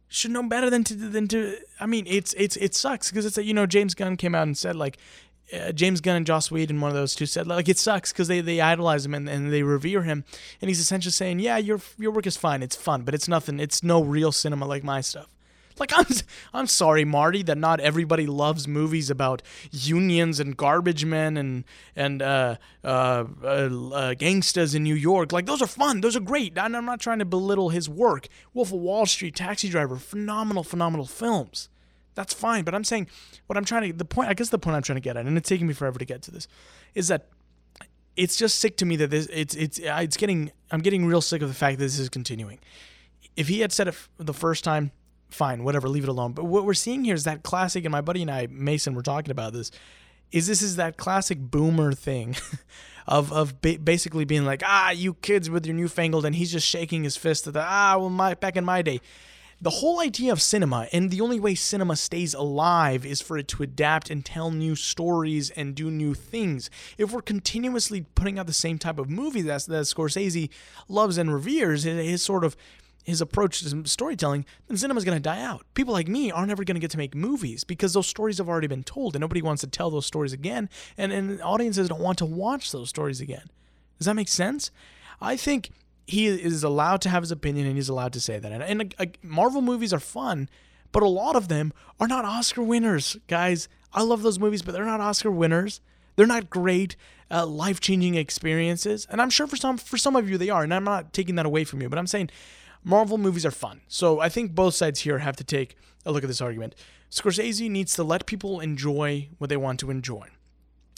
should 0.07 0.31
know 0.31 0.43
better 0.43 0.69
than 0.69 0.83
to 0.85 0.95
than 0.95 1.27
to. 1.29 1.57
I 1.79 1.85
mean, 1.85 2.05
it's 2.07 2.33
it's 2.33 2.55
it 2.57 2.75
sucks 2.75 3.09
because 3.09 3.25
it's 3.25 3.37
you 3.37 3.53
know 3.53 3.65
James 3.65 3.93
Gunn 3.93 4.17
came 4.17 4.35
out 4.35 4.43
and 4.43 4.57
said 4.57 4.75
like. 4.75 4.97
Uh, 5.53 5.71
James 5.71 6.01
Gunn 6.01 6.17
and 6.17 6.25
Joss 6.25 6.51
Whedon, 6.51 6.75
and 6.75 6.81
one 6.81 6.91
of 6.91 6.95
those 6.95 7.15
two, 7.15 7.25
said 7.25 7.47
like 7.47 7.69
it 7.69 7.77
sucks 7.77 8.11
because 8.11 8.27
they, 8.27 8.41
they 8.41 8.59
idolize 8.59 9.05
him 9.05 9.13
and, 9.13 9.29
and 9.29 9.49
they 9.49 9.63
revere 9.63 10.01
him, 10.01 10.25
and 10.59 10.67
he's 10.67 10.81
essentially 10.81 11.13
saying, 11.13 11.39
yeah, 11.39 11.55
your 11.55 11.79
your 11.97 12.11
work 12.11 12.27
is 12.27 12.35
fine, 12.35 12.61
it's 12.61 12.75
fun, 12.75 13.03
but 13.03 13.13
it's 13.13 13.29
nothing, 13.29 13.57
it's 13.57 13.81
no 13.81 14.03
real 14.03 14.33
cinema 14.33 14.65
like 14.65 14.83
my 14.83 14.99
stuff. 14.99 15.29
Like 15.79 15.91
I'm 15.95 16.05
I'm 16.53 16.67
sorry, 16.67 17.05
Marty, 17.05 17.43
that 17.43 17.57
not 17.57 17.79
everybody 17.79 18.25
loves 18.25 18.67
movies 18.67 19.09
about 19.09 19.41
unions 19.71 20.39
and 20.39 20.55
garbage 20.55 21.05
men 21.05 21.37
and 21.37 21.63
and 21.95 22.21
uh, 22.21 22.55
uh, 22.83 23.25
uh, 23.43 23.47
uh, 23.47 24.13
gangsters 24.15 24.75
in 24.75 24.83
New 24.83 24.95
York. 24.95 25.31
Like 25.31 25.45
those 25.45 25.61
are 25.61 25.67
fun, 25.67 26.01
those 26.01 26.15
are 26.15 26.21
great. 26.21 26.57
I'm 26.57 26.71
not 26.71 26.99
trying 26.99 27.19
to 27.19 27.25
belittle 27.25 27.69
his 27.69 27.89
work. 27.89 28.27
Wolf 28.53 28.71
of 28.71 28.79
Wall 28.79 29.05
Street, 29.05 29.35
Taxi 29.35 29.69
Driver, 29.69 29.97
phenomenal, 29.97 30.63
phenomenal 30.63 31.05
films. 31.05 31.69
That's 32.15 32.33
fine, 32.33 32.63
but 32.63 32.73
I'm 32.73 32.83
saying 32.83 33.07
what 33.45 33.57
I'm 33.57 33.65
trying 33.65 33.91
to 33.91 33.97
the 33.97 34.05
point. 34.05 34.29
I 34.29 34.33
guess 34.33 34.49
the 34.49 34.57
point 34.57 34.75
I'm 34.75 34.81
trying 34.81 34.95
to 34.97 35.01
get 35.01 35.17
at, 35.17 35.27
and 35.27 35.37
it's 35.37 35.47
taking 35.47 35.67
me 35.67 35.73
forever 35.73 35.99
to 35.99 36.05
get 36.05 36.23
to 36.23 36.31
this, 36.31 36.47
is 36.95 37.09
that 37.09 37.27
it's 38.15 38.35
just 38.35 38.59
sick 38.59 38.75
to 38.77 38.85
me 38.85 38.95
that 38.95 39.11
this 39.11 39.27
it's 39.31 39.53
it's 39.55 39.79
it's 39.79 40.17
getting 40.17 40.51
I'm 40.71 40.81
getting 40.81 41.05
real 41.05 41.21
sick 41.21 41.41
of 41.41 41.47
the 41.47 41.53
fact 41.53 41.77
that 41.77 41.85
this 41.85 41.99
is 41.99 42.09
continuing. 42.09 42.59
If 43.35 43.47
he 43.47 43.59
had 43.59 43.71
said 43.71 43.87
it 43.87 43.95
the 44.17 44.33
first 44.33 44.63
time, 44.63 44.91
fine, 45.29 45.63
whatever, 45.63 45.89
leave 45.89 46.03
it 46.03 46.09
alone. 46.09 46.33
But 46.33 46.45
what 46.45 46.65
we're 46.65 46.73
seeing 46.73 47.03
here 47.03 47.15
is 47.15 47.23
that 47.25 47.43
classic, 47.43 47.85
and 47.85 47.91
my 47.91 48.01
buddy 48.01 48.21
and 48.21 48.31
I, 48.31 48.47
Mason, 48.49 48.95
were 48.95 49.03
talking 49.03 49.31
about 49.31 49.53
this. 49.53 49.71
Is 50.31 50.47
this 50.47 50.61
is 50.61 50.75
that 50.75 50.97
classic 50.97 51.39
boomer 51.39 51.93
thing, 51.93 52.35
of 53.07 53.31
of 53.31 53.61
ba- 53.61 53.79
basically 53.81 54.25
being 54.25 54.45
like, 54.45 54.61
ah, 54.65 54.91
you 54.91 55.13
kids 55.15 55.49
with 55.49 55.65
your 55.65 55.75
newfangled, 55.75 56.25
and 56.25 56.35
he's 56.35 56.51
just 56.51 56.67
shaking 56.67 57.03
his 57.03 57.15
fist 57.17 57.47
at 57.47 57.53
the 57.53 57.63
ah, 57.65 57.95
well, 57.97 58.09
my 58.09 58.33
back 58.33 58.57
in 58.57 58.65
my 58.65 58.81
day. 58.81 58.99
the 59.59 59.69
whole 59.71 59.99
idea 59.99 60.31
of 60.31 60.41
cinema 60.41 60.87
and 60.93 61.09
the 61.09 61.19
only 61.21 61.39
way 61.39 61.55
cinema 61.55 61.95
stays 61.95 62.33
alive 62.35 63.05
is 63.05 63.21
for 63.21 63.37
it 63.37 63.47
to 63.47 63.63
adapt 63.63 64.09
and 64.11 64.23
tell 64.23 64.51
new 64.51 64.75
stories 64.75 65.49
and 65.51 65.73
do 65.73 65.89
new 65.89 66.13
things. 66.13 66.69
If 66.97 67.11
we're 67.11 67.21
continuously 67.23 68.01
putting 68.13 68.37
out 68.37 68.45
the 68.45 68.53
same 68.53 68.77
type 68.77 68.99
of 68.99 69.09
movie 69.09 69.41
that, 69.43 69.63
that 69.63 69.83
Scorsese 69.85 70.49
loves 70.87 71.17
and 71.17 71.33
reveres, 71.33 71.83
his 71.83 72.21
sort 72.21 72.43
of 72.43 72.55
his 73.07 73.21
approach 73.21 73.61
to 73.61 73.87
storytelling, 73.87 74.45
then 74.67 74.75
cinema's 74.75 75.05
going 75.05 75.15
to 75.15 75.21
die 75.21 75.41
out. 75.41 75.65
People 75.75 75.93
like 75.93 76.09
me 76.09 76.29
aren't 76.29 76.51
ever 76.51 76.65
going 76.65 76.75
to 76.75 76.81
get 76.81 76.91
to 76.91 76.97
make 76.97 77.15
movies 77.15 77.63
because 77.63 77.93
those 77.93 78.05
stories 78.05 78.37
have 78.37 78.49
already 78.49 78.67
been 78.67 78.83
told 78.83 79.15
and 79.15 79.21
nobody 79.21 79.41
wants 79.41 79.61
to 79.61 79.67
tell 79.67 79.89
those 79.89 80.05
stories 80.05 80.33
again. 80.33 80.69
And, 80.97 81.13
and 81.13 81.41
audiences 81.41 81.87
don't 81.87 82.01
want 82.01 82.17
to 82.17 82.25
watch 82.25 82.73
those 82.73 82.89
stories 82.89 83.21
again. 83.21 83.45
Does 83.97 84.07
that 84.07 84.15
make 84.15 84.27
sense? 84.27 84.71
I 85.21 85.37
think 85.37 85.69
he 86.05 86.27
is 86.27 86.65
allowed 86.65 86.99
to 87.01 87.09
have 87.09 87.23
his 87.23 87.31
opinion 87.31 87.65
and 87.65 87.77
he's 87.77 87.87
allowed 87.87 88.11
to 88.11 88.19
say 88.19 88.39
that. 88.39 88.51
And, 88.51 88.61
and 88.61 88.95
uh, 88.99 89.05
Marvel 89.23 89.61
movies 89.61 89.93
are 89.93 90.01
fun, 90.01 90.49
but 90.91 91.01
a 91.01 91.07
lot 91.07 91.37
of 91.37 91.47
them 91.47 91.71
are 92.01 92.09
not 92.09 92.25
Oscar 92.25 92.61
winners, 92.61 93.15
guys. 93.29 93.69
I 93.93 94.01
love 94.01 94.21
those 94.21 94.37
movies, 94.37 94.61
but 94.61 94.73
they're 94.73 94.83
not 94.83 94.99
Oscar 94.99 95.31
winners. 95.31 95.79
They're 96.17 96.27
not 96.27 96.49
great, 96.49 96.97
uh, 97.31 97.45
life-changing 97.45 98.15
experiences, 98.15 99.07
and 99.09 99.21
I'm 99.21 99.29
sure 99.29 99.45
for 99.45 99.55
some 99.55 99.77
for 99.77 99.97
some 99.97 100.15
of 100.15 100.27
you 100.27 100.37
they 100.39 100.49
are. 100.49 100.63
And 100.63 100.73
I'm 100.73 100.83
not 100.83 101.13
taking 101.13 101.35
that 101.35 101.45
away 101.45 101.63
from 101.63 101.79
you, 101.79 101.89
but 101.89 101.99
I'm 101.99 102.07
saying 102.07 102.31
Marvel 102.83 103.17
movies 103.17 103.45
are 103.45 103.51
fun. 103.51 103.81
So 103.87 104.19
I 104.19 104.29
think 104.29 104.53
both 104.53 104.75
sides 104.75 105.01
here 105.01 105.19
have 105.19 105.35
to 105.37 105.43
take 105.43 105.75
a 106.05 106.11
look 106.11 106.23
at 106.23 106.27
this 106.27 106.41
argument. 106.41 106.75
Scorsese 107.09 107.69
needs 107.69 107.93
to 107.95 108.03
let 108.03 108.25
people 108.25 108.59
enjoy 108.59 109.29
what 109.37 109.49
they 109.49 109.57
want 109.57 109.79
to 109.81 109.91
enjoy. 109.91 110.27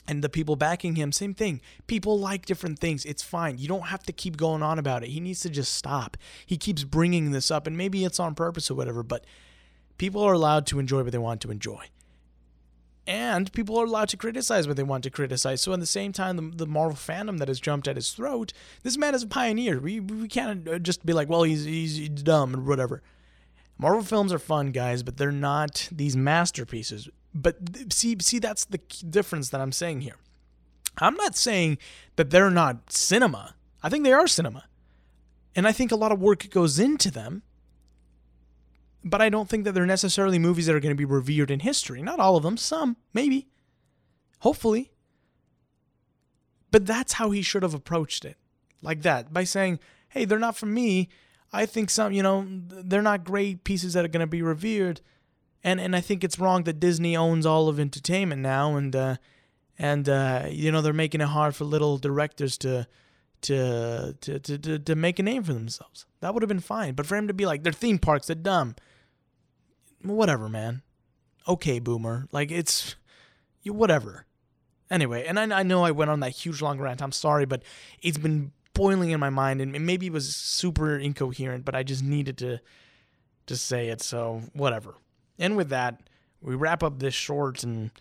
And 0.08 0.24
the 0.24 0.30
people 0.30 0.56
backing 0.56 0.96
him, 0.96 1.12
same 1.12 1.36
thing. 1.36 1.62
People 1.86 2.20
like 2.20 2.46
different 2.46 2.80
things. 2.80 3.06
It's 3.06 3.22
fine. 3.22 3.60
You 3.60 3.68
don't 3.68 3.88
have 3.88 4.04
to 4.04 4.12
keep 4.12 4.38
going 4.38 4.64
on 4.64 4.80
about 4.80 5.04
it. 5.04 5.10
He 5.10 5.20
needs 5.20 5.42
to 5.42 5.50
just 5.50 5.76
stop. 5.76 6.18
He 6.46 6.58
keeps 6.58 6.84
bringing 6.84 7.32
this 7.32 7.52
up, 7.52 7.68
and 7.68 7.78
maybe 7.78 8.04
it's 8.04 8.20
on 8.20 8.34
purpose 8.34 8.72
or 8.72 8.76
whatever, 8.76 9.04
but 9.04 9.26
people 10.00 10.24
are 10.24 10.34
allowed 10.34 10.66
to 10.68 10.80
enjoy 10.80 11.04
what 11.04 11.12
they 11.12 11.20
want 11.20 11.42
to 11.42 11.52
enjoy 11.52 11.86
and 13.10 13.52
people 13.54 13.76
are 13.76 13.86
allowed 13.86 14.08
to 14.10 14.18
criticize 14.18 14.68
what 14.68 14.78
they 14.78 14.84
want 14.84 15.04
to 15.04 15.10
criticize. 15.10 15.64
So, 15.64 15.74
at 15.74 15.80
the 15.80 15.88
same 15.88 16.14
time, 16.14 16.36
the, 16.36 16.58
the 16.58 16.68
Marvel 16.68 16.96
fandom 16.96 17.40
that 17.40 17.48
has 17.48 17.60
jumped 17.60 17.88
at 17.88 17.96
his 17.96 18.12
throat, 18.12 18.54
this 18.84 18.98
man 18.98 19.16
is 19.16 19.24
a 19.24 19.28
pioneer. 19.28 19.80
We, 19.80 20.00
we 20.00 20.28
can't 20.28 20.68
uh, 20.68 20.78
just 20.78 21.04
be 21.04 21.12
like, 21.12 21.28
well, 21.28 21.42
he's, 21.42 21.64
he's 21.64 22.08
dumb 22.08 22.56
or 22.56 22.62
whatever. 22.62 23.02
Marvel 23.80 24.04
films 24.04 24.32
are 24.32 24.38
fun, 24.38 24.72
guys, 24.72 25.02
but 25.02 25.18
they're 25.18 25.32
not 25.32 25.90
these 25.92 26.16
masterpieces. 26.16 27.10
But 27.34 27.58
see, 27.92 28.16
see, 28.22 28.38
that's 28.38 28.66
the 28.66 28.78
difference 28.78 29.50
that 29.50 29.60
I'm 29.60 29.72
saying 29.72 30.02
here. 30.02 30.18
I'm 31.00 31.16
not 31.16 31.36
saying 31.36 31.80
that 32.16 32.30
they're 32.30 32.52
not 32.52 32.94
cinema. 32.94 33.56
I 33.82 33.90
think 33.90 34.04
they 34.04 34.14
are 34.14 34.28
cinema. 34.28 34.66
And 35.56 35.68
I 35.68 35.72
think 35.72 35.92
a 35.92 35.96
lot 35.96 36.12
of 36.12 36.20
work 36.20 36.48
goes 36.52 36.78
into 36.78 37.10
them 37.10 37.42
but 39.04 39.22
I 39.22 39.30
don't 39.30 39.48
think 39.48 39.64
that 39.64 39.74
they're 39.74 39.86
necessarily 39.86 40.40
movies 40.40 40.66
that 40.66 40.76
are 40.76 40.80
going 40.80 40.96
to 40.96 40.98
be 40.98 41.06
revered 41.06 41.52
in 41.52 41.62
history. 41.62 42.02
Not 42.02 42.20
all 42.20 42.36
of 42.36 42.44
them, 42.44 42.58
some, 42.58 42.98
maybe. 43.14 43.48
Hopefully. 44.40 44.92
But 46.72 46.86
that's 46.86 47.14
how 47.14 47.32
he 47.32 47.42
should 47.42 47.64
have 47.64 47.74
approached 47.74 48.26
it. 48.26 48.38
Like 48.82 49.02
that, 49.02 49.34
by 49.34 49.44
saying, 49.44 49.80
hey, 50.10 50.26
they're 50.26 50.40
not 50.40 50.56
for 50.56 50.66
me. 50.66 51.10
I 51.52 51.66
think 51.66 51.90
some, 51.90 52.14
you 52.14 52.24
know, 52.24 52.46
they're 52.48 53.02
not 53.02 53.24
great 53.24 53.64
pieces 53.64 53.94
that 53.94 54.06
are 54.06 54.10
going 54.10 54.22
to 54.22 54.28
be 54.28 54.42
revered. 54.42 55.02
And 55.64 55.82
and 55.82 55.96
I 55.96 56.02
think 56.02 56.24
it's 56.24 56.40
wrong 56.40 56.64
that 56.64 56.80
Disney 56.80 57.18
owns 57.18 57.46
all 57.46 57.68
of 57.68 57.80
entertainment 57.80 58.42
now 58.42 58.78
and 58.78 58.96
uh 58.96 59.18
and 59.78 60.08
uh 60.08 60.46
you 60.50 60.72
know, 60.72 60.82
they're 60.82 60.94
making 60.94 61.20
it 61.20 61.28
hard 61.28 61.56
for 61.56 61.66
little 61.66 61.98
directors 61.98 62.58
to 62.60 62.88
to, 63.42 64.16
to, 64.20 64.40
to, 64.40 64.80
to, 64.80 64.96
make 64.96 65.18
a 65.20 65.24
name 65.24 65.44
for 65.44 65.54
themselves. 65.54 66.06
That 66.20 66.34
would 66.34 66.44
have 66.44 66.50
been 66.50 66.60
fine. 66.60 66.94
But 66.94 67.06
for 67.06 67.16
him 67.16 67.28
to 67.30 67.34
be 67.34 67.46
like, 67.46 67.64
their 67.64 67.72
theme 67.72 67.98
parks, 67.98 68.28
they're 68.28 68.36
dumb. 68.36 68.76
Whatever, 70.02 70.50
man. 70.50 70.82
Okay, 71.48 71.80
boomer. 71.80 72.28
Like, 72.32 72.52
it's, 72.52 72.96
you, 73.62 73.74
whatever. 73.74 74.26
Anyway, 74.90 75.26
and 75.26 75.40
I, 75.40 75.60
I 75.60 75.64
know 75.64 75.84
I 75.84 75.92
went 75.92 76.10
on 76.10 76.20
that 76.22 76.32
huge 76.32 76.62
long 76.62 76.80
rant. 76.80 77.02
I'm 77.02 77.12
sorry, 77.12 77.46
but 77.46 77.64
it's 78.02 78.18
been 78.18 78.52
boiling 78.74 79.12
in 79.12 79.20
my 79.20 79.30
mind, 79.30 79.62
and 79.62 79.86
maybe 79.86 80.08
it 80.08 80.14
was 80.14 80.36
super 80.36 80.98
incoherent, 80.98 81.66
but 81.66 81.76
I 81.76 81.84
just 81.84 82.04
needed 82.04 82.38
to, 82.40 82.60
to 83.48 83.56
say 83.56 83.90
it. 83.90 84.02
So, 84.02 84.44
whatever. 84.54 84.96
And 85.38 85.56
with 85.56 85.70
that, 85.70 86.02
we 86.42 86.56
wrap 86.56 86.84
up 86.84 87.00
this 87.00 87.14
short 87.14 87.64
and, 87.64 87.92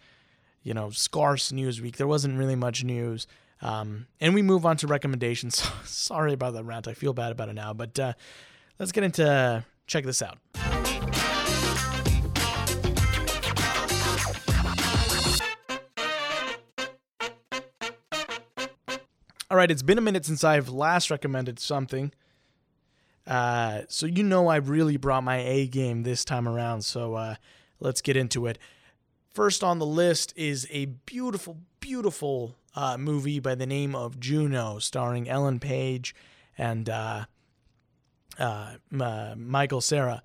you 0.62 0.74
know, 0.74 0.90
scarce 0.90 1.52
news 1.52 1.80
week. 1.80 1.96
There 1.96 2.06
wasn't 2.06 2.38
really 2.38 2.56
much 2.56 2.84
news. 2.84 3.26
Um, 3.60 4.06
and 4.20 4.34
we 4.34 4.42
move 4.42 4.64
on 4.64 4.76
to 4.78 4.86
recommendations. 4.86 5.68
Sorry 5.84 6.32
about 6.32 6.54
that 6.54 6.64
rant. 6.64 6.86
I 6.88 6.94
feel 6.94 7.12
bad 7.12 7.32
about 7.32 7.48
it 7.48 7.54
now, 7.54 7.72
but 7.72 7.98
uh, 7.98 8.12
let's 8.78 8.92
get 8.92 9.04
into 9.04 9.64
check 9.86 10.04
this 10.04 10.22
out. 10.22 10.38
Right, 19.58 19.70
it's 19.70 19.82
been 19.82 19.98
a 19.98 20.02
minute 20.02 20.24
since 20.24 20.44
I've 20.44 20.68
last 20.68 21.10
recommended 21.10 21.58
something. 21.58 22.12
Uh, 23.26 23.82
so 23.88 24.06
you 24.06 24.22
know 24.22 24.48
I 24.48 24.56
really 24.56 24.96
brought 24.96 25.24
my 25.24 25.38
A 25.38 25.66
game 25.66 26.02
this 26.02 26.24
time 26.24 26.48
around. 26.48 26.82
So 26.82 27.14
uh, 27.14 27.34
let's 27.80 28.00
get 28.00 28.16
into 28.16 28.46
it. 28.46 28.58
First 29.34 29.62
on 29.62 29.78
the 29.78 29.86
list 29.86 30.32
is 30.36 30.66
a 30.70 30.86
beautiful, 30.86 31.58
beautiful 31.80 32.56
uh, 32.74 32.96
movie 32.96 33.40
by 33.40 33.54
the 33.54 33.66
name 33.66 33.94
of 33.94 34.18
Juno, 34.18 34.78
starring 34.78 35.28
Ellen 35.28 35.60
Page 35.60 36.14
and 36.56 36.88
uh, 36.88 37.26
uh, 38.38 38.76
uh, 38.98 39.34
Michael 39.36 39.80
Cera. 39.80 40.22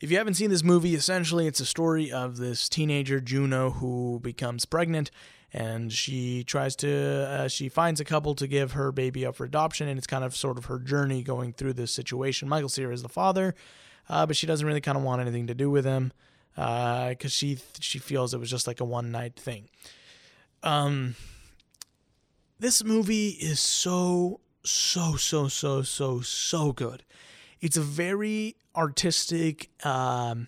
If 0.00 0.10
you 0.10 0.18
haven't 0.18 0.34
seen 0.34 0.50
this 0.50 0.64
movie, 0.64 0.94
essentially 0.94 1.46
it's 1.46 1.60
a 1.60 1.66
story 1.66 2.10
of 2.10 2.36
this 2.36 2.68
teenager 2.68 3.20
Juno 3.20 3.70
who 3.70 4.18
becomes 4.20 4.64
pregnant 4.64 5.12
and 5.52 5.92
she 5.92 6.44
tries 6.44 6.74
to 6.76 6.90
uh, 6.90 7.48
she 7.48 7.68
finds 7.68 8.00
a 8.00 8.04
couple 8.04 8.34
to 8.34 8.46
give 8.46 8.72
her 8.72 8.92
baby 8.92 9.26
up 9.26 9.36
for 9.36 9.44
adoption 9.44 9.88
and 9.88 9.98
it's 9.98 10.06
kind 10.06 10.24
of 10.24 10.34
sort 10.34 10.58
of 10.58 10.66
her 10.66 10.78
journey 10.78 11.22
going 11.22 11.52
through 11.52 11.72
this 11.72 11.90
situation 11.92 12.48
michael 12.48 12.68
cera 12.68 12.92
is 12.92 13.02
the 13.02 13.08
father 13.08 13.54
uh, 14.08 14.26
but 14.26 14.36
she 14.36 14.46
doesn't 14.46 14.66
really 14.66 14.80
kind 14.80 14.96
of 14.98 15.04
want 15.04 15.20
anything 15.20 15.46
to 15.46 15.54
do 15.54 15.70
with 15.70 15.84
him 15.84 16.12
because 16.54 17.16
uh, 17.24 17.28
she 17.28 17.58
she 17.80 17.98
feels 17.98 18.34
it 18.34 18.40
was 18.40 18.50
just 18.50 18.66
like 18.66 18.80
a 18.80 18.84
one 18.84 19.10
night 19.10 19.36
thing 19.36 19.68
um 20.62 21.14
this 22.62 22.84
movie 22.84 23.30
is 23.30 23.58
so, 23.58 24.38
so, 24.62 25.16
so, 25.16 25.48
so, 25.48 25.82
so, 25.82 26.20
so 26.20 26.72
good. 26.72 27.02
It's 27.60 27.76
a 27.76 27.82
very 27.82 28.54
artistic, 28.76 29.68
um, 29.84 30.46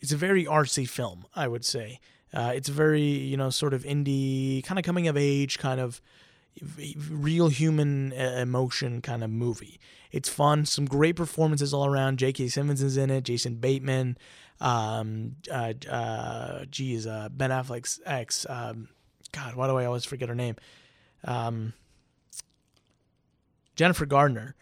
it's 0.00 0.12
a 0.12 0.16
very 0.16 0.46
artsy 0.46 0.88
film, 0.88 1.26
I 1.34 1.46
would 1.46 1.62
say. 1.62 2.00
Uh, 2.32 2.52
it's 2.54 2.68
very, 2.68 3.02
you 3.02 3.36
know, 3.36 3.50
sort 3.50 3.72
of 3.74 3.84
indie, 3.84 4.62
kind 4.64 4.78
of 4.78 4.84
coming 4.84 5.08
of 5.08 5.16
age, 5.16 5.58
kind 5.58 5.80
of 5.80 6.00
real 7.10 7.48
human 7.48 8.12
uh, 8.12 8.38
emotion 8.38 9.00
kind 9.00 9.22
of 9.22 9.30
movie. 9.30 9.78
It's 10.12 10.28
fun, 10.28 10.64
some 10.64 10.86
great 10.86 11.16
performances 11.16 11.74
all 11.74 11.86
around. 11.86 12.18
J.K. 12.18 12.48
Simmons 12.48 12.82
is 12.82 12.96
in 12.96 13.10
it, 13.10 13.24
Jason 13.24 13.56
Bateman, 13.56 14.16
um, 14.60 15.36
uh, 15.52 15.74
uh, 15.90 16.64
geez, 16.70 17.06
uh, 17.06 17.28
Ben 17.30 17.50
Affleck's 17.50 18.00
ex. 18.06 18.46
Um, 18.48 18.88
God, 19.32 19.54
why 19.54 19.66
do 19.66 19.76
I 19.76 19.84
always 19.84 20.04
forget 20.04 20.28
her 20.28 20.34
name? 20.34 20.56
Um, 21.24 21.74
Jennifer 23.74 24.06
Gardner, 24.06 24.54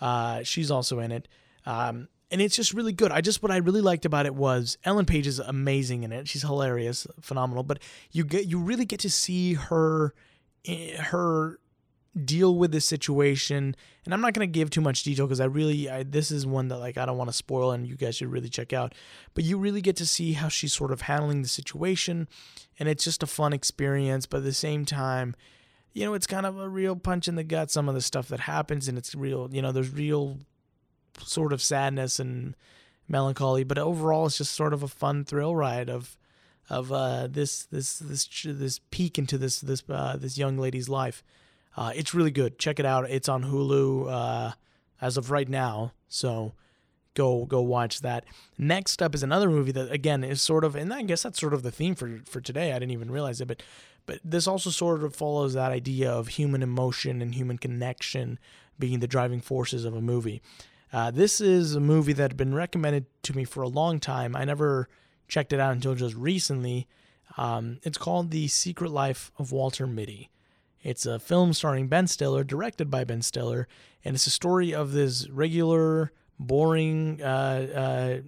uh, 0.00 0.42
she's 0.44 0.70
also 0.70 1.00
in 1.00 1.10
it. 1.10 1.26
Um, 1.66 2.08
and 2.30 2.40
it's 2.40 2.56
just 2.56 2.72
really 2.72 2.92
good. 2.92 3.10
I 3.12 3.20
just 3.20 3.42
what 3.42 3.50
I 3.50 3.56
really 3.56 3.80
liked 3.80 4.04
about 4.04 4.26
it 4.26 4.34
was 4.34 4.78
Ellen 4.84 5.06
Page 5.06 5.26
is 5.26 5.38
amazing 5.38 6.04
in 6.04 6.12
it. 6.12 6.28
She's 6.28 6.42
hilarious, 6.42 7.06
phenomenal. 7.20 7.62
But 7.62 7.80
you 8.12 8.24
get 8.24 8.46
you 8.46 8.58
really 8.58 8.84
get 8.84 9.00
to 9.00 9.10
see 9.10 9.54
her 9.54 10.14
eh, 10.64 10.96
her 10.96 11.58
deal 12.24 12.56
with 12.56 12.72
the 12.72 12.80
situation. 12.80 13.74
And 14.04 14.14
I'm 14.14 14.20
not 14.20 14.34
going 14.34 14.46
to 14.46 14.52
give 14.52 14.70
too 14.70 14.80
much 14.80 15.02
detail 15.02 15.26
because 15.26 15.40
I 15.40 15.44
really 15.46 15.90
I, 15.90 16.02
this 16.02 16.30
is 16.30 16.46
one 16.46 16.68
that 16.68 16.78
like 16.78 16.98
I 16.98 17.06
don't 17.06 17.18
want 17.18 17.30
to 17.30 17.36
spoil 17.36 17.72
and 17.72 17.86
you 17.86 17.96
guys 17.96 18.16
should 18.16 18.30
really 18.30 18.48
check 18.48 18.72
out. 18.72 18.94
But 19.34 19.44
you 19.44 19.58
really 19.58 19.80
get 19.80 19.96
to 19.96 20.06
see 20.06 20.34
how 20.34 20.48
she's 20.48 20.72
sort 20.72 20.92
of 20.92 21.02
handling 21.02 21.42
the 21.42 21.48
situation, 21.48 22.28
and 22.78 22.88
it's 22.88 23.04
just 23.04 23.22
a 23.22 23.26
fun 23.26 23.52
experience. 23.52 24.26
But 24.26 24.38
at 24.38 24.44
the 24.44 24.52
same 24.52 24.84
time, 24.84 25.34
you 25.92 26.04
know, 26.04 26.14
it's 26.14 26.26
kind 26.26 26.46
of 26.46 26.58
a 26.58 26.68
real 26.68 26.96
punch 26.96 27.26
in 27.26 27.34
the 27.34 27.44
gut, 27.44 27.70
some 27.70 27.88
of 27.88 27.94
the 27.94 28.00
stuff 28.00 28.28
that 28.28 28.40
happens, 28.40 28.86
and 28.88 28.96
it's 28.96 29.14
real, 29.14 29.48
you 29.50 29.60
know, 29.60 29.72
there's 29.72 29.92
real 29.92 30.38
sort 31.18 31.52
of 31.52 31.62
sadness 31.62 32.18
and 32.18 32.56
melancholy, 33.08 33.64
but 33.64 33.78
overall, 33.78 34.26
it's 34.26 34.38
just 34.38 34.54
sort 34.54 34.72
of 34.72 34.82
a 34.82 34.88
fun 34.88 35.24
thrill 35.24 35.54
ride 35.54 35.90
of 35.90 36.16
of 36.68 36.92
uh, 36.92 37.26
this 37.26 37.64
this 37.66 37.98
this 37.98 38.28
this 38.44 38.80
peek 38.90 39.18
into 39.18 39.36
this 39.36 39.60
this 39.60 39.82
uh, 39.88 40.16
this 40.16 40.38
young 40.38 40.56
lady's 40.56 40.88
life. 40.88 41.22
Uh, 41.76 41.92
it's 41.94 42.14
really 42.14 42.30
good. 42.30 42.58
Check 42.58 42.78
it 42.78 42.86
out. 42.86 43.10
It's 43.10 43.28
on 43.28 43.44
Hulu 43.44 44.10
uh, 44.10 44.52
as 45.00 45.16
of 45.16 45.30
right 45.30 45.48
now, 45.48 45.92
so 46.08 46.54
go 47.14 47.44
go 47.44 47.60
watch 47.60 48.00
that. 48.00 48.24
Next 48.56 49.02
up 49.02 49.14
is 49.14 49.22
another 49.22 49.50
movie 49.50 49.72
that 49.72 49.90
again 49.90 50.22
is 50.22 50.40
sort 50.40 50.64
of, 50.64 50.76
and 50.76 50.92
I 50.94 51.02
guess 51.02 51.22
that's 51.24 51.40
sort 51.40 51.54
of 51.54 51.62
the 51.62 51.72
theme 51.72 51.94
for 51.94 52.20
for 52.24 52.40
today. 52.40 52.70
I 52.70 52.78
didn't 52.78 52.92
even 52.92 53.10
realize 53.10 53.40
it, 53.40 53.48
but 53.48 53.62
but 54.06 54.20
this 54.24 54.46
also 54.46 54.70
sort 54.70 55.02
of 55.02 55.14
follows 55.14 55.54
that 55.54 55.72
idea 55.72 56.10
of 56.10 56.28
human 56.28 56.62
emotion 56.62 57.20
and 57.20 57.34
human 57.34 57.58
connection 57.58 58.38
being 58.78 59.00
the 59.00 59.06
driving 59.06 59.40
forces 59.40 59.84
of 59.84 59.94
a 59.94 60.00
movie. 60.00 60.40
Uh, 60.92 61.10
this 61.10 61.40
is 61.40 61.74
a 61.74 61.80
movie 61.80 62.12
that 62.12 62.30
had 62.30 62.36
been 62.36 62.54
recommended 62.54 63.06
to 63.22 63.36
me 63.36 63.44
for 63.44 63.62
a 63.62 63.68
long 63.68 64.00
time. 64.00 64.34
I 64.34 64.44
never 64.44 64.88
checked 65.28 65.52
it 65.52 65.60
out 65.60 65.72
until 65.72 65.94
just 65.94 66.16
recently. 66.16 66.88
Um, 67.36 67.78
it's 67.84 67.98
called 67.98 68.30
The 68.30 68.48
Secret 68.48 68.90
Life 68.90 69.30
of 69.38 69.52
Walter 69.52 69.86
Mitty. 69.86 70.30
It's 70.82 71.06
a 71.06 71.18
film 71.18 71.52
starring 71.52 71.88
Ben 71.88 72.06
Stiller, 72.06 72.42
directed 72.42 72.90
by 72.90 73.04
Ben 73.04 73.22
Stiller, 73.22 73.68
and 74.04 74.14
it's 74.14 74.26
a 74.26 74.30
story 74.30 74.74
of 74.74 74.92
this 74.92 75.28
regular, 75.28 76.10
boring, 76.38 77.22
uh, 77.22 78.22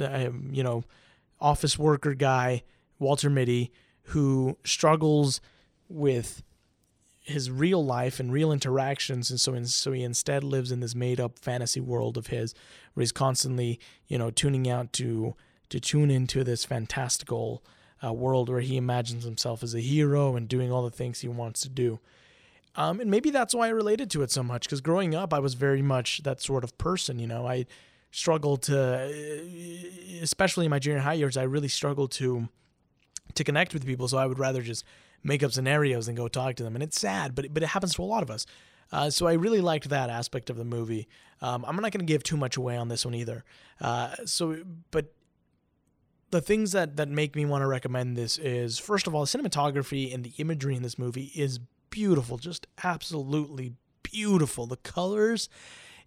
uh, 0.00 0.04
uh 0.04 0.30
you 0.50 0.62
know, 0.62 0.84
office 1.40 1.78
worker 1.78 2.14
guy, 2.14 2.62
Walter 2.98 3.28
Mitty, 3.28 3.72
who 4.04 4.56
struggles 4.64 5.40
with 5.88 6.42
his 7.26 7.50
real 7.50 7.84
life 7.84 8.20
and 8.20 8.32
real 8.32 8.52
interactions 8.52 9.30
and 9.30 9.40
so 9.40 9.60
so 9.64 9.90
he 9.90 10.02
instead 10.02 10.44
lives 10.44 10.70
in 10.70 10.78
this 10.78 10.94
made 10.94 11.18
up 11.18 11.38
fantasy 11.40 11.80
world 11.80 12.16
of 12.16 12.28
his 12.28 12.54
where 12.94 13.02
he's 13.02 13.10
constantly 13.10 13.80
you 14.06 14.16
know 14.16 14.30
tuning 14.30 14.70
out 14.70 14.92
to 14.92 15.34
to 15.68 15.80
tune 15.80 16.10
into 16.10 16.44
this 16.44 16.64
fantastical 16.64 17.64
uh, 18.04 18.12
world 18.12 18.48
where 18.48 18.60
he 18.60 18.76
imagines 18.76 19.24
himself 19.24 19.62
as 19.62 19.74
a 19.74 19.80
hero 19.80 20.36
and 20.36 20.48
doing 20.48 20.70
all 20.70 20.84
the 20.84 20.90
things 20.90 21.20
he 21.20 21.28
wants 21.28 21.62
to 21.62 21.68
do. 21.68 21.98
Um, 22.76 23.00
and 23.00 23.10
maybe 23.10 23.30
that's 23.30 23.54
why 23.54 23.66
I 23.66 23.70
related 23.70 24.10
to 24.10 24.22
it 24.22 24.30
so 24.30 24.42
much 24.42 24.64
because 24.64 24.80
growing 24.80 25.14
up 25.14 25.32
I 25.32 25.38
was 25.38 25.54
very 25.54 25.80
much 25.80 26.22
that 26.24 26.42
sort 26.42 26.62
of 26.62 26.76
person 26.76 27.18
you 27.18 27.26
know? 27.26 27.46
I 27.46 27.66
struggled 28.10 28.62
to 28.64 29.10
especially 30.22 30.66
in 30.66 30.70
my 30.70 30.78
junior 30.78 31.00
high 31.00 31.14
years 31.14 31.36
I 31.36 31.44
really 31.44 31.68
struggled 31.68 32.12
to 32.12 32.48
to 33.34 33.44
connect 33.44 33.72
with 33.72 33.86
people 33.86 34.08
so 34.08 34.18
I 34.18 34.26
would 34.26 34.38
rather 34.38 34.60
just 34.60 34.84
make 35.22 35.42
up 35.42 35.52
scenarios 35.52 36.08
and 36.08 36.16
go 36.16 36.28
talk 36.28 36.56
to 36.56 36.62
them. 36.62 36.74
And 36.74 36.82
it's 36.82 37.00
sad, 37.00 37.34
but 37.34 37.52
but 37.52 37.62
it 37.62 37.68
happens 37.68 37.94
to 37.94 38.02
a 38.02 38.04
lot 38.04 38.22
of 38.22 38.30
us. 38.30 38.46
Uh, 38.92 39.10
so 39.10 39.26
I 39.26 39.32
really 39.32 39.60
liked 39.60 39.88
that 39.88 40.10
aspect 40.10 40.48
of 40.50 40.56
the 40.56 40.64
movie. 40.64 41.08
Um, 41.40 41.64
I'm 41.66 41.76
not 41.76 41.92
going 41.92 42.00
to 42.00 42.04
give 42.04 42.22
too 42.22 42.36
much 42.36 42.56
away 42.56 42.76
on 42.76 42.88
this 42.88 43.04
one 43.04 43.14
either. 43.14 43.44
Uh, 43.80 44.14
so, 44.24 44.58
but 44.90 45.12
the 46.30 46.40
things 46.40 46.72
that 46.72 46.96
that 46.96 47.08
make 47.08 47.36
me 47.36 47.44
want 47.44 47.62
to 47.62 47.66
recommend 47.66 48.16
this 48.16 48.38
is 48.38 48.78
first 48.78 49.06
of 49.06 49.14
all, 49.14 49.24
the 49.24 49.38
cinematography 49.38 50.14
and 50.14 50.24
the 50.24 50.32
imagery 50.38 50.76
in 50.76 50.82
this 50.82 50.98
movie 50.98 51.32
is 51.34 51.58
beautiful, 51.90 52.38
just 52.38 52.66
absolutely 52.82 53.74
beautiful. 54.02 54.66
The 54.66 54.76
colors 54.76 55.48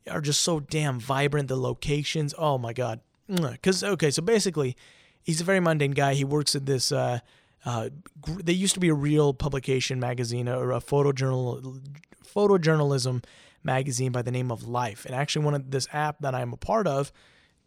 are 0.10 0.22
just 0.22 0.42
so 0.42 0.60
damn 0.60 1.00
vibrant. 1.00 1.48
The 1.48 1.58
locations, 1.58 2.34
oh 2.38 2.58
my 2.58 2.74
god. 2.74 3.02
Because 3.28 3.84
okay, 3.84 4.10
so 4.10 4.22
basically, 4.22 4.76
he's 5.22 5.42
a 5.42 5.44
very 5.44 5.60
mundane 5.60 5.92
guy. 5.92 6.14
He 6.16 6.24
works 6.24 6.56
at 6.56 6.66
this. 6.66 6.92
Uh, 6.92 7.20
uh, 7.66 7.90
they 8.26 8.54
used 8.54 8.74
to 8.74 8.80
be 8.80 8.90
a 8.90 8.94
real 8.94 9.34
publication 9.34 10.00
magazine 10.00 10.48
or 10.48 10.72
a 10.72 10.80
photojournal 10.80 11.82
photojournalism 12.26 13.24
magazine 13.64 14.12
by 14.12 14.22
the 14.22 14.32
name 14.32 14.52
of 14.52 14.68
Life. 14.68 15.06
And 15.06 15.14
actually, 15.14 15.46
one 15.46 15.56
of 15.56 15.72
this 15.72 15.88
app 15.92 16.20
that 16.22 16.34
I'm 16.34 16.54
a 16.54 16.58
part 16.58 16.88
of, 16.88 17.12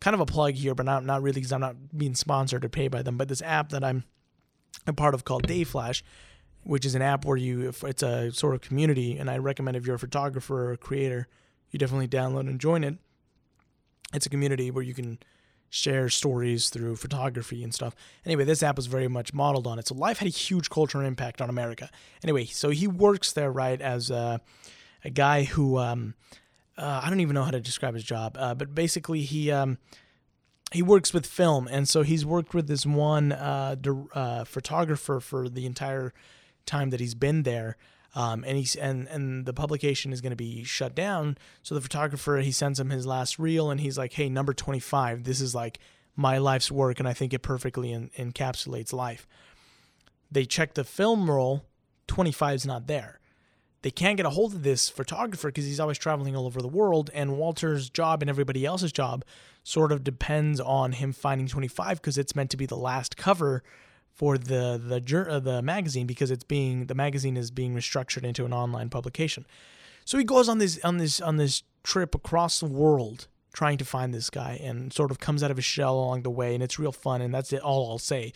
kind 0.01 0.15
of 0.15 0.21
a 0.21 0.27
plug 0.27 0.55
here, 0.55 0.75
but 0.75 0.87
not 0.87 1.05
not 1.05 1.23
really 1.23 1.35
because 1.35 1.53
I'm 1.53 1.61
not 1.61 1.77
being 1.97 2.15
sponsored 2.15 2.65
or 2.65 2.69
paid 2.69 2.91
by 2.91 3.03
them. 3.03 3.17
But 3.17 3.29
this 3.29 3.43
app 3.43 3.71
that 3.71 3.85
I'm 3.85 4.05
a 4.87 4.93
part 4.93 5.15
of 5.15 5.25
called 5.25 5.47
Dayflash, 5.47 6.03
which 6.65 6.87
is 6.87 6.95
an 6.95 7.03
app 7.03 7.25
where 7.25 7.37
you 7.37 7.73
it's 7.83 8.03
a 8.03 8.33
sort 8.33 8.55
of 8.55 8.61
community, 8.63 9.19
and 9.19 9.31
I 9.31 9.39
recommend 9.39 9.77
if 9.77 9.87
you're 9.87 9.97
a 9.97 10.01
photographer 10.01 10.69
or 10.69 10.73
a 10.73 10.79
creator, 10.79 11.29
you 11.71 11.79
definitely 11.79 12.09
download 12.09 12.49
and 12.49 12.59
join 12.59 12.83
it. 12.83 12.97
It's 14.15 14.27
a 14.27 14.31
community 14.31 14.71
where 14.71 14.85
you 14.85 14.95
can 14.95 15.19
share 15.73 16.11
stories 16.11 16.69
through 16.69 16.95
photography 16.95 17.65
and 17.65 17.73
stuff. 17.73 17.97
Anyway, 18.27 18.45
this 18.45 18.63
app 18.63 18.77
was 18.77 18.87
very 18.87 19.09
much 19.09 19.33
modeled 19.33 19.67
on 19.67 19.79
it. 19.79 19.89
So 19.89 19.95
Life 19.95 20.19
had 20.19 20.29
a 20.29 20.31
huge 20.31 20.69
cultural 20.69 21.03
impact 21.03 21.41
on 21.41 21.49
America. 21.49 21.89
Anyway, 22.23 22.45
so 22.45 22.69
he 22.69 22.87
works 22.87 23.33
there, 23.33 23.51
right, 23.51 23.81
as 23.81 24.11
a, 24.11 24.43
a 25.03 25.09
guy 25.09 25.45
who, 25.45 25.79
um, 25.79 26.13
uh, 26.77 27.01
I 27.03 27.09
don't 27.09 27.21
even 27.21 27.33
know 27.33 27.45
how 27.45 27.53
to 27.53 27.61
describe 27.61 27.95
his 27.95 28.05
job, 28.05 28.37
uh, 28.39 28.55
but 28.55 28.75
basically 28.75 29.23
he, 29.23 29.51
um, 29.51 29.79
he 30.73 30.83
works 30.83 31.15
with 31.15 31.25
film. 31.25 31.67
And 31.69 31.89
so 31.89 32.03
he's 32.03 32.27
worked 32.27 32.53
with 32.53 32.67
this 32.69 32.85
one 32.85 33.33
uh, 33.33 33.77
uh 34.13 34.45
photographer 34.45 35.21
for 35.21 35.49
the 35.49 35.65
entire 35.65 36.13
time 36.67 36.91
that 36.91 37.01
he's 37.01 37.15
been 37.15 37.45
there. 37.45 37.79
Um, 38.15 38.45
and 38.47 38.59
he's 38.59 38.77
and 38.77 39.09
and 39.09 39.47
the 39.47 39.55
publication 39.55 40.13
is 40.13 40.21
going 40.21 40.31
to 40.31 40.37
be 40.37 40.65
shut 40.65 40.95
down. 40.95 41.39
So 41.63 41.75
the 41.75 41.81
photographer 41.81 42.39
he 42.39 42.53
sends 42.53 42.79
him 42.79 42.91
his 42.91 43.07
last 43.07 43.39
reel, 43.39 43.71
and 43.71 43.81
he's 43.81 43.97
like, 43.97 44.13
"Hey, 44.13 44.29
number 44.29 44.53
twenty 44.53 44.81
five. 44.81 45.25
This 45.25 45.41
is 45.41 45.55
like 45.55 45.79
my 46.15 46.39
life's 46.39 46.71
work, 46.71 46.99
and 46.99 47.09
I 47.09 47.15
think 47.15 47.33
it 47.33 47.41
perfectly 47.41 47.91
encapsulates 48.19 48.93
life." 48.93 49.27
They 50.31 50.45
check 50.45 50.75
the 50.75 50.85
film 50.85 51.31
roll. 51.31 51.65
Twenty 52.07 52.33
five 52.33 52.57
is 52.57 52.67
not 52.67 52.87
there. 52.87 53.19
They 53.81 53.91
can't 53.91 54.17
get 54.17 54.27
a 54.27 54.31
hold 54.31 54.55
of 54.55 54.63
this 54.63 54.89
photographer 54.89 55.49
because 55.49 55.65
he's 55.65 55.81
always 55.81 55.99
traveling 55.99 56.37
all 56.37 56.47
over 56.47 56.61
the 56.61 56.69
world, 56.69 57.11
and 57.15 57.37
Walter's 57.37 57.91
job 57.91 58.23
and 58.23 58.29
everybody 58.29 58.65
else's 58.65 58.93
job 58.93 59.25
sort 59.65 59.91
of 59.91 60.05
depends 60.05 60.61
on 60.61 60.93
him 60.93 61.13
finding 61.13 61.47
25 61.47 62.01
because 62.01 62.19
it's 62.19 62.35
meant 62.37 62.51
to 62.51 62.57
be 62.57 62.67
the 62.67 62.77
last 62.77 63.17
cover 63.17 63.63
for 64.13 64.39
the 64.39 64.79
the 64.79 65.27
uh, 65.29 65.41
the 65.41 65.63
magazine 65.63 66.07
because 66.07 66.31
it's 66.31 66.45
being 66.45 66.87
the 66.87 66.95
magazine 66.95 67.37
is 67.37 67.51
being 67.51 67.75
restructured 67.75 68.25
into 68.25 68.45
an 68.45 68.53
online 68.53 68.89
publication. 68.89 69.47
So 70.05 70.19
he 70.19 70.25
goes 70.25 70.49
on 70.49 70.59
this 70.59 70.79
on 70.85 70.99
this 70.99 71.21
on 71.21 71.37
this 71.37 71.63
trip 71.83 72.15
across 72.15 72.61
the 72.61 72.67
world 72.67 73.29
trying 73.53 73.77
to 73.79 73.85
find 73.85 74.15
this 74.15 74.31
guy 74.31 74.59
and 74.63 74.93
sort 74.93 75.11
of 75.11 75.19
comes 75.19 75.43
out 75.43 75.51
of 75.51 75.59
his 75.59 75.65
shell 75.65 75.95
along 75.95 76.23
the 76.23 76.31
way 76.31 76.55
and 76.55 76.63
it's 76.63 76.79
real 76.79 76.93
fun 76.93 77.21
and 77.21 77.35
that's 77.35 77.53
it 77.53 77.61
all 77.61 77.91
I'll 77.91 77.99
say. 77.99 78.33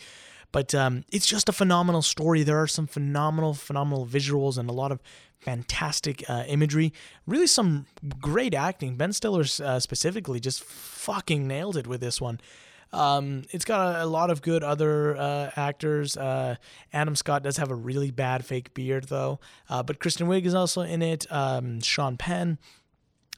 But 0.51 0.73
um, 0.73 1.03
it's 1.11 1.25
just 1.25 1.49
a 1.49 1.51
phenomenal 1.51 2.01
story. 2.01 2.43
There 2.43 2.61
are 2.61 2.67
some 2.67 2.87
phenomenal, 2.87 3.53
phenomenal 3.53 4.05
visuals 4.05 4.57
and 4.57 4.69
a 4.69 4.73
lot 4.73 4.91
of 4.91 5.01
fantastic 5.39 6.23
uh, 6.29 6.45
imagery. 6.47 6.93
Really, 7.25 7.47
some 7.47 7.85
great 8.19 8.53
acting. 8.53 8.95
Ben 8.95 9.11
Stiller 9.11 9.45
uh, 9.63 9.79
specifically 9.79 10.39
just 10.39 10.63
fucking 10.63 11.47
nailed 11.47 11.75
it 11.75 11.85
with 11.85 11.99
this 11.99 12.21
one. 12.21 12.39
Um, 12.93 13.43
it's 13.51 13.65
got 13.65 13.95
a, 13.95 14.03
a, 14.03 14.07
lot 14.07 14.29
of 14.29 14.41
good 14.41 14.63
other 14.63 15.17
uh, 15.17 15.51
actors. 15.55 16.15
Uh, 16.15 16.55
Adam 16.93 17.15
Scott 17.15 17.43
does 17.43 17.57
have 17.57 17.69
a 17.69 17.75
really 17.75 18.11
bad 18.11 18.45
fake 18.45 18.73
beard, 18.73 19.05
though. 19.05 19.39
Uh, 19.69 19.83
but 19.83 19.99
Kristen 19.99 20.27
Wiig 20.27 20.45
is 20.45 20.55
also 20.55 20.81
in 20.81 21.01
it. 21.01 21.25
Um, 21.31 21.81
Sean 21.81 22.17
Penn. 22.17 22.57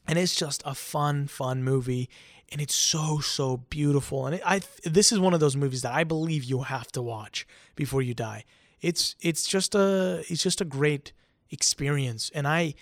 And 0.07 0.17
it's 0.17 0.35
just 0.35 0.61
a 0.65 0.75
fun, 0.75 1.27
fun 1.27 1.63
movie. 1.63 2.09
And 2.51 2.61
it's 2.61 2.75
so, 2.75 3.19
so 3.19 3.57
beautiful. 3.57 4.25
And 4.25 4.35
it, 4.35 4.41
I, 4.45 4.61
this 4.83 5.11
is 5.11 5.19
one 5.19 5.33
of 5.33 5.39
those 5.39 5.55
movies 5.55 5.81
that 5.81 5.93
I 5.93 6.03
believe 6.03 6.43
you 6.43 6.61
have 6.61 6.91
to 6.93 7.01
watch 7.01 7.47
before 7.75 8.01
you 8.01 8.13
die. 8.13 8.45
It's, 8.81 9.15
it's 9.21 9.47
just 9.47 9.75
a, 9.75 10.23
it's 10.29 10.41
just 10.41 10.61
a 10.61 10.65
great 10.65 11.11
experience. 11.51 12.31
And 12.33 12.47
I, 12.47 12.75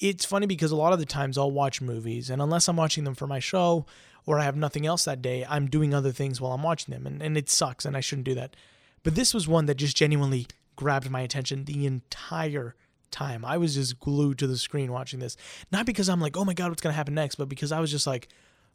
it's 0.00 0.24
funny 0.24 0.46
because 0.46 0.70
a 0.70 0.76
lot 0.76 0.92
of 0.92 0.98
the 0.98 1.06
times 1.06 1.38
I'll 1.38 1.50
watch 1.50 1.80
movies, 1.80 2.30
and 2.30 2.42
unless 2.42 2.68
I'm 2.68 2.76
watching 2.76 3.04
them 3.04 3.14
for 3.14 3.26
my 3.26 3.38
show 3.38 3.86
or 4.26 4.38
I 4.38 4.44
have 4.44 4.56
nothing 4.56 4.86
else 4.86 5.04
that 5.04 5.22
day, 5.22 5.44
I'm 5.48 5.68
doing 5.68 5.92
other 5.92 6.12
things 6.12 6.40
while 6.40 6.52
I'm 6.52 6.62
watching 6.62 6.92
them. 6.92 7.06
And, 7.06 7.22
and 7.22 7.36
it 7.36 7.50
sucks, 7.50 7.84
and 7.84 7.96
I 7.96 8.00
shouldn't 8.00 8.26
do 8.26 8.34
that. 8.34 8.56
But 9.02 9.14
this 9.14 9.34
was 9.34 9.46
one 9.46 9.66
that 9.66 9.76
just 9.76 9.96
genuinely 9.96 10.46
grabbed 10.76 11.10
my 11.10 11.20
attention 11.20 11.64
the 11.64 11.86
entire 11.86 12.74
time. 13.10 13.44
I 13.44 13.58
was 13.58 13.74
just 13.74 14.00
glued 14.00 14.38
to 14.38 14.46
the 14.46 14.56
screen 14.56 14.92
watching 14.92 15.20
this. 15.20 15.36
Not 15.70 15.86
because 15.86 16.08
I'm 16.08 16.20
like, 16.20 16.36
oh 16.36 16.44
my 16.44 16.54
God, 16.54 16.70
what's 16.70 16.82
going 16.82 16.92
to 16.92 16.96
happen 16.96 17.14
next, 17.14 17.36
but 17.36 17.48
because 17.48 17.70
I 17.70 17.80
was 17.80 17.90
just 17.90 18.06
like, 18.06 18.28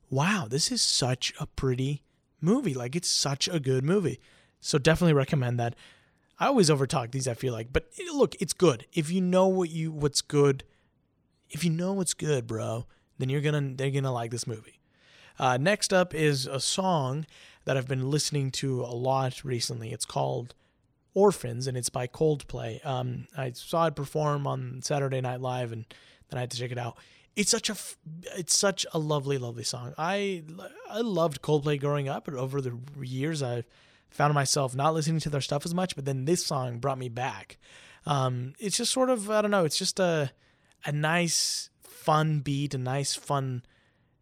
wow, 0.10 0.48
this 0.50 0.72
is 0.72 0.82
such 0.82 1.34
a 1.40 1.46
pretty 1.46 2.04
movie. 2.42 2.74
Like, 2.74 2.96
it's 2.96 3.10
such 3.10 3.48
a 3.48 3.60
good 3.60 3.84
movie. 3.84 4.20
So 4.62 4.78
definitely 4.78 5.14
recommend 5.14 5.60
that. 5.60 5.76
I 6.40 6.48
always 6.48 6.70
overtalk 6.70 7.12
these, 7.12 7.28
I 7.28 7.34
feel 7.34 7.54
like. 7.54 7.74
But 7.74 7.90
eh, 8.00 8.04
look, 8.14 8.36
it's 8.40 8.54
good. 8.54 8.86
If 8.94 9.12
you 9.12 9.22
know 9.22 9.48
what 9.48 9.70
you 9.70 9.92
what's 9.92 10.22
good, 10.22 10.64
if 11.50 11.64
you 11.66 11.70
know 11.70 11.94
what's 11.94 12.14
good, 12.14 12.48
bro, 12.48 12.86
then 13.18 13.30
you're 13.30 13.42
gonna 13.42 13.74
they're 13.76 13.92
gonna 13.92 14.14
like 14.14 14.32
this 14.32 14.48
movie. 14.48 14.79
Uh, 15.40 15.58
next 15.58 15.94
up 15.94 16.14
is 16.14 16.46
a 16.46 16.60
song 16.60 17.26
that 17.64 17.78
I've 17.78 17.88
been 17.88 18.12
listening 18.12 18.52
to 18.52 18.82
a 18.82 18.94
lot 18.94 19.44
recently. 19.44 19.92
It's 19.94 20.06
called 20.06 20.54
Orphans, 21.14 21.66
and 21.66 21.78
it's 21.78 21.90
by 21.90 22.08
Coldplay. 22.08 22.86
Um, 22.86 23.28
I 23.38 23.52
saw 23.52 23.88
it 23.88 23.96
perform 23.96 24.46
on 24.46 24.82
Saturday 24.84 25.22
Night 25.22 25.40
Live, 25.40 25.72
and 25.72 25.86
then 26.30 26.38
I 26.38 26.42
had 26.42 26.52
to 26.52 26.58
check 26.58 26.72
it 26.72 26.78
out. 26.78 26.98
It's 27.36 27.52
such 27.52 27.70
a 27.70 27.76
it's 28.38 28.58
such 28.58 28.86
a 28.94 29.00
lovely, 29.00 29.38
lovely 29.38 29.64
song. 29.64 29.94
I 29.98 30.44
I 30.90 31.00
loved 31.00 31.42
Coldplay 31.42 31.80
growing 31.80 32.10
up, 32.10 32.26
but 32.26 32.34
over 32.34 32.60
the 32.60 32.78
years 33.02 33.42
I've 33.42 33.66
found 34.10 34.34
myself 34.34 34.76
not 34.76 34.94
listening 34.94 35.20
to 35.22 35.30
their 35.30 35.40
stuff 35.40 35.66
as 35.66 35.74
much. 35.74 35.96
But 35.96 36.06
then 36.06 36.26
this 36.26 36.46
song 36.46 36.80
brought 36.80 36.98
me 36.98 37.08
back. 37.08 37.58
Um, 38.06 38.54
it's 38.60 38.78
just 38.78 38.92
sort 38.92 39.10
of 39.10 39.30
I 39.30 39.42
don't 39.42 39.52
know. 39.52 39.64
It's 39.64 39.78
just 39.78 40.00
a 40.00 40.32
a 40.86 40.92
nice, 40.92 41.70
fun 41.82 42.40
beat, 42.40 42.74
a 42.74 42.78
nice, 42.78 43.16
fun 43.16 43.64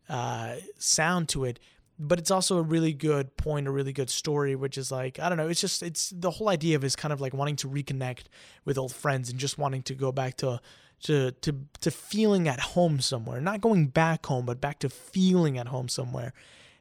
uh, 0.09 0.55
sound 0.77 1.29
to 1.29 1.45
it 1.45 1.59
but 1.99 2.19
it's 2.19 2.31
also 2.31 2.57
a 2.57 2.61
really 2.61 2.93
good 2.93 3.35
point, 3.37 3.67
a 3.67 3.71
really 3.71 3.93
good 3.93 4.09
story, 4.09 4.55
which 4.55 4.77
is 4.77 4.91
like, 4.91 5.19
I 5.19 5.29
don't 5.29 5.37
know, 5.37 5.47
it's 5.47 5.61
just, 5.61 5.81
it's 5.81 6.11
the 6.15 6.29
whole 6.29 6.49
idea 6.49 6.75
of 6.75 6.83
is 6.83 6.95
kind 6.95 7.11
of 7.11 7.19
like 7.21 7.33
wanting 7.33 7.55
to 7.57 7.67
reconnect 7.67 8.25
with 8.65 8.77
old 8.77 8.93
friends 8.93 9.29
and 9.29 9.39
just 9.39 9.57
wanting 9.57 9.81
to 9.83 9.95
go 9.95 10.11
back 10.11 10.37
to, 10.37 10.61
to, 11.03 11.31
to, 11.31 11.55
to 11.81 11.91
feeling 11.91 12.47
at 12.47 12.59
home 12.59 12.99
somewhere, 12.99 13.41
not 13.41 13.61
going 13.61 13.87
back 13.87 14.25
home, 14.27 14.45
but 14.45 14.61
back 14.61 14.79
to 14.79 14.89
feeling 14.89 15.57
at 15.57 15.69
home 15.69 15.89
somewhere. 15.89 16.33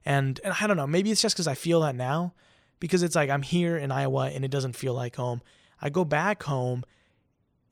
And, 0.05 0.39
and 0.45 0.55
I 0.61 0.67
don't 0.67 0.77
know, 0.77 0.87
maybe 0.87 1.11
it's 1.11 1.23
just 1.23 1.35
because 1.35 1.49
I 1.49 1.55
feel 1.55 1.81
that 1.81 1.95
now 1.95 2.35
because 2.79 3.03
it's 3.03 3.17
like 3.17 3.31
I'm 3.31 3.43
here 3.43 3.79
in 3.79 3.91
Iowa 3.91 4.29
and 4.29 4.45
it 4.45 4.51
doesn't 4.51 4.77
feel 4.77 4.93
like 4.93 5.17
home. 5.17 5.41
I 5.81 5.89
go 5.89 6.05
back 6.05 6.43
home 6.43 6.85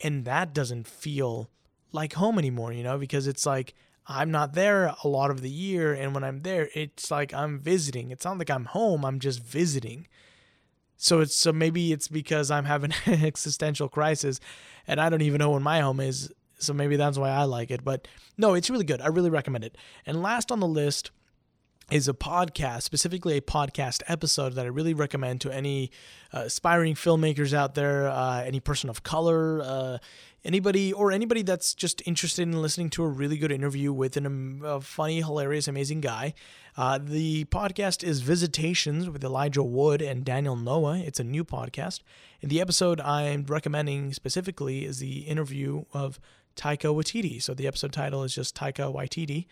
and 0.01 0.25
that 0.25 0.55
doesn't 0.55 0.87
feel 0.87 1.51
like 1.93 2.14
home 2.14 2.38
anymore, 2.38 2.73
you 2.73 2.83
know, 2.83 2.97
because 2.97 3.27
it's 3.27 3.45
like 3.45 3.75
I'm 4.07 4.31
not 4.31 4.53
there 4.53 4.95
a 5.03 5.09
lot 5.09 5.31
of 5.31 5.40
the 5.40 5.51
year. 5.51 5.93
And 5.95 6.14
when 6.14 6.25
I'm 6.25 6.40
there, 6.40 6.69
it's 6.75 7.11
like 7.11 7.33
I'm 7.33 7.59
visiting. 7.59 8.11
It's 8.11 8.25
not 8.25 8.38
like 8.38 8.51
I'm 8.51 8.67
home, 8.67 9.05
I'm 9.05 9.19
just 9.19 9.43
visiting. 9.43 10.07
So 10.97 11.21
it's 11.21 11.35
so 11.35 11.53
maybe 11.53 11.93
it's 11.93 12.09
because 12.09 12.51
I'm 12.51 12.64
having 12.64 12.93
an 13.07 13.25
existential 13.25 13.88
crisis 13.88 14.40
and 14.87 15.01
I 15.01 15.09
don't 15.09 15.23
even 15.23 15.38
know 15.38 15.51
when 15.51 15.62
my 15.62 15.81
home 15.81 16.01
is. 16.01 16.33
So 16.59 16.73
maybe 16.73 16.97
that's 16.97 17.19
why 17.19 17.31
I 17.31 17.45
like 17.45 17.71
it. 17.71 17.85
But 17.85 18.07
no, 18.38 18.55
it's 18.55 18.71
really 18.71 18.85
good. 18.85 19.01
I 19.01 19.09
really 19.09 19.31
recommend 19.31 19.64
it. 19.64 19.77
And 20.07 20.23
last 20.23 20.53
on 20.53 20.61
the 20.61 20.69
list 20.69 21.11
is 21.90 22.09
a 22.09 22.14
podcast, 22.14 22.83
specifically 22.83 23.37
a 23.37 23.40
podcast 23.40 24.03
episode 24.07 24.55
that 24.55 24.64
I 24.64 24.69
really 24.69 24.95
recommend 24.95 25.40
to 25.43 25.51
any 25.51 25.90
uh, 26.33 26.40
aspiring 26.47 26.95
filmmakers 26.95 27.53
out 27.53 27.75
there, 27.75 28.09
uh, 28.09 28.43
any 28.43 28.61
person 28.61 28.88
of 28.88 29.03
color, 29.03 29.61
uh, 29.62 29.99
anybody, 30.45 30.93
or 30.93 31.11
anybody 31.11 31.43
that's 31.43 31.75
just 31.75 32.03
interested 32.07 32.43
in 32.43 32.61
listening 32.61 32.91
to 32.91 33.05
a 33.05 33.09
really 33.09 33.37
good 33.37 33.53
interview 33.53 33.93
with 33.93 34.17
an, 34.17 34.27
um, 34.27 34.63
a 34.65 34.81
funny, 34.81 35.23
hilarious, 35.23 35.69
amazing 35.69 36.01
guy. 36.01 36.35
Uh, 36.77 36.99
the 37.03 37.45
podcast 37.47 38.03
is 38.05 38.21
Visitations 38.21 39.09
with 39.09 39.25
Elijah 39.25 39.63
Wood 39.63 40.03
and 40.03 40.25
Daniel 40.25 40.57
Noah. 40.57 40.99
It's 40.99 41.21
a 41.21 41.25
new 41.25 41.45
podcast. 41.45 42.01
And 42.43 42.51
the 42.51 42.61
episode 42.61 43.01
I'm 43.01 43.45
recommending 43.47 44.13
specifically 44.13 44.85
is 44.85 44.99
the 44.99 45.21
interview 45.21 45.85
of 45.93 46.21
Taika 46.57 46.95
Waititi. 46.95 47.43
So 47.43 47.55
the 47.55 47.67
episode 47.67 47.93
title 47.93 48.23
is 48.23 48.35
just 48.35 48.57
Taika 48.57 48.93
Waititi. 48.93 49.47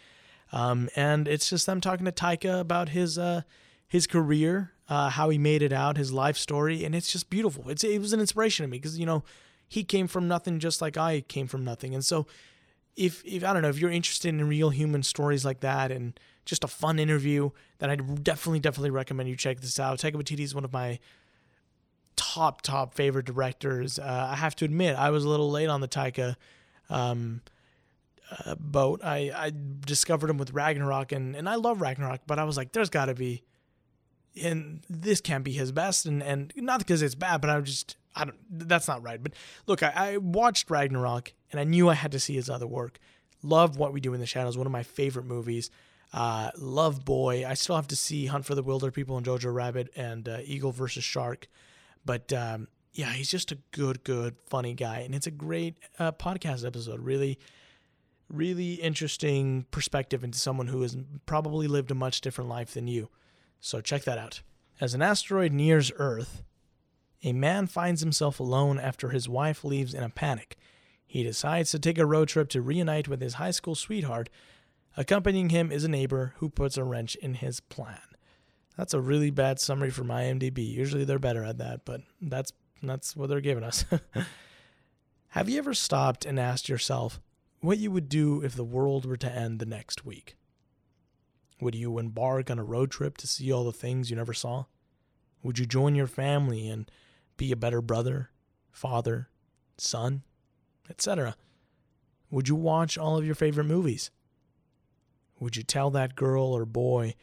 Um, 0.52 0.88
and 0.94 1.26
it's 1.26 1.48
just 1.48 1.66
them 1.66 1.80
talking 1.80 2.04
to 2.04 2.12
Taika 2.12 2.60
about 2.60 2.90
his 2.90 3.18
uh, 3.18 3.42
his 3.88 4.06
career, 4.06 4.72
uh, 4.88 5.10
how 5.10 5.30
he 5.30 5.38
made 5.38 5.62
it 5.62 5.72
out, 5.72 5.96
his 5.96 6.12
life 6.12 6.36
story, 6.36 6.84
and 6.84 6.94
it's 6.94 7.10
just 7.10 7.30
beautiful. 7.30 7.68
It's 7.68 7.82
it 7.84 8.00
was 8.00 8.12
an 8.12 8.20
inspiration 8.20 8.64
to 8.64 8.70
me 8.70 8.78
because 8.78 8.98
you 8.98 9.06
know 9.06 9.24
he 9.72 9.84
came 9.84 10.06
from 10.06 10.28
nothing 10.28 10.58
just 10.58 10.82
like 10.82 10.98
I 10.98 11.22
came 11.22 11.46
from 11.46 11.64
nothing, 11.64 11.94
and 11.94 12.04
so 12.04 12.26
if 12.94 13.24
if 13.24 13.42
I 13.42 13.54
don't 13.54 13.62
know 13.62 13.70
if 13.70 13.78
you're 13.78 13.90
interested 13.90 14.28
in 14.28 14.46
real 14.46 14.68
human 14.68 15.02
stories 15.02 15.46
like 15.46 15.60
that 15.60 15.90
and 15.90 16.18
just 16.44 16.62
a 16.62 16.68
fun 16.68 16.98
interview, 16.98 17.50
then 17.78 17.88
I'd 17.88 18.22
definitely 18.22 18.60
definitely 18.60 18.90
recommend 18.90 19.30
you 19.30 19.36
check 19.36 19.60
this 19.60 19.80
out. 19.80 19.98
Taika 19.98 20.16
Waititi 20.16 20.40
is 20.40 20.54
one 20.54 20.66
of 20.66 20.72
my 20.74 20.98
top 22.16 22.60
top 22.60 22.92
favorite 22.92 23.24
directors. 23.24 23.98
Uh, 23.98 24.28
I 24.32 24.36
have 24.36 24.54
to 24.56 24.66
admit 24.66 24.94
I 24.96 25.08
was 25.08 25.24
a 25.24 25.28
little 25.28 25.50
late 25.50 25.68
on 25.68 25.80
the 25.80 25.88
Taika. 25.88 26.36
Um, 26.90 27.40
uh, 28.46 28.54
boat. 28.54 29.00
I, 29.04 29.30
I 29.34 29.52
discovered 29.84 30.30
him 30.30 30.38
with 30.38 30.52
Ragnarok, 30.52 31.12
and, 31.12 31.36
and 31.36 31.48
I 31.48 31.56
love 31.56 31.80
Ragnarok, 31.80 32.20
but 32.26 32.38
I 32.38 32.44
was 32.44 32.56
like, 32.56 32.72
there's 32.72 32.90
got 32.90 33.06
to 33.06 33.14
be, 33.14 33.42
and 34.40 34.80
this 34.88 35.20
can't 35.20 35.44
be 35.44 35.52
his 35.52 35.72
best, 35.72 36.06
and, 36.06 36.22
and 36.22 36.52
not 36.56 36.78
because 36.78 37.02
it's 37.02 37.14
bad, 37.14 37.40
but 37.40 37.50
I'm 37.50 37.64
just, 37.64 37.96
I 38.14 38.24
don't, 38.24 38.38
that's 38.50 38.88
not 38.88 39.02
right. 39.02 39.22
But 39.22 39.32
look, 39.66 39.82
I, 39.82 39.92
I 39.94 40.16
watched 40.18 40.70
Ragnarok, 40.70 41.32
and 41.50 41.60
I 41.60 41.64
knew 41.64 41.88
I 41.88 41.94
had 41.94 42.12
to 42.12 42.20
see 42.20 42.34
his 42.34 42.48
other 42.48 42.66
work. 42.66 42.98
Love 43.42 43.76
What 43.76 43.92
We 43.92 44.00
Do 44.00 44.14
in 44.14 44.20
the 44.20 44.26
Shadows, 44.26 44.56
one 44.56 44.66
of 44.66 44.72
my 44.72 44.82
favorite 44.82 45.26
movies. 45.26 45.70
Uh, 46.12 46.50
love 46.58 47.04
Boy. 47.04 47.46
I 47.46 47.54
still 47.54 47.76
have 47.76 47.88
to 47.88 47.96
see 47.96 48.26
Hunt 48.26 48.44
for 48.44 48.54
the 48.54 48.62
Wilder 48.62 48.90
People 48.90 49.16
and 49.16 49.26
Jojo 49.26 49.52
Rabbit 49.52 49.90
and 49.96 50.28
uh, 50.28 50.38
Eagle 50.44 50.72
versus 50.72 51.04
Shark. 51.04 51.48
But 52.04 52.32
um, 52.32 52.68
yeah, 52.92 53.10
he's 53.12 53.30
just 53.30 53.50
a 53.50 53.58
good, 53.70 54.04
good, 54.04 54.36
funny 54.46 54.74
guy. 54.74 55.00
And 55.00 55.14
it's 55.14 55.26
a 55.26 55.30
great 55.30 55.76
uh, 55.98 56.12
podcast 56.12 56.66
episode. 56.66 57.00
Really 57.00 57.38
really 58.32 58.74
interesting 58.74 59.66
perspective 59.70 60.24
into 60.24 60.38
someone 60.38 60.66
who 60.66 60.82
has 60.82 60.96
probably 61.26 61.68
lived 61.68 61.90
a 61.90 61.94
much 61.94 62.20
different 62.20 62.48
life 62.48 62.74
than 62.74 62.88
you. 62.88 63.10
So 63.62 63.80
check 63.80 64.02
that 64.04 64.18
out. 64.18 64.42
As 64.80 64.92
an 64.92 65.00
asteroid 65.00 65.52
nears 65.52 65.90
Earth, 65.96 66.42
a 67.22 67.32
man 67.32 67.66
finds 67.66 68.02
himself 68.02 68.40
alone 68.40 68.78
after 68.78 69.08
his 69.08 69.28
wife 69.28 69.64
leaves 69.64 69.94
in 69.94 70.02
a 70.02 70.10
panic. 70.10 70.56
He 71.06 71.22
decides 71.22 71.70
to 71.70 71.78
take 71.78 71.96
a 71.96 72.04
road 72.04 72.28
trip 72.28 72.48
to 72.50 72.60
reunite 72.60 73.08
with 73.08 73.20
his 73.20 73.34
high 73.34 73.52
school 73.52 73.74
sweetheart. 73.74 74.28
Accompanying 74.96 75.48
him 75.48 75.72
is 75.72 75.84
a 75.84 75.88
neighbor 75.88 76.34
who 76.38 76.50
puts 76.50 76.76
a 76.76 76.84
wrench 76.84 77.14
in 77.14 77.34
his 77.34 77.60
plan. 77.60 78.00
That's 78.76 78.92
a 78.92 79.00
really 79.00 79.30
bad 79.30 79.60
summary 79.60 79.90
from 79.90 80.08
IMDb. 80.08 80.68
Usually 80.68 81.04
they're 81.04 81.18
better 81.18 81.44
at 81.44 81.58
that, 81.58 81.84
but 81.84 82.02
that's 82.20 82.52
that's 82.82 83.16
what 83.16 83.28
they're 83.28 83.40
giving 83.40 83.64
us. 83.64 83.84
Have 85.28 85.48
you 85.48 85.58
ever 85.58 85.72
stopped 85.72 86.26
and 86.26 86.38
asked 86.38 86.68
yourself, 86.68 87.20
what 87.62 87.78
you 87.78 87.90
would 87.90 88.08
do 88.08 88.42
if 88.42 88.54
the 88.54 88.64
world 88.64 89.06
were 89.06 89.16
to 89.16 89.32
end 89.32 89.58
the 89.58 89.66
next 89.66 90.04
week. 90.04 90.36
Would 91.62 91.76
you 91.76 92.00
embark 92.00 92.50
on 92.50 92.58
a 92.58 92.64
road 92.64 92.90
trip 92.90 93.16
to 93.18 93.28
see 93.28 93.52
all 93.52 93.62
the 93.62 93.72
things 93.72 94.10
you 94.10 94.16
never 94.16 94.34
saw? 94.34 94.64
Would 95.44 95.60
you 95.60 95.64
join 95.64 95.94
your 95.94 96.08
family 96.08 96.68
and 96.68 96.90
be 97.36 97.52
a 97.52 97.56
better 97.56 97.80
brother, 97.80 98.30
father, 98.72 99.28
son, 99.78 100.24
etc.? 100.90 101.36
Would 102.32 102.48
you 102.48 102.56
watch 102.56 102.98
all 102.98 103.16
of 103.16 103.24
your 103.24 103.36
favorite 103.36 103.66
movies? 103.66 104.10
Would 105.38 105.56
you 105.56 105.62
tell 105.62 105.88
that 105.90 106.16
girl 106.16 106.46
or 106.46 106.66
boy 106.66 107.14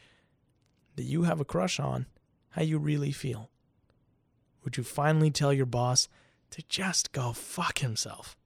that 0.96 1.02
you 1.02 1.24
have 1.24 1.40
a 1.40 1.44
crush 1.44 1.78
on 1.78 2.06
how 2.52 2.62
you 2.62 2.78
really 2.78 3.12
feel? 3.12 3.50
Would 4.64 4.78
you 4.78 4.84
finally 4.84 5.30
tell 5.30 5.52
your 5.52 5.66
boss 5.66 6.08
to 6.52 6.62
just 6.66 7.12
go 7.12 7.34
fuck 7.34 7.80
himself? 7.80 8.38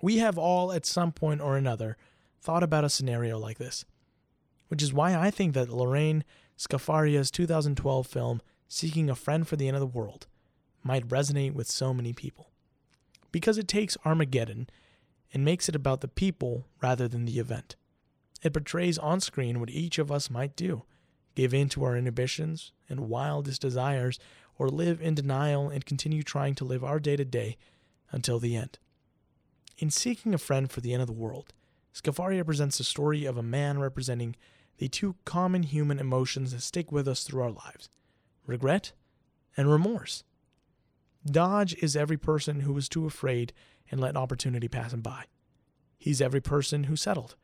We 0.00 0.16
have 0.18 0.38
all, 0.38 0.72
at 0.72 0.86
some 0.86 1.12
point 1.12 1.42
or 1.42 1.58
another, 1.58 1.98
thought 2.40 2.62
about 2.62 2.84
a 2.84 2.88
scenario 2.88 3.38
like 3.38 3.58
this, 3.58 3.84
which 4.72 4.82
is 4.82 4.90
why 4.90 5.14
I 5.14 5.30
think 5.30 5.52
that 5.52 5.68
Lorene 5.68 6.24
Scafaria's 6.56 7.30
2012 7.30 8.06
film, 8.06 8.40
Seeking 8.68 9.10
a 9.10 9.14
Friend 9.14 9.46
for 9.46 9.54
the 9.54 9.68
End 9.68 9.76
of 9.76 9.82
the 9.82 9.86
World, 9.86 10.26
might 10.82 11.06
resonate 11.08 11.52
with 11.52 11.66
so 11.66 11.92
many 11.92 12.14
people. 12.14 12.48
Because 13.30 13.58
it 13.58 13.68
takes 13.68 13.98
Armageddon 14.06 14.70
and 15.30 15.44
makes 15.44 15.68
it 15.68 15.76
about 15.76 16.00
the 16.00 16.08
people 16.08 16.64
rather 16.80 17.06
than 17.06 17.26
the 17.26 17.38
event. 17.38 17.76
It 18.42 18.54
portrays 18.54 18.96
on 18.96 19.20
screen 19.20 19.60
what 19.60 19.68
each 19.68 19.98
of 19.98 20.10
us 20.10 20.30
might 20.30 20.56
do 20.56 20.84
give 21.34 21.52
in 21.52 21.68
to 21.68 21.84
our 21.84 21.94
inhibitions 21.94 22.72
and 22.88 23.10
wildest 23.10 23.60
desires, 23.60 24.18
or 24.56 24.70
live 24.70 25.02
in 25.02 25.14
denial 25.14 25.68
and 25.68 25.84
continue 25.84 26.22
trying 26.22 26.54
to 26.54 26.64
live 26.64 26.82
our 26.82 26.98
day 26.98 27.16
to 27.16 27.26
day 27.26 27.58
until 28.10 28.38
the 28.38 28.56
end. 28.56 28.78
In 29.76 29.90
Seeking 29.90 30.32
a 30.32 30.38
Friend 30.38 30.70
for 30.70 30.80
the 30.80 30.94
End 30.94 31.02
of 31.02 31.08
the 31.08 31.12
World, 31.12 31.52
Scafaria 31.94 32.42
presents 32.42 32.78
the 32.78 32.84
story 32.84 33.26
of 33.26 33.36
a 33.36 33.42
man 33.42 33.78
representing 33.78 34.34
the 34.82 34.88
two 34.88 35.14
common 35.24 35.62
human 35.62 36.00
emotions 36.00 36.50
that 36.50 36.60
stick 36.60 36.90
with 36.90 37.06
us 37.06 37.22
through 37.22 37.40
our 37.40 37.52
lives 37.52 37.88
regret 38.48 38.90
and 39.56 39.70
remorse. 39.70 40.24
Dodge 41.24 41.76
is 41.80 41.94
every 41.94 42.16
person 42.16 42.62
who 42.62 42.72
was 42.72 42.88
too 42.88 43.06
afraid 43.06 43.52
and 43.92 44.00
let 44.00 44.16
opportunity 44.16 44.66
pass 44.66 44.92
him 44.92 45.00
by. 45.00 45.26
He's 45.98 46.20
every 46.20 46.40
person 46.40 46.84
who 46.84 46.96
settled, 46.96 47.36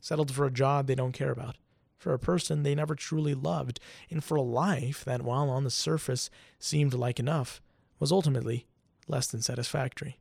settled 0.00 0.32
for 0.32 0.46
a 0.46 0.50
job 0.50 0.86
they 0.86 0.94
don't 0.94 1.12
care 1.12 1.30
about, 1.30 1.58
for 1.98 2.14
a 2.14 2.18
person 2.18 2.62
they 2.62 2.74
never 2.74 2.94
truly 2.94 3.34
loved, 3.34 3.78
and 4.08 4.24
for 4.24 4.36
a 4.36 4.40
life 4.40 5.04
that, 5.04 5.20
while 5.20 5.50
on 5.50 5.64
the 5.64 5.70
surface 5.70 6.30
seemed 6.58 6.94
like 6.94 7.20
enough, 7.20 7.60
was 7.98 8.10
ultimately 8.10 8.64
less 9.06 9.26
than 9.26 9.42
satisfactory. 9.42 10.18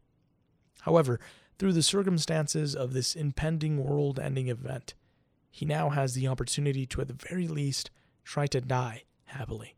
However, 0.82 1.22
through 1.58 1.72
the 1.72 1.82
circumstances 1.82 2.76
of 2.76 2.92
this 2.92 3.16
impending 3.16 3.82
world 3.82 4.20
ending 4.20 4.50
event, 4.50 4.94
he 5.56 5.64
now 5.64 5.90
has 5.90 6.16
the 6.16 6.28
opportunity 6.28 6.86
to, 6.86 7.00
at 7.00 7.08
the 7.08 7.14
very 7.14 7.48
least, 7.48 7.90
try 8.26 8.46
to 8.46 8.60
die 8.60 9.04
happily 9.24 9.78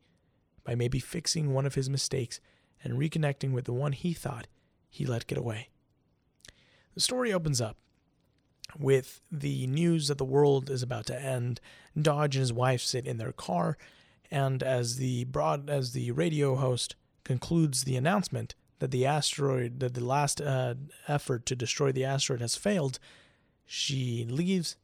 by 0.63 0.74
maybe 0.74 0.98
fixing 0.98 1.54
one 1.54 1.68
of 1.68 1.76
his 1.76 1.88
mistakes 1.88 2.40
and 2.84 2.98
reconnecting 2.98 3.52
with 3.52 3.66
the 3.66 3.74
one 3.74 3.92
he 3.92 4.12
thought 4.12 4.48
he 4.90 5.06
let 5.06 5.28
get 5.28 5.38
away. 5.38 5.70
The 6.96 7.00
story 7.00 7.32
opens 7.32 7.62
up 7.62 7.78
with 8.80 9.22
the 9.32 9.68
news 9.68 10.08
that 10.08 10.18
the 10.18 10.26
world 10.26 10.72
is 10.72 10.82
about 10.82 11.06
to 11.06 11.22
end. 11.22 11.62
Dodge 11.96 12.36
and 12.36 12.42
his 12.42 12.52
wife 12.52 12.82
sit 12.82 13.06
in 13.06 13.18
their 13.18 13.32
car, 13.32 13.78
and 14.32 14.63
as 14.63 14.96
the 14.96 15.26
broad 15.26 15.70
as 15.70 15.92
the 15.92 16.10
radio 16.10 16.56
host 16.56 16.96
concludes 17.24 17.84
the 17.84 17.98
announcement, 17.98 18.56
that 18.80 18.90
the 18.90 19.06
asteroid, 19.06 19.80
that 19.82 19.94
the 19.94 20.04
last 20.04 20.42
uh, 20.42 20.74
effort 21.08 21.46
to 21.46 21.56
destroy 21.56 21.92
the 21.92 22.04
asteroid 22.04 22.42
has 22.42 22.56
failed, 22.56 22.98
she 23.68 24.26
leaves 24.28 24.76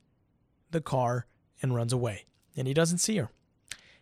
the 0.74 0.82
car 0.82 1.26
and 1.62 1.74
runs 1.74 1.94
away. 1.94 2.26
And 2.56 2.68
he 2.68 2.74
doesn't 2.74 3.00
see 3.00 3.18
her. 3.18 3.30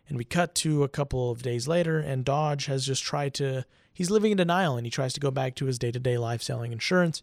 And 0.08 0.18
we 0.18 0.24
cut 0.24 0.54
to 0.56 0.82
a 0.82 0.88
couple 0.88 1.30
of 1.30 1.42
days 1.42 1.68
later, 1.68 1.98
and 1.98 2.24
Dodge 2.24 2.66
has 2.66 2.84
just 2.84 3.02
tried 3.02 3.34
to, 3.34 3.64
he's 3.94 4.10
living 4.10 4.32
in 4.32 4.36
denial 4.36 4.76
and 4.76 4.84
he 4.84 4.90
tries 4.90 5.12
to 5.14 5.20
go 5.20 5.30
back 5.30 5.54
to 5.56 5.66
his 5.66 5.78
day 5.78 5.92
to 5.92 6.00
day 6.00 6.18
life 6.18 6.42
selling 6.42 6.72
insurance. 6.72 7.22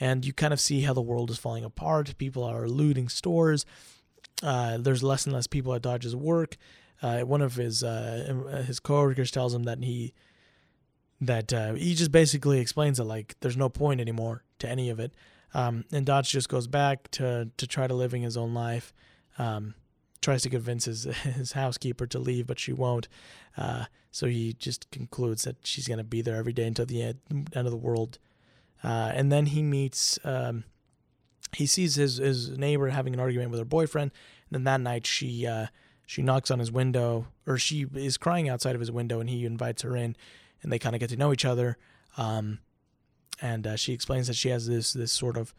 And 0.00 0.24
you 0.24 0.32
kind 0.32 0.52
of 0.52 0.60
see 0.60 0.80
how 0.82 0.92
the 0.92 1.02
world 1.02 1.30
is 1.30 1.38
falling 1.38 1.64
apart. 1.64 2.16
People 2.18 2.42
are 2.42 2.68
looting 2.68 3.08
stores. 3.08 3.64
Uh, 4.42 4.78
there's 4.78 5.02
less 5.02 5.24
and 5.24 5.34
less 5.34 5.46
people 5.46 5.74
at 5.74 5.82
Dodge's 5.82 6.16
work. 6.16 6.56
Uh, 7.02 7.20
one 7.20 7.42
of 7.42 7.54
his 7.54 7.82
uh, 7.82 8.62
his 8.66 8.80
coworkers 8.80 9.30
tells 9.30 9.54
him 9.54 9.64
that 9.64 9.82
he 9.82 10.14
that 11.20 11.52
uh, 11.52 11.74
he 11.74 11.94
just 11.94 12.12
basically 12.12 12.60
explains 12.60 12.98
that 12.98 13.04
like 13.04 13.36
there's 13.40 13.56
no 13.56 13.68
point 13.68 14.00
anymore 14.00 14.44
to 14.58 14.68
any 14.68 14.90
of 14.90 15.00
it. 15.00 15.12
Um, 15.54 15.84
and 15.92 16.04
Dodge 16.04 16.30
just 16.30 16.48
goes 16.48 16.66
back 16.66 17.10
to 17.12 17.48
to 17.56 17.66
try 17.66 17.86
to 17.86 17.94
living 17.94 18.22
his 18.22 18.36
own 18.36 18.54
life. 18.54 18.92
Um, 19.38 19.74
tries 20.20 20.42
to 20.42 20.50
convince 20.50 20.86
his 20.86 21.04
his 21.22 21.52
housekeeper 21.52 22.06
to 22.08 22.18
leave, 22.18 22.46
but 22.46 22.58
she 22.58 22.72
won't. 22.72 23.08
Uh, 23.56 23.86
so 24.10 24.26
he 24.26 24.52
just 24.54 24.90
concludes 24.90 25.44
that 25.44 25.56
she's 25.64 25.88
gonna 25.88 26.04
be 26.04 26.22
there 26.22 26.36
every 26.36 26.52
day 26.52 26.66
until 26.66 26.86
the 26.86 27.02
end, 27.02 27.20
end 27.30 27.66
of 27.66 27.70
the 27.70 27.76
world. 27.76 28.18
Uh, 28.82 29.10
and 29.14 29.32
then 29.32 29.46
he 29.46 29.62
meets 29.62 30.18
um, 30.24 30.64
he 31.52 31.66
sees 31.66 31.94
his 31.94 32.16
his 32.16 32.58
neighbor 32.58 32.88
having 32.88 33.14
an 33.14 33.20
argument 33.20 33.50
with 33.50 33.60
her 33.60 33.64
boyfriend. 33.64 34.10
And 34.48 34.54
then 34.54 34.64
that 34.64 34.80
night 34.80 35.06
she 35.06 35.46
uh, 35.46 35.66
she 36.06 36.22
knocks 36.22 36.50
on 36.50 36.58
his 36.58 36.70
window, 36.70 37.26
or 37.46 37.58
she 37.58 37.86
is 37.94 38.16
crying 38.16 38.48
outside 38.48 38.74
of 38.74 38.80
his 38.80 38.92
window, 38.92 39.20
and 39.20 39.28
he 39.28 39.44
invites 39.44 39.82
her 39.82 39.96
in, 39.96 40.16
and 40.62 40.72
they 40.72 40.78
kind 40.78 40.94
of 40.94 41.00
get 41.00 41.10
to 41.10 41.16
know 41.16 41.32
each 41.32 41.44
other. 41.44 41.76
Um, 42.16 42.60
and 43.40 43.66
uh, 43.66 43.76
she 43.76 43.92
explains 43.92 44.26
that 44.28 44.36
she 44.36 44.48
has 44.50 44.66
this 44.66 44.92
this 44.92 45.12
sort 45.12 45.36
of 45.36 45.54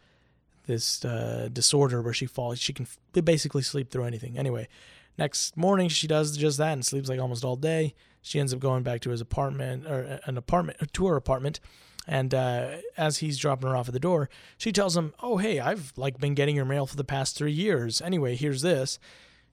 this 0.68 1.04
uh, 1.04 1.48
disorder 1.52 2.00
where 2.02 2.12
she 2.12 2.26
falls, 2.26 2.60
she 2.60 2.72
can 2.72 2.86
basically 3.24 3.62
sleep 3.62 3.90
through 3.90 4.04
anything. 4.04 4.38
Anyway, 4.38 4.68
next 5.16 5.56
morning 5.56 5.88
she 5.88 6.06
does 6.06 6.36
just 6.36 6.58
that 6.58 6.74
and 6.74 6.84
sleeps 6.84 7.08
like 7.08 7.18
almost 7.18 7.44
all 7.44 7.56
day. 7.56 7.94
She 8.20 8.38
ends 8.38 8.52
up 8.52 8.60
going 8.60 8.82
back 8.82 9.00
to 9.00 9.10
his 9.10 9.20
apartment 9.20 9.86
or 9.86 10.06
uh, 10.06 10.18
an 10.28 10.36
apartment 10.36 10.92
to 10.92 11.06
her 11.06 11.16
apartment. 11.16 11.58
And 12.06 12.32
uh, 12.34 12.76
as 12.96 13.18
he's 13.18 13.38
dropping 13.38 13.68
her 13.68 13.76
off 13.76 13.88
at 13.88 13.94
the 13.94 14.00
door, 14.00 14.30
she 14.56 14.72
tells 14.72 14.96
him, 14.96 15.12
"Oh, 15.22 15.36
hey, 15.36 15.60
I've 15.60 15.92
like 15.96 16.18
been 16.18 16.34
getting 16.34 16.56
your 16.56 16.64
mail 16.64 16.86
for 16.86 16.96
the 16.96 17.04
past 17.04 17.36
three 17.36 17.52
years. 17.52 18.00
Anyway, 18.00 18.34
here's 18.36 18.62
this." 18.62 18.98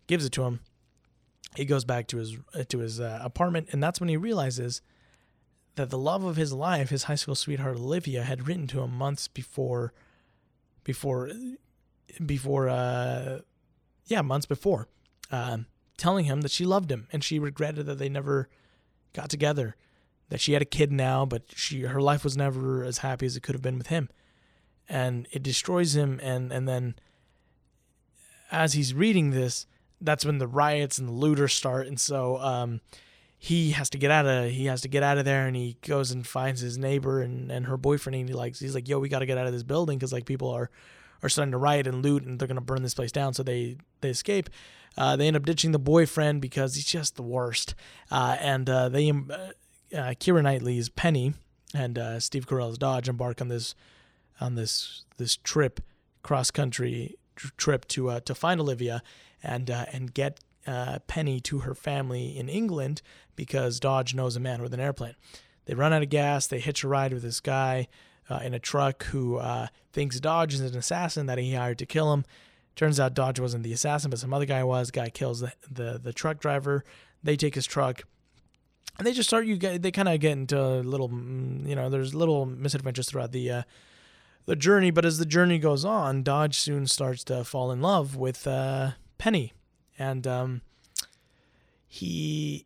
Gives 0.07 0.25
it 0.25 0.31
to 0.33 0.43
him. 0.43 0.59
He 1.55 1.65
goes 1.65 1.83
back 1.83 2.07
to 2.07 2.17
his 2.17 2.37
to 2.69 2.79
his 2.79 3.01
uh, 3.01 3.19
apartment, 3.21 3.69
and 3.71 3.83
that's 3.83 3.99
when 3.99 4.07
he 4.07 4.15
realizes 4.15 4.81
that 5.75 5.89
the 5.89 5.97
love 5.97 6.23
of 6.23 6.35
his 6.35 6.53
life, 6.53 6.89
his 6.89 7.03
high 7.03 7.15
school 7.15 7.35
sweetheart 7.35 7.77
Olivia, 7.77 8.23
had 8.23 8.47
written 8.47 8.67
to 8.67 8.81
him 8.81 8.91
months 8.91 9.27
before, 9.27 9.93
before, 10.83 11.29
before, 12.25 12.69
uh, 12.69 13.39
yeah, 14.07 14.21
months 14.21 14.45
before, 14.45 14.87
um, 15.31 15.65
telling 15.97 16.25
him 16.25 16.41
that 16.41 16.51
she 16.51 16.65
loved 16.65 16.91
him 16.91 17.07
and 17.11 17.23
she 17.23 17.39
regretted 17.39 17.85
that 17.85 17.99
they 17.99 18.09
never 18.09 18.49
got 19.13 19.29
together, 19.29 19.75
that 20.29 20.39
she 20.39 20.53
had 20.53 20.61
a 20.61 20.65
kid 20.65 20.91
now, 20.91 21.25
but 21.25 21.43
she 21.55 21.81
her 21.81 22.01
life 22.01 22.23
was 22.23 22.37
never 22.37 22.83
as 22.83 22.99
happy 22.99 23.25
as 23.25 23.35
it 23.35 23.43
could 23.43 23.55
have 23.55 23.61
been 23.61 23.77
with 23.77 23.87
him, 23.87 24.09
and 24.87 25.27
it 25.31 25.43
destroys 25.43 25.95
him. 25.95 26.19
And 26.21 26.51
and 26.51 26.67
then, 26.67 26.95
as 28.51 28.73
he's 28.73 28.93
reading 28.93 29.31
this, 29.31 29.67
that's 30.01 30.25
when 30.25 30.37
the 30.37 30.47
riots 30.47 30.97
and 30.97 31.07
the 31.07 31.13
looters 31.13 31.53
start, 31.53 31.87
and 31.87 31.99
so 31.99 32.37
um, 32.37 32.81
he 33.37 33.71
has 33.71 33.89
to 33.89 33.97
get 33.97 34.11
out 34.11 34.25
of 34.25 34.49
he 34.51 34.65
has 34.65 34.81
to 34.81 34.87
get 34.87 35.03
out 35.03 35.17
of 35.17 35.25
there 35.25 35.45
and 35.47 35.55
he 35.55 35.77
goes 35.81 36.11
and 36.11 36.25
finds 36.25 36.61
his 36.61 36.77
neighbor 36.77 37.21
and, 37.21 37.51
and 37.51 37.67
her 37.67 37.77
boyfriend 37.77 38.15
and 38.15 38.29
he 38.29 38.33
likes 38.33 38.59
he's 38.59 38.73
like 38.73 38.87
yo 38.87 38.99
we 38.99 39.09
got 39.09 39.19
to 39.19 39.25
get 39.25 39.37
out 39.37 39.45
of 39.45 39.53
this 39.53 39.63
building 39.63 39.97
because 39.97 40.13
like 40.13 40.25
people 40.25 40.49
are 40.49 40.69
are 41.25 41.29
starting 41.29 41.51
to 41.51 41.57
riot 41.57 41.87
and 41.87 42.03
loot 42.03 42.23
and 42.23 42.39
they're 42.39 42.47
gonna 42.47 42.61
burn 42.61 42.83
this 42.83 42.93
place 42.93 43.11
down. 43.11 43.33
So 43.33 43.43
they 43.43 43.77
they 44.01 44.09
escape. 44.09 44.49
Uh, 44.97 45.15
they 45.15 45.27
end 45.27 45.35
up 45.35 45.45
ditching 45.45 45.71
the 45.71 45.79
boyfriend 45.79 46.41
because 46.41 46.75
he's 46.75 46.85
just 46.85 47.15
the 47.15 47.23
worst. 47.23 47.75
Uh, 48.09 48.37
and 48.39 48.69
uh, 48.69 48.87
they 48.87 49.09
uh, 49.09 49.13
uh, 49.13 49.51
Keira 49.91 50.41
Knightley's 50.41 50.87
Penny 50.87 51.33
and 51.73 51.97
uh, 51.97 52.19
Steve 52.19 52.47
Carell's 52.47 52.77
Dodge 52.77 53.09
embark 53.09 53.41
on 53.41 53.49
this 53.49 53.75
on 54.39 54.55
this 54.55 55.03
this 55.17 55.35
trip 55.35 55.81
cross 56.23 56.51
country 56.51 57.15
tr- 57.35 57.49
trip 57.57 57.87
to 57.89 58.19
to 58.21 58.35
find 58.35 58.61
Olivia 58.61 59.01
and 59.43 59.69
and 59.69 60.13
get 60.13 60.39
uh, 60.67 60.99
Penny 61.07 61.39
to 61.41 61.59
her 61.59 61.75
family 61.75 62.37
in 62.37 62.49
England 62.49 63.01
because 63.35 63.79
Dodge 63.79 64.13
knows 64.13 64.35
a 64.35 64.39
man 64.39 64.61
with 64.61 64.73
an 64.73 64.79
airplane. 64.79 65.15
They 65.65 65.73
run 65.73 65.93
out 65.93 66.03
of 66.03 66.09
gas. 66.09 66.47
They 66.47 66.59
hitch 66.59 66.83
a 66.83 66.87
ride 66.87 67.13
with 67.13 67.23
this 67.23 67.39
guy 67.39 67.87
uh, 68.29 68.39
in 68.43 68.53
a 68.53 68.59
truck 68.59 69.03
who 69.05 69.37
uh, 69.37 69.67
thinks 69.93 70.19
Dodge 70.19 70.53
is 70.53 70.61
an 70.61 70.77
assassin 70.77 71.25
that 71.25 71.37
he 71.37 71.53
hired 71.53 71.79
to 71.79 71.85
kill 71.85 72.13
him. 72.13 72.25
Turns 72.75 72.99
out 72.99 73.13
Dodge 73.13 73.39
wasn't 73.39 73.63
the 73.63 73.73
assassin, 73.73 74.09
but 74.09 74.19
some 74.19 74.33
other 74.33 74.45
guy 74.45 74.63
was. 74.63 74.91
Guy 74.91 75.09
kills 75.09 75.39
the 75.39 75.53
the, 75.69 75.99
the 76.01 76.13
truck 76.13 76.39
driver. 76.39 76.83
They 77.23 77.35
take 77.35 77.55
his 77.55 77.65
truck. 77.65 78.03
And 78.97 79.05
they 79.05 79.13
just 79.13 79.29
start 79.29 79.45
you 79.45 79.57
get 79.57 79.81
they 79.81 79.91
kind 79.91 80.07
of 80.07 80.19
get 80.19 80.33
into 80.33 80.59
a 80.59 80.79
little 80.79 81.09
mm, 81.09 81.67
you 81.67 81.75
know 81.75 81.89
there's 81.89 82.13
little 82.13 82.45
misadventures 82.45 83.09
throughout 83.09 83.31
the 83.31 83.51
uh, 83.51 83.63
the 84.45 84.55
journey 84.55 84.89
but 84.89 85.03
as 85.03 85.17
the 85.17 85.25
journey 85.25 85.59
goes 85.59 85.83
on 85.83 86.23
Dodge 86.23 86.57
soon 86.57 86.87
starts 86.87 87.23
to 87.25 87.43
fall 87.43 87.71
in 87.71 87.81
love 87.81 88.15
with 88.15 88.47
uh, 88.47 88.91
Penny 89.17 89.51
and 89.97 90.25
um, 90.27 90.61
he 91.87 92.65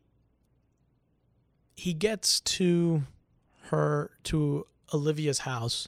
he 1.75 1.93
gets 1.93 2.39
to 2.41 3.03
her 3.67 4.11
to 4.25 4.65
Olivia's 4.93 5.39
house, 5.39 5.87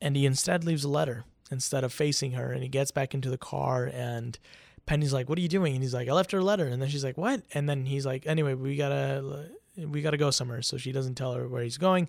and 0.00 0.16
he 0.16 0.24
instead 0.24 0.64
leaves 0.64 0.84
a 0.84 0.88
letter 0.88 1.24
instead 1.50 1.84
of 1.84 1.92
facing 1.92 2.32
her, 2.32 2.52
and 2.52 2.62
he 2.62 2.68
gets 2.68 2.90
back 2.90 3.14
into 3.14 3.30
the 3.30 3.38
car 3.38 3.90
and. 3.92 4.38
Penny's 4.86 5.12
like, 5.12 5.28
"What 5.28 5.36
are 5.36 5.42
you 5.42 5.48
doing?" 5.48 5.74
And 5.74 5.82
he's 5.82 5.92
like, 5.92 6.08
"I 6.08 6.12
left 6.12 6.32
her 6.32 6.38
a 6.38 6.42
letter." 6.42 6.66
And 6.66 6.80
then 6.80 6.88
she's 6.88 7.04
like, 7.04 7.18
"What?" 7.18 7.42
And 7.52 7.68
then 7.68 7.84
he's 7.84 8.06
like, 8.06 8.26
"Anyway, 8.26 8.54
we 8.54 8.74
gotta 8.74 9.50
we 9.76 10.00
gotta 10.00 10.16
go 10.16 10.30
somewhere." 10.30 10.62
So 10.62 10.78
she 10.78 10.92
doesn't 10.92 11.16
tell 11.16 11.34
her 11.34 11.46
where 11.46 11.62
he's 11.62 11.76
going. 11.76 12.08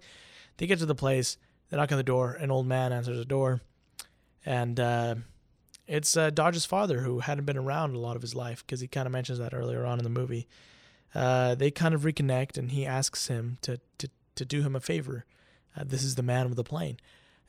They 0.55 0.65
get 0.65 0.79
to 0.79 0.85
the 0.85 0.95
place. 0.95 1.35
They 1.69 1.75
knock 1.75 1.91
on 1.91 1.97
the 1.97 2.03
door. 2.03 2.35
An 2.35 2.51
old 2.51 2.67
man 2.67 2.93
answers 2.93 3.17
the 3.17 3.25
door, 3.25 3.59
and 4.45 4.79
uh, 4.79 5.15
it's 5.89 6.15
uh, 6.15 6.29
Dodge's 6.29 6.65
father 6.65 6.99
who 6.99 7.19
hadn't 7.19 7.45
been 7.45 7.57
around 7.57 7.95
a 7.95 7.99
lot 7.99 8.15
of 8.15 8.21
his 8.21 8.35
life 8.35 8.63
because 8.65 8.79
he 8.79 8.87
kind 8.87 9.07
of 9.07 9.11
mentions 9.11 9.39
that 9.39 9.55
earlier 9.55 9.85
on 9.85 9.97
in 9.97 10.03
the 10.03 10.09
movie. 10.09 10.47
Uh, 11.15 11.55
they 11.55 11.71
kind 11.71 11.95
of 11.95 12.03
reconnect, 12.03 12.57
and 12.57 12.71
he 12.71 12.85
asks 12.85 13.27
him 13.27 13.57
to 13.63 13.79
to 13.97 14.07
to 14.35 14.45
do 14.45 14.61
him 14.61 14.75
a 14.75 14.79
favor. 14.79 15.25
Uh, 15.75 15.83
this 15.83 16.03
is 16.03 16.13
the 16.13 16.23
man 16.23 16.47
with 16.47 16.57
the 16.57 16.63
plane, 16.63 16.97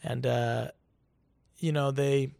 and 0.02 0.26
uh, 0.26 0.68
you 1.58 1.70
know 1.70 1.90
they 1.90 2.32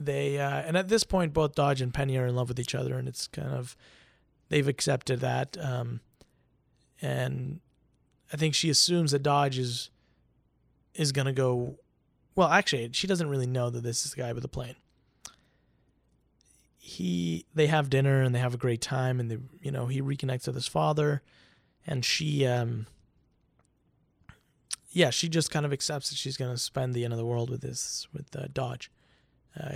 they 0.00 0.40
uh, 0.40 0.62
and 0.62 0.76
at 0.76 0.88
this 0.88 1.04
point 1.04 1.32
both 1.32 1.54
Dodge 1.54 1.80
and 1.80 1.94
Penny 1.94 2.18
are 2.18 2.26
in 2.26 2.34
love 2.34 2.48
with 2.48 2.58
each 2.58 2.74
other, 2.74 2.98
and 2.98 3.06
it's 3.06 3.28
kind 3.28 3.54
of 3.54 3.76
they've 4.48 4.66
accepted 4.66 5.20
that, 5.20 5.56
um, 5.64 6.00
and 7.00 7.60
I 8.32 8.36
think 8.36 8.56
she 8.56 8.68
assumes 8.70 9.12
that 9.12 9.22
Dodge 9.22 9.58
is 9.58 9.90
is 10.94 11.12
gonna 11.12 11.32
go 11.32 11.78
well, 12.34 12.48
actually, 12.48 12.90
she 12.92 13.06
doesn't 13.06 13.28
really 13.28 13.46
know 13.46 13.70
that 13.70 13.82
this 13.82 14.04
is 14.04 14.12
the 14.12 14.22
guy 14.22 14.32
with 14.32 14.42
the 14.42 14.48
plane. 14.48 14.76
He, 16.78 17.46
they 17.54 17.68
have 17.68 17.90
dinner 17.90 18.22
and 18.22 18.34
they 18.34 18.40
have 18.40 18.54
a 18.54 18.58
great 18.58 18.80
time, 18.80 19.20
and 19.20 19.30
they, 19.30 19.38
you 19.60 19.70
know, 19.70 19.86
he 19.86 20.02
reconnects 20.02 20.46
with 20.46 20.56
his 20.56 20.66
father, 20.66 21.22
and 21.86 22.04
she, 22.04 22.46
um, 22.46 22.86
yeah, 24.90 25.10
she 25.10 25.28
just 25.28 25.50
kind 25.50 25.64
of 25.64 25.72
accepts 25.72 26.10
that 26.10 26.16
she's 26.16 26.36
gonna 26.36 26.58
spend 26.58 26.94
the 26.94 27.04
end 27.04 27.12
of 27.12 27.18
the 27.18 27.26
world 27.26 27.50
with 27.50 27.60
this 27.60 28.08
with 28.12 28.34
uh, 28.36 28.48
Dodge, 28.52 28.90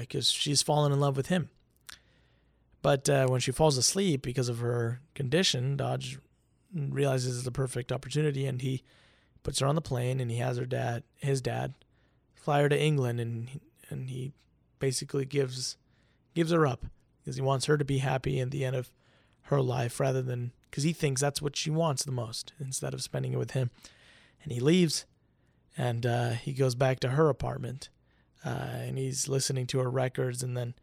because 0.01 0.29
uh, 0.29 0.33
she's 0.33 0.63
fallen 0.63 0.93
in 0.93 1.01
love 1.01 1.17
with 1.17 1.29
him. 1.29 1.51
But 2.83 3.09
uh, 3.09 3.27
when 3.27 3.41
she 3.41 3.53
falls 3.53 3.77
asleep 3.77 4.23
because 4.23 4.49
of 4.49 4.59
her 4.59 5.01
condition, 5.15 5.77
Dodge 5.77 6.19
realizes 6.75 7.37
it's 7.37 7.45
the 7.45 7.53
perfect 7.53 7.93
opportunity, 7.93 8.47
and 8.47 8.63
he 8.63 8.83
puts 9.43 9.61
her 9.61 9.67
on 9.67 9.75
the 9.75 9.81
plane, 9.81 10.21
and 10.21 10.31
he 10.31 10.39
has 10.39 10.57
her 10.57 10.67
dad, 10.67 11.03
his 11.17 11.41
dad, 11.41 11.75
fly 12.47 12.63
her 12.63 12.69
to 12.69 12.81
England, 12.81 13.19
and 13.19 13.61
and 13.91 14.09
he 14.09 14.33
basically 14.79 15.25
gives 15.25 15.77
gives 16.33 16.53
her 16.53 16.65
up 16.65 16.87
because 17.19 17.35
he 17.35 17.43
wants 17.43 17.67
her 17.67 17.77
to 17.77 17.85
be 17.85 17.99
happy 17.99 18.39
at 18.39 18.53
the 18.53 18.65
end 18.65 18.77
of 18.77 18.93
her 19.43 19.61
life 19.61 19.99
rather 19.99 20.23
than 20.23 20.53
because 20.71 20.85
he 20.85 20.93
thinks 20.93 21.21
that's 21.21 21.43
what 21.43 21.57
she 21.57 21.71
wants 21.71 22.05
the 22.05 22.13
most 22.13 22.53
instead 22.61 22.95
of 22.95 23.03
spending 23.03 23.33
it 23.33 23.39
with 23.39 23.51
him. 23.51 23.71
And 24.45 24.53
he 24.53 24.61
leaves, 24.61 25.07
and 25.77 26.07
uh, 26.07 26.31
he 26.31 26.53
goes 26.53 26.77
back 26.77 27.01
to 27.01 27.11
her 27.11 27.29
apartment, 27.29 27.89
uh, 28.45 28.85
and 28.87 28.97
he's 28.97 29.29
listening 29.29 29.67
to 29.69 29.81
her 29.81 29.91
records, 29.91 30.45
and 30.45 30.57
then 30.57 30.75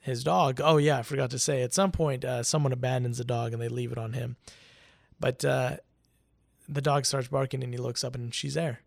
his 0.00 0.24
dog. 0.24 0.58
Oh 0.64 0.78
yeah, 0.78 1.00
I 1.00 1.02
forgot 1.02 1.28
to 1.32 1.38
say. 1.38 1.60
At 1.60 1.74
some 1.74 1.92
point, 1.92 2.24
uh, 2.24 2.42
someone 2.42 2.72
abandons 2.72 3.18
the 3.18 3.24
dog 3.24 3.52
and 3.52 3.60
they 3.60 3.68
leave 3.68 3.92
it 3.92 3.98
on 3.98 4.14
him, 4.14 4.36
but 5.20 5.44
uh, 5.44 5.76
the 6.66 6.80
dog 6.80 7.04
starts 7.04 7.28
barking, 7.28 7.62
and 7.62 7.74
he 7.74 7.78
looks 7.78 8.04
up, 8.04 8.14
and 8.14 8.34
she's 8.34 8.54
there. 8.54 8.80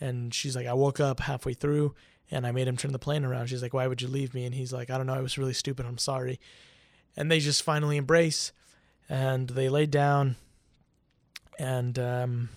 And 0.00 0.32
she's 0.32 0.56
like, 0.56 0.66
I 0.66 0.72
woke 0.72 1.00
up 1.00 1.20
halfway 1.20 1.54
through 1.54 1.94
and 2.30 2.46
I 2.46 2.52
made 2.52 2.68
him 2.68 2.76
turn 2.76 2.92
the 2.92 2.98
plane 2.98 3.24
around. 3.24 3.48
She's 3.48 3.62
like, 3.62 3.74
Why 3.74 3.86
would 3.86 4.00
you 4.00 4.08
leave 4.08 4.34
me? 4.34 4.44
And 4.44 4.54
he's 4.54 4.72
like, 4.72 4.90
I 4.90 4.96
don't 4.96 5.06
know. 5.06 5.14
I 5.14 5.20
was 5.20 5.38
really 5.38 5.52
stupid. 5.52 5.86
I'm 5.86 5.98
sorry. 5.98 6.40
And 7.16 7.30
they 7.30 7.40
just 7.40 7.62
finally 7.62 7.96
embrace 7.96 8.52
and 9.08 9.50
they 9.50 9.68
lay 9.68 9.86
down 9.86 10.36
and 11.58 11.98
um, 11.98 12.48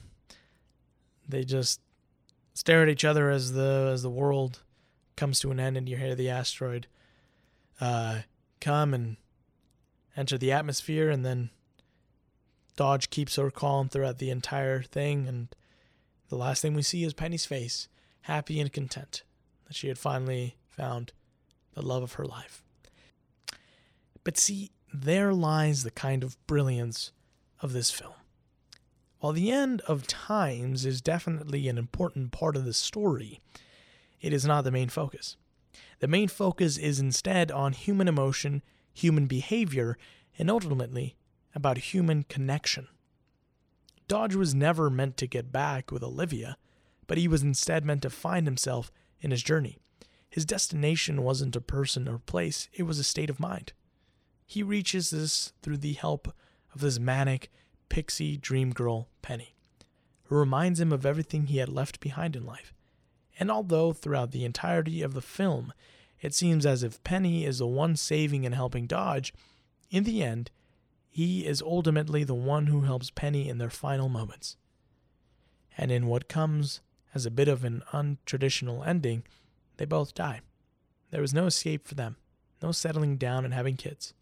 they 1.27 1.43
just 1.43 1.81
stare 2.53 2.83
at 2.83 2.89
each 2.89 3.03
other 3.03 3.29
as 3.29 3.53
the 3.53 3.89
as 3.91 4.03
the 4.03 4.09
world 4.09 4.61
comes 5.15 5.39
to 5.39 5.51
an 5.51 5.59
end 5.59 5.75
and 5.75 5.89
you 5.89 5.97
hear 5.97 6.15
the 6.15 6.29
asteroid 6.29 6.87
uh, 7.81 8.19
come 8.61 8.93
and 8.93 9.17
enter 10.15 10.37
the 10.37 10.51
atmosphere 10.51 11.09
and 11.09 11.25
then 11.25 11.49
Dodge 12.75 13.09
keeps 13.09 13.35
her 13.35 13.51
calm 13.51 13.89
throughout 13.89 14.19
the 14.19 14.29
entire 14.29 14.81
thing 14.81 15.27
and 15.27 15.47
the 16.29 16.35
last 16.35 16.61
thing 16.61 16.73
we 16.73 16.81
see 16.81 17.03
is 17.03 17.13
Penny's 17.13 17.45
face, 17.45 17.87
happy 18.21 18.59
and 18.59 18.71
content 18.71 19.23
that 19.65 19.75
she 19.75 19.87
had 19.87 19.97
finally 19.97 20.57
found 20.69 21.13
the 21.73 21.81
love 21.81 22.03
of 22.03 22.13
her 22.13 22.25
life. 22.25 22.63
But 24.23 24.37
see, 24.37 24.71
there 24.93 25.33
lies 25.33 25.83
the 25.83 25.91
kind 25.91 26.23
of 26.23 26.37
brilliance 26.47 27.11
of 27.61 27.73
this 27.73 27.91
film. 27.91 28.13
While 29.19 29.33
the 29.33 29.51
end 29.51 29.81
of 29.81 30.07
times 30.07 30.85
is 30.85 31.01
definitely 31.01 31.67
an 31.67 31.77
important 31.77 32.31
part 32.31 32.55
of 32.55 32.65
the 32.65 32.73
story, 32.73 33.39
it 34.21 34.33
is 34.33 34.45
not 34.45 34.63
the 34.63 34.71
main 34.71 34.89
focus. 34.89 35.37
The 35.99 36.07
main 36.07 36.27
focus 36.27 36.77
is 36.77 36.99
instead 36.99 37.51
on 37.51 37.73
human 37.73 38.07
emotion, 38.07 38.61
human 38.93 39.25
behavior, 39.25 39.97
and 40.37 40.49
ultimately 40.49 41.15
about 41.55 41.77
human 41.77 42.23
connection. 42.23 42.87
Dodge 44.13 44.35
was 44.35 44.53
never 44.53 44.91
meant 44.91 45.17
to 45.17 45.25
get 45.25 45.51
back 45.51 45.91
with 45.91 46.03
Olivia, 46.03 46.55
but 47.07 47.17
he 47.17 47.27
was 47.27 47.41
instead 47.41 47.83
meant 47.83 48.03
to 48.03 48.11
find 48.11 48.45
himself 48.45 48.91
in 49.21 49.31
his 49.31 49.41
journey. 49.41 49.79
His 50.29 50.45
destination 50.45 51.23
wasn't 51.23 51.55
a 51.55 51.61
person 51.61 52.07
or 52.07 52.19
place, 52.19 52.69
it 52.73 52.83
was 52.83 52.99
a 52.99 53.03
state 53.03 53.31
of 53.31 53.39
mind. 53.39 53.73
He 54.45 54.61
reaches 54.61 55.09
this 55.09 55.51
through 55.63 55.77
the 55.77 55.93
help 55.93 56.31
of 56.75 56.81
this 56.81 56.99
manic, 56.99 57.51
pixie 57.89 58.37
dream 58.37 58.69
girl, 58.69 59.07
Penny, 59.23 59.55
who 60.25 60.35
reminds 60.35 60.79
him 60.79 60.93
of 60.93 61.07
everything 61.07 61.47
he 61.47 61.57
had 61.57 61.69
left 61.69 61.99
behind 61.99 62.35
in 62.35 62.45
life. 62.45 62.71
And 63.39 63.49
although 63.49 63.93
throughout 63.93 64.29
the 64.29 64.45
entirety 64.45 65.01
of 65.01 65.15
the 65.15 65.21
film 65.21 65.73
it 66.21 66.35
seems 66.35 66.67
as 66.67 66.83
if 66.83 67.03
Penny 67.03 67.45
is 67.45 67.57
the 67.57 67.65
one 67.65 67.95
saving 67.95 68.45
and 68.45 68.53
helping 68.53 68.85
Dodge, 68.85 69.33
in 69.89 70.03
the 70.03 70.21
end, 70.21 70.51
he 71.13 71.45
is 71.45 71.61
ultimately 71.61 72.23
the 72.23 72.33
one 72.33 72.65
who 72.65 72.81
helps 72.81 73.11
Penny 73.11 73.47
in 73.47 73.59
their 73.59 73.69
final 73.69 74.09
moments. 74.09 74.57
And 75.77 75.91
in 75.91 76.07
what 76.07 76.27
comes 76.27 76.81
as 77.13 77.27
a 77.27 77.31
bit 77.31 77.47
of 77.47 77.63
an 77.63 77.83
untraditional 77.91 78.85
ending, 78.85 79.21
they 79.77 79.85
both 79.85 80.15
die. 80.15 80.41
There 81.11 81.21
was 81.21 81.31
no 81.31 81.45
escape 81.45 81.87
for 81.87 81.93
them, 81.93 82.15
no 82.63 82.71
settling 82.71 83.17
down 83.17 83.45
and 83.45 83.53
having 83.53 83.77
kids. 83.77 84.15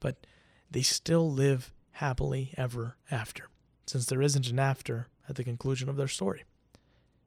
But 0.00 0.26
they 0.70 0.80
still 0.80 1.30
live 1.30 1.74
happily 1.92 2.54
ever 2.56 2.96
after, 3.10 3.48
since 3.86 4.06
there 4.06 4.22
isn't 4.22 4.48
an 4.48 4.58
after 4.58 5.08
at 5.28 5.36
the 5.36 5.44
conclusion 5.44 5.90
of 5.90 5.96
their 5.96 6.08
story. 6.08 6.44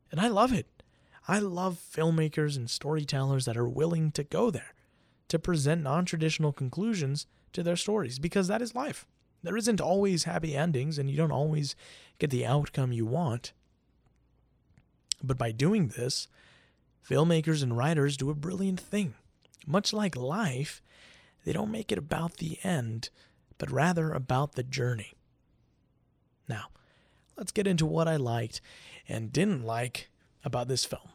And 0.10 0.20
I 0.20 0.30
love 0.30 0.52
it. 0.52 0.82
I 1.28 1.38
love 1.38 1.78
filmmakers 1.80 2.58
and 2.58 2.68
storytellers 2.68 3.46
that 3.46 3.56
are 3.56 3.70
willing 3.70 4.12
to 4.14 4.24
go 4.24 4.50
there, 4.50 4.74
to 5.32 5.40
present 5.40 5.82
non 5.82 6.04
traditional 6.04 6.52
conclusions 6.52 7.26
to 7.54 7.64
their 7.64 7.78
stories, 7.78 8.20
because 8.20 8.50
that 8.50 8.62
is 8.62 8.76
life. 8.76 9.06
There 9.44 9.56
isn't 9.56 9.80
always 9.80 10.26
happy 10.26 10.56
endings, 10.58 11.00
and 11.00 11.10
you 11.10 11.16
don't 11.16 11.32
always 11.32 11.74
get 12.20 12.32
the 12.32 12.46
outcome 12.46 12.92
you 12.92 13.06
want. 13.06 13.54
But 15.24 15.38
by 15.38 15.54
doing 15.54 15.88
this, 15.88 16.28
filmmakers 17.10 17.64
and 17.64 17.78
writers 17.78 18.18
do 18.18 18.30
a 18.30 18.36
brilliant 18.36 18.80
thing. 18.80 19.14
Much 19.66 19.94
like 19.94 20.18
life, 20.18 20.82
they 21.46 21.54
don't 21.54 21.72
make 21.72 21.94
it 21.94 21.98
about 21.98 22.38
the 22.38 22.58
end, 22.62 23.10
but 23.58 23.72
rather 23.72 24.12
about 24.12 24.56
the 24.56 24.64
journey. 24.64 25.14
Now, 26.50 26.66
let's 27.38 27.54
get 27.54 27.68
into 27.68 27.86
what 27.86 28.10
I 28.10 28.18
liked 28.18 28.60
and 29.08 29.32
didn't 29.32 29.64
like 29.64 30.10
about 30.44 30.68
this 30.68 30.84
film. 30.84 31.10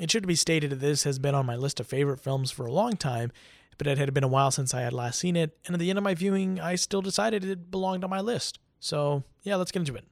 It 0.00 0.10
should 0.10 0.26
be 0.26 0.36
stated 0.36 0.70
that 0.70 0.80
this 0.80 1.02
has 1.02 1.18
been 1.18 1.34
on 1.34 1.44
my 1.44 1.56
list 1.56 1.80
of 1.80 1.86
favorite 1.86 2.20
films 2.20 2.50
for 2.50 2.64
a 2.64 2.72
long 2.72 2.96
time, 2.96 3.32
but 3.78 3.86
it 3.86 3.96
had 3.96 4.12
been 4.12 4.24
a 4.24 4.28
while 4.28 4.50
since 4.50 4.74
I 4.74 4.82
had 4.82 4.92
last 4.92 5.18
seen 5.18 5.36
it, 5.36 5.56
and 5.64 5.74
at 5.74 5.80
the 5.80 5.88
end 5.88 5.98
of 5.98 6.04
my 6.04 6.14
viewing, 6.14 6.60
I 6.60 6.74
still 6.74 7.00
decided 7.00 7.44
it 7.44 7.70
belonged 7.70 8.04
on 8.04 8.10
my 8.10 8.20
list. 8.20 8.58
So, 8.80 9.24
yeah, 9.42 9.56
let's 9.56 9.72
get 9.72 9.80
into 9.80 9.94
it. 9.94 10.04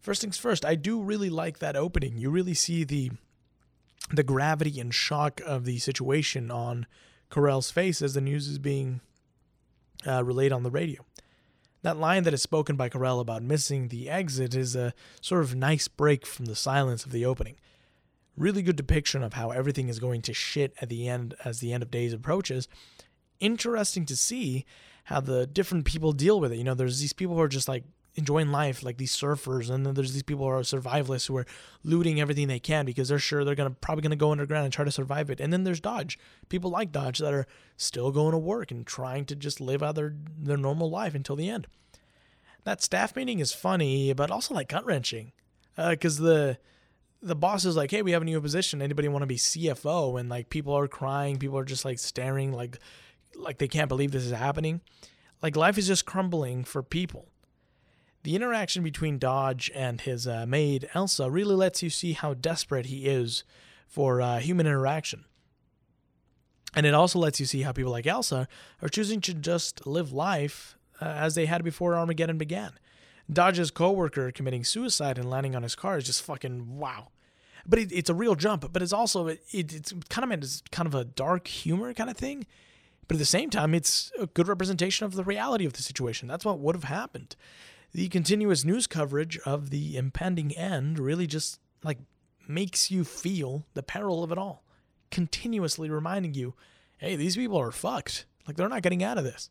First 0.00 0.20
things 0.20 0.38
first, 0.38 0.64
I 0.64 0.74
do 0.74 1.00
really 1.00 1.30
like 1.30 1.60
that 1.60 1.76
opening. 1.76 2.16
You 2.16 2.30
really 2.30 2.54
see 2.54 2.84
the 2.84 3.12
the 4.10 4.24
gravity 4.24 4.80
and 4.80 4.92
shock 4.92 5.40
of 5.46 5.64
the 5.64 5.78
situation 5.78 6.50
on 6.50 6.86
Carell's 7.30 7.70
face 7.70 8.02
as 8.02 8.14
the 8.14 8.20
news 8.20 8.48
is 8.48 8.58
being 8.58 9.00
uh, 10.06 10.24
relayed 10.24 10.52
on 10.52 10.64
the 10.64 10.70
radio. 10.70 11.06
That 11.82 11.96
line 11.96 12.24
that 12.24 12.34
is 12.34 12.42
spoken 12.42 12.76
by 12.76 12.88
Carell 12.88 13.20
about 13.20 13.42
missing 13.42 13.88
the 13.88 14.10
exit 14.10 14.54
is 14.54 14.76
a 14.76 14.92
sort 15.20 15.42
of 15.42 15.54
nice 15.54 15.88
break 15.88 16.26
from 16.26 16.46
the 16.46 16.56
silence 16.56 17.04
of 17.04 17.12
the 17.12 17.24
opening. 17.24 17.56
Really 18.36 18.62
good 18.62 18.76
depiction 18.76 19.22
of 19.22 19.34
how 19.34 19.50
everything 19.50 19.88
is 19.88 19.98
going 19.98 20.22
to 20.22 20.32
shit 20.32 20.74
at 20.80 20.88
the 20.88 21.08
end 21.08 21.34
as 21.44 21.60
the 21.60 21.72
end 21.72 21.82
of 21.82 21.90
days 21.90 22.12
approaches. 22.12 22.66
Interesting 23.40 24.06
to 24.06 24.16
see 24.16 24.64
how 25.04 25.20
the 25.20 25.46
different 25.46 25.84
people 25.84 26.12
deal 26.12 26.40
with 26.40 26.52
it. 26.52 26.56
You 26.56 26.64
know, 26.64 26.74
there's 26.74 27.00
these 27.00 27.12
people 27.12 27.34
who 27.34 27.42
are 27.42 27.48
just 27.48 27.68
like 27.68 27.84
enjoying 28.14 28.50
life, 28.50 28.82
like 28.82 28.98
these 28.98 29.16
surfers, 29.16 29.70
and 29.70 29.84
then 29.86 29.94
there's 29.94 30.12
these 30.12 30.22
people 30.22 30.44
who 30.44 30.52
are 30.52 30.60
survivalists 30.60 31.28
who 31.28 31.36
are 31.36 31.46
looting 31.82 32.20
everything 32.20 32.46
they 32.46 32.58
can 32.58 32.84
because 32.84 33.08
they're 33.08 33.18
sure 33.18 33.44
they're 33.44 33.54
gonna 33.54 33.70
probably 33.70 34.02
gonna 34.02 34.16
go 34.16 34.32
underground 34.32 34.64
and 34.64 34.72
try 34.72 34.84
to 34.84 34.90
survive 34.90 35.30
it. 35.30 35.40
And 35.40 35.52
then 35.52 35.64
there's 35.64 35.80
Dodge, 35.80 36.18
people 36.48 36.70
like 36.70 36.92
Dodge 36.92 37.18
that 37.18 37.34
are 37.34 37.46
still 37.76 38.10
going 38.12 38.32
to 38.32 38.38
work 38.38 38.70
and 38.70 38.86
trying 38.86 39.24
to 39.26 39.36
just 39.36 39.60
live 39.60 39.82
out 39.82 39.94
their 39.94 40.14
their 40.38 40.56
normal 40.56 40.90
life 40.90 41.14
until 41.14 41.36
the 41.36 41.48
end. 41.48 41.66
That 42.64 42.82
staff 42.82 43.16
meeting 43.16 43.40
is 43.40 43.52
funny, 43.52 44.12
but 44.12 44.30
also 44.30 44.54
like 44.54 44.68
gut 44.68 44.86
wrenching, 44.86 45.32
because 45.76 46.20
uh, 46.20 46.24
the 46.24 46.58
the 47.22 47.36
boss 47.36 47.64
is 47.64 47.76
like, 47.76 47.90
"Hey, 47.90 48.02
we 48.02 48.12
have 48.12 48.22
a 48.22 48.26
new 48.26 48.40
position. 48.40 48.82
Anybody 48.82 49.08
want 49.08 49.22
to 49.22 49.26
be 49.26 49.36
CFO?" 49.36 50.18
And 50.18 50.28
like 50.28 50.50
people 50.50 50.76
are 50.76 50.88
crying, 50.88 51.38
people 51.38 51.58
are 51.58 51.64
just 51.64 51.84
like 51.84 51.98
staring, 51.98 52.52
like 52.52 52.78
like 53.34 53.58
they 53.58 53.68
can't 53.68 53.88
believe 53.88 54.12
this 54.12 54.24
is 54.24 54.32
happening. 54.32 54.80
Like 55.42 55.56
life 55.56 55.78
is 55.78 55.86
just 55.86 56.06
crumbling 56.06 56.64
for 56.64 56.82
people 56.82 57.28
the 58.22 58.36
interaction 58.36 58.82
between 58.82 59.18
Dodge 59.18 59.70
and 59.74 60.00
his 60.00 60.26
uh, 60.26 60.46
maid, 60.46 60.88
Elsa, 60.94 61.30
really 61.30 61.54
lets 61.54 61.82
you 61.82 61.90
see 61.90 62.12
how 62.12 62.34
desperate 62.34 62.86
he 62.86 63.06
is 63.06 63.44
for 63.88 64.20
uh, 64.20 64.38
human 64.38 64.66
interaction. 64.66 65.24
And 66.74 66.86
it 66.86 66.94
also 66.94 67.18
lets 67.18 67.40
you 67.40 67.46
see 67.46 67.62
how 67.62 67.72
people 67.72 67.92
like 67.92 68.06
Elsa 68.06 68.48
are 68.80 68.88
choosing 68.88 69.20
to 69.22 69.34
just 69.34 69.86
live 69.86 70.12
life 70.12 70.78
uh, 71.00 71.06
as 71.06 71.34
they 71.34 71.46
had 71.46 71.64
before 71.64 71.94
Armageddon 71.94 72.38
began. 72.38 72.72
Dodge's 73.30 73.70
coworker 73.70 74.30
committing 74.30 74.64
suicide 74.64 75.18
and 75.18 75.28
landing 75.28 75.54
on 75.54 75.62
his 75.62 75.74
car 75.74 75.98
is 75.98 76.04
just 76.04 76.22
fucking 76.22 76.78
wow. 76.78 77.08
But 77.66 77.78
it, 77.78 77.92
it's 77.92 78.10
a 78.10 78.14
real 78.14 78.34
jump, 78.34 78.72
but 78.72 78.82
it's 78.82 78.92
also 78.92 79.28
it, 79.28 79.42
it's 79.52 79.92
kind 80.08 80.32
of 80.32 80.42
as 80.42 80.62
kind 80.70 80.86
of 80.86 80.94
a 80.94 81.04
dark 81.04 81.46
humor 81.46 81.94
kind 81.94 82.10
of 82.10 82.16
thing. 82.16 82.46
But 83.08 83.16
at 83.16 83.18
the 83.18 83.24
same 83.24 83.50
time, 83.50 83.74
it's 83.74 84.10
a 84.18 84.26
good 84.26 84.48
representation 84.48 85.06
of 85.06 85.14
the 85.14 85.24
reality 85.24 85.66
of 85.66 85.74
the 85.74 85.82
situation. 85.82 86.28
That's 86.28 86.44
what 86.44 86.58
would 86.58 86.74
have 86.74 86.84
happened 86.84 87.36
the 87.92 88.08
continuous 88.08 88.64
news 88.64 88.86
coverage 88.86 89.38
of 89.40 89.70
the 89.70 89.96
impending 89.96 90.56
end 90.56 90.98
really 90.98 91.26
just 91.26 91.60
like 91.84 91.98
makes 92.48 92.90
you 92.90 93.04
feel 93.04 93.66
the 93.74 93.82
peril 93.82 94.24
of 94.24 94.32
it 94.32 94.38
all, 94.38 94.64
continuously 95.10 95.90
reminding 95.90 96.34
you, 96.34 96.54
hey, 96.98 97.16
these 97.16 97.36
people 97.36 97.58
are 97.58 97.70
fucked. 97.70 98.26
Like 98.46 98.56
they're 98.56 98.68
not 98.68 98.82
getting 98.82 99.02
out 99.04 99.18
of 99.18 99.24
this. 99.24 99.50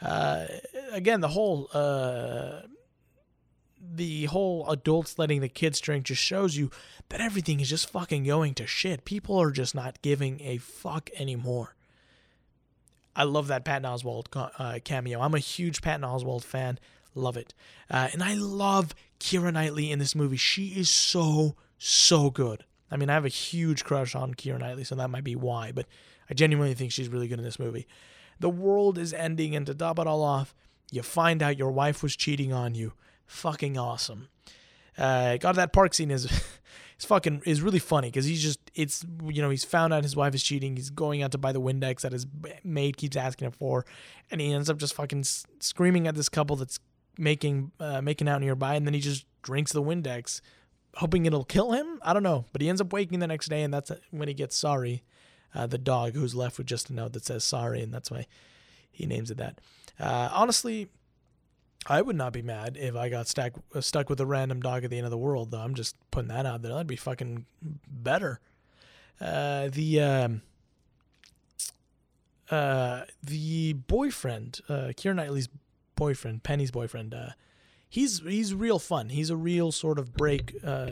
Uh, 0.00 0.46
again, 0.92 1.20
the 1.20 1.28
whole 1.28 1.68
uh, 1.74 2.62
the 3.80 4.26
whole 4.26 4.68
adults 4.68 5.18
letting 5.18 5.40
the 5.40 5.48
kids 5.48 5.80
drink 5.80 6.04
just 6.04 6.22
shows 6.22 6.56
you 6.56 6.70
that 7.08 7.20
everything 7.20 7.60
is 7.60 7.68
just 7.68 7.90
fucking 7.90 8.24
going 8.24 8.54
to 8.54 8.66
shit. 8.66 9.04
People 9.04 9.40
are 9.40 9.50
just 9.50 9.74
not 9.74 10.02
giving 10.02 10.40
a 10.42 10.58
fuck 10.58 11.10
anymore. 11.16 11.74
I 13.16 13.24
love 13.24 13.48
that 13.48 13.64
Patton 13.64 13.90
Oswalt 13.90 14.26
uh, 14.58 14.78
cameo. 14.84 15.20
I'm 15.20 15.34
a 15.34 15.40
huge 15.40 15.82
Patton 15.82 16.02
Oswalt 16.02 16.44
fan. 16.44 16.78
Love 17.14 17.36
it. 17.36 17.54
Uh, 17.90 18.08
and 18.12 18.22
I 18.22 18.34
love 18.34 18.94
Keira 19.18 19.52
Knightley 19.52 19.90
in 19.90 19.98
this 19.98 20.14
movie. 20.14 20.36
She 20.36 20.68
is 20.68 20.88
so, 20.88 21.56
so 21.76 22.30
good. 22.30 22.64
I 22.90 22.96
mean, 22.96 23.10
I 23.10 23.14
have 23.14 23.24
a 23.24 23.28
huge 23.28 23.84
crush 23.84 24.14
on 24.14 24.34
Keira 24.34 24.58
Knightley, 24.58 24.84
so 24.84 24.94
that 24.94 25.10
might 25.10 25.24
be 25.24 25.36
why, 25.36 25.72
but 25.72 25.86
I 26.28 26.34
genuinely 26.34 26.74
think 26.74 26.92
she's 26.92 27.08
really 27.08 27.28
good 27.28 27.38
in 27.38 27.44
this 27.44 27.58
movie. 27.58 27.86
The 28.38 28.50
world 28.50 28.96
is 28.96 29.12
ending, 29.12 29.54
and 29.54 29.66
to 29.66 29.74
top 29.74 29.98
it 29.98 30.06
all 30.06 30.22
off, 30.22 30.54
you 30.90 31.02
find 31.02 31.42
out 31.42 31.58
your 31.58 31.70
wife 31.70 32.02
was 32.02 32.16
cheating 32.16 32.52
on 32.52 32.74
you. 32.74 32.92
Fucking 33.30 33.78
awesome. 33.78 34.28
Uh, 34.98 35.36
God, 35.36 35.54
that 35.54 35.72
park 35.72 35.94
scene 35.94 36.10
is, 36.10 36.24
is 36.98 37.04
fucking 37.04 37.42
is 37.46 37.62
really 37.62 37.78
funny 37.78 38.08
because 38.08 38.24
he's 38.24 38.42
just 38.42 38.58
it's 38.74 39.06
you 39.24 39.40
know 39.40 39.50
he's 39.50 39.64
found 39.64 39.92
out 39.92 40.02
his 40.02 40.16
wife 40.16 40.34
is 40.34 40.42
cheating. 40.42 40.74
He's 40.74 40.90
going 40.90 41.22
out 41.22 41.30
to 41.30 41.38
buy 41.38 41.52
the 41.52 41.60
Windex 41.60 42.00
that 42.00 42.10
his 42.10 42.26
maid 42.64 42.96
keeps 42.96 43.16
asking 43.16 43.46
him 43.46 43.52
for, 43.52 43.86
and 44.32 44.40
he 44.40 44.52
ends 44.52 44.68
up 44.68 44.78
just 44.78 44.94
fucking 44.94 45.22
screaming 45.60 46.08
at 46.08 46.16
this 46.16 46.28
couple 46.28 46.56
that's 46.56 46.80
making 47.16 47.70
uh, 47.78 48.02
making 48.02 48.28
out 48.28 48.40
nearby, 48.40 48.74
and 48.74 48.84
then 48.84 48.94
he 48.94 49.00
just 49.00 49.26
drinks 49.42 49.72
the 49.72 49.82
Windex, 49.82 50.40
hoping 50.96 51.24
it'll 51.24 51.44
kill 51.44 51.70
him. 51.70 52.00
I 52.02 52.12
don't 52.12 52.24
know, 52.24 52.46
but 52.52 52.60
he 52.60 52.68
ends 52.68 52.80
up 52.80 52.92
waking 52.92 53.20
the 53.20 53.28
next 53.28 53.48
day, 53.48 53.62
and 53.62 53.72
that's 53.72 53.92
when 54.10 54.26
he 54.26 54.34
gets 54.34 54.56
sorry. 54.56 55.04
Uh, 55.54 55.68
the 55.68 55.78
dog 55.78 56.14
who's 56.14 56.34
left 56.34 56.58
with 56.58 56.66
just 56.66 56.90
a 56.90 56.92
note 56.92 57.12
that 57.12 57.24
says 57.24 57.44
sorry, 57.44 57.80
and 57.80 57.94
that's 57.94 58.10
why 58.10 58.26
he 58.90 59.06
names 59.06 59.30
it 59.30 59.36
that. 59.38 59.60
Uh, 60.00 60.28
honestly, 60.32 60.88
I 61.86 62.02
would 62.02 62.16
not 62.16 62.32
be 62.32 62.42
mad 62.42 62.76
if 62.78 62.94
I 62.94 63.08
got 63.08 63.26
stuck 63.26 63.52
uh, 63.74 63.80
stuck 63.80 64.10
with 64.10 64.20
a 64.20 64.26
random 64.26 64.60
dog 64.60 64.84
at 64.84 64.90
the 64.90 64.98
end 64.98 65.06
of 65.06 65.10
the 65.10 65.18
world. 65.18 65.50
Though 65.50 65.60
I'm 65.60 65.74
just 65.74 65.96
putting 66.10 66.28
that 66.28 66.46
out 66.46 66.62
there. 66.62 66.72
That'd 66.72 66.86
be 66.86 66.96
fucking 66.96 67.46
better. 67.88 68.40
Uh, 69.20 69.68
the 69.72 70.00
um, 70.00 70.42
uh, 72.50 73.04
the 73.22 73.74
boyfriend, 73.74 74.60
uh, 74.68 74.92
Keira 74.96 75.14
Knightley's 75.14 75.48
boyfriend, 75.94 76.42
Penny's 76.42 76.70
boyfriend, 76.70 77.14
uh, 77.14 77.30
he's 77.88 78.20
he's 78.20 78.54
real 78.54 78.78
fun. 78.78 79.08
He's 79.10 79.30
a 79.30 79.36
real 79.36 79.72
sort 79.72 79.98
of 79.98 80.14
break, 80.14 80.56
uh, 80.64 80.90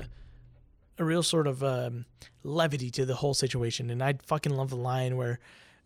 a 0.98 1.04
real 1.04 1.22
sort 1.22 1.46
of 1.46 1.62
um, 1.62 2.06
levity 2.42 2.90
to 2.92 3.04
the 3.04 3.16
whole 3.16 3.34
situation. 3.34 3.90
And 3.90 4.02
I 4.02 4.14
fucking 4.24 4.54
love 4.54 4.70
the 4.70 4.76
line 4.76 5.16
where 5.16 5.38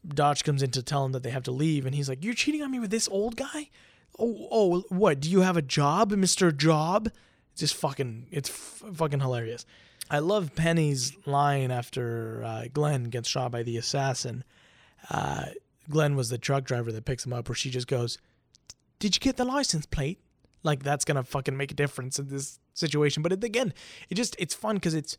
Dodge 0.07 0.45
comes 0.45 0.63
in 0.63 0.71
to 0.73 0.83
tell 0.83 1.05
him 1.05 1.13
that 1.13 1.23
they 1.23 1.31
have 1.31 1.45
to 1.45 1.53
leave, 1.53 1.87
and 1.87 1.95
he's 1.95 2.09
like, 2.09 2.25
"You're 2.25 2.35
cheating 2.35 2.63
on 2.63 2.71
me 2.71 2.79
with 2.79 2.91
this 2.91 3.09
old 3.09 3.37
guy? 3.37 3.71
Oh, 4.19 4.49
oh, 4.51 4.85
what? 4.89 5.21
Do 5.21 5.31
you 5.31 5.41
have 5.41 5.57
a 5.57 5.63
job, 5.63 6.13
Mister 6.13 6.53
Job?" 6.53 7.11
It's 7.53 7.61
just 7.61 7.75
fucking, 7.75 8.29
it's 8.31 8.49
f- 8.49 8.83
fucking 8.95 9.21
hilarious. 9.21 9.67
I 10.11 10.21
love 10.21 10.55
Penny's 10.55 11.17
line 11.27 11.71
after 11.71 12.43
uh, 12.45 12.65
Glenn 12.73 13.05
gets 13.05 13.29
shot 13.29 13.51
by 13.51 13.63
the 13.63 13.77
assassin. 13.77 14.45
Uh, 15.11 15.47
Glenn 15.91 16.17
was 16.17 16.29
the 16.29 16.39
truck 16.39 16.65
driver 16.65 16.93
that 16.93 17.05
picks 17.05 17.27
him 17.27 17.33
up, 17.33 17.49
where 17.49 17.57
she 17.57 17.71
just 17.71 17.89
goes, 17.89 18.19
did 18.99 19.17
you 19.17 19.21
get 19.21 19.37
the 19.37 19.45
license 19.45 19.87
plate? 19.87 20.21
Like 20.63 20.83
that's 20.83 21.05
gonna 21.05 21.25
fucking 21.25 21.57
make 21.57 21.73
a 21.73 21.75
difference 21.75 22.19
in 22.19 22.29
this 22.29 22.61
situation. 22.73 23.23
But 23.23 23.33
it, 23.33 23.43
again, 23.43 23.75
it 24.09 24.15
just 24.15 24.37
it's 24.39 24.55
fun 24.55 24.77
because 24.77 24.95
it's 24.95 25.19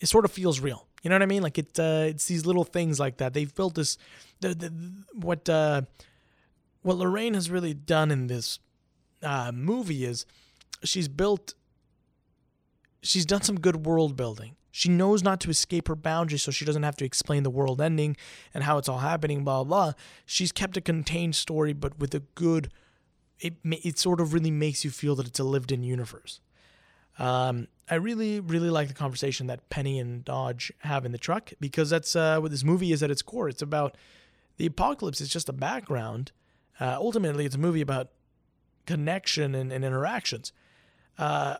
it 0.00 0.06
sort 0.06 0.24
of 0.24 0.30
feels 0.30 0.60
real. 0.60 0.86
You 1.02 1.10
know 1.10 1.16
what 1.16 1.22
I 1.22 1.26
mean? 1.26 1.42
Like 1.42 1.58
it, 1.58 1.78
uh, 1.78 2.04
it's 2.06 2.26
these 2.26 2.46
little 2.46 2.64
things 2.64 3.00
like 3.00 3.16
that. 3.16 3.34
They've 3.34 3.54
built 3.54 3.74
this. 3.74 3.98
The, 4.40 4.54
the 4.54 4.72
what 5.12 5.48
uh, 5.48 5.82
what 6.86 6.98
Lorene 6.98 7.34
has 7.34 7.50
really 7.50 7.74
done 7.74 8.12
in 8.12 8.28
this 8.28 8.60
uh, 9.20 9.50
movie 9.52 10.04
is 10.04 10.24
she's 10.84 11.08
built. 11.08 11.54
She's 13.02 13.26
done 13.26 13.42
some 13.42 13.58
good 13.58 13.84
world 13.84 14.16
building. 14.16 14.54
She 14.70 14.88
knows 14.88 15.22
not 15.24 15.40
to 15.40 15.50
escape 15.50 15.88
her 15.88 15.96
boundaries, 15.96 16.42
so 16.44 16.52
she 16.52 16.64
doesn't 16.64 16.84
have 16.84 16.96
to 16.98 17.04
explain 17.04 17.42
the 17.42 17.50
world 17.50 17.80
ending 17.80 18.16
and 18.54 18.62
how 18.62 18.78
it's 18.78 18.88
all 18.88 18.98
happening. 18.98 19.42
Blah 19.42 19.64
blah. 19.64 19.92
She's 20.26 20.52
kept 20.52 20.76
a 20.76 20.80
contained 20.80 21.34
story, 21.34 21.72
but 21.72 21.98
with 21.98 22.14
a 22.14 22.20
good. 22.36 22.70
It 23.40 23.54
it 23.64 23.98
sort 23.98 24.20
of 24.20 24.32
really 24.32 24.52
makes 24.52 24.84
you 24.84 24.90
feel 24.90 25.16
that 25.16 25.26
it's 25.26 25.40
a 25.40 25.44
lived-in 25.44 25.82
universe. 25.82 26.40
Um, 27.18 27.66
I 27.90 27.96
really, 27.96 28.38
really 28.38 28.70
like 28.70 28.86
the 28.88 28.94
conversation 28.94 29.48
that 29.48 29.68
Penny 29.70 29.98
and 29.98 30.24
Dodge 30.24 30.72
have 30.80 31.04
in 31.04 31.10
the 31.10 31.18
truck 31.18 31.52
because 31.58 31.90
that's 31.90 32.14
uh, 32.14 32.38
what 32.38 32.52
this 32.52 32.62
movie 32.62 32.92
is 32.92 33.02
at 33.02 33.10
its 33.10 33.22
core. 33.22 33.48
It's 33.48 33.62
about 33.62 33.96
the 34.56 34.66
apocalypse. 34.66 35.20
It's 35.20 35.32
just 35.32 35.48
a 35.48 35.52
background. 35.52 36.30
Uh, 36.80 36.96
ultimately, 36.98 37.46
it's 37.46 37.54
a 37.54 37.58
movie 37.58 37.80
about 37.80 38.08
connection 38.86 39.54
and, 39.54 39.72
and 39.72 39.84
interactions. 39.84 40.52
Uh, 41.18 41.56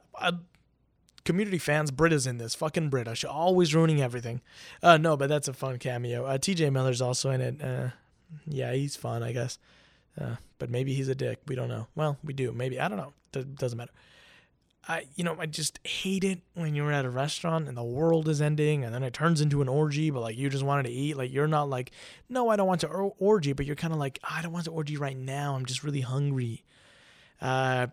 community 1.25 1.59
fans, 1.59 1.91
Britta's 1.91 2.27
in 2.27 2.39
this. 2.39 2.55
Fucking 2.55 2.89
Britta. 2.89 3.15
She's 3.15 3.29
always 3.29 3.75
ruining 3.75 4.01
everything. 4.01 4.41
Uh, 4.83 4.97
no, 4.97 5.17
but 5.17 5.29
that's 5.29 5.49
a 5.49 5.53
fun 5.53 5.79
cameo. 5.79 6.25
Uh, 6.25 6.39
TJ 6.39 6.73
Miller's 6.73 7.03
also 7.03 7.31
in 7.31 7.41
it. 7.41 7.63
Uh, 7.63 7.89
yeah, 8.47 8.73
he's 8.73 8.97
fun, 8.97 9.23
I 9.23 9.33
guess. 9.33 9.59
Uh, 10.19 10.37
but 10.59 10.71
maybe 10.71 10.95
he's 10.95 11.09
a 11.09 11.15
dick. 11.15 11.41
We 11.47 11.55
don't 11.55 11.69
know. 11.69 11.89
Well, 11.95 12.17
we 12.25 12.33
do. 12.33 12.53
Maybe. 12.53 12.81
I 12.81 12.89
don't 12.89 12.97
know. 12.99 13.13
Doesn't 13.33 13.77
matter. 13.77 13.93
I, 14.89 15.07
you 15.17 15.25
know, 15.25 15.37
I 15.39 15.47
just 15.47 15.81
hate 15.85 16.23
it 16.23 16.41
when 16.55 16.77
you're 16.77 16.93
at 16.93 17.05
a 17.05 17.11
restaurant 17.11 17.67
and 17.67 17.77
the 17.77 17.83
world 17.83 18.29
is 18.29 18.41
ending 18.41 18.85
and 18.85 18.95
then 18.95 19.03
it 19.03 19.13
turns 19.13 19.41
into 19.41 19.61
an 19.61 19.69
orgy, 19.69 20.11
but 20.11 20.21
like 20.21 20.37
you 20.37 20.49
just 20.49 20.63
wanted 20.63 20.85
to 20.85 20.93
eat. 20.93 21.17
Like 21.17 21.33
you're 21.33 21.49
not 21.49 21.69
like, 21.69 21.91
no, 22.29 22.49
I 22.51 22.57
don't 22.57 22.69
want 22.69 22.83
to 22.83 22.89
or- 22.89 23.15
orgy, 23.19 23.53
but 23.53 23.67
you're 23.67 23.75
kind 23.75 23.93
of 23.93 23.99
like, 23.99 24.21
I 24.23 24.43
don't 24.43 24.53
want 24.53 24.67
to 24.67 24.71
orgy 24.71 24.97
right 24.97 25.17
now. 25.17 25.57
I'm 25.57 25.67
just 25.67 25.83
really 25.83 26.03
hungry. 26.03 26.63
Uh, 27.41 27.89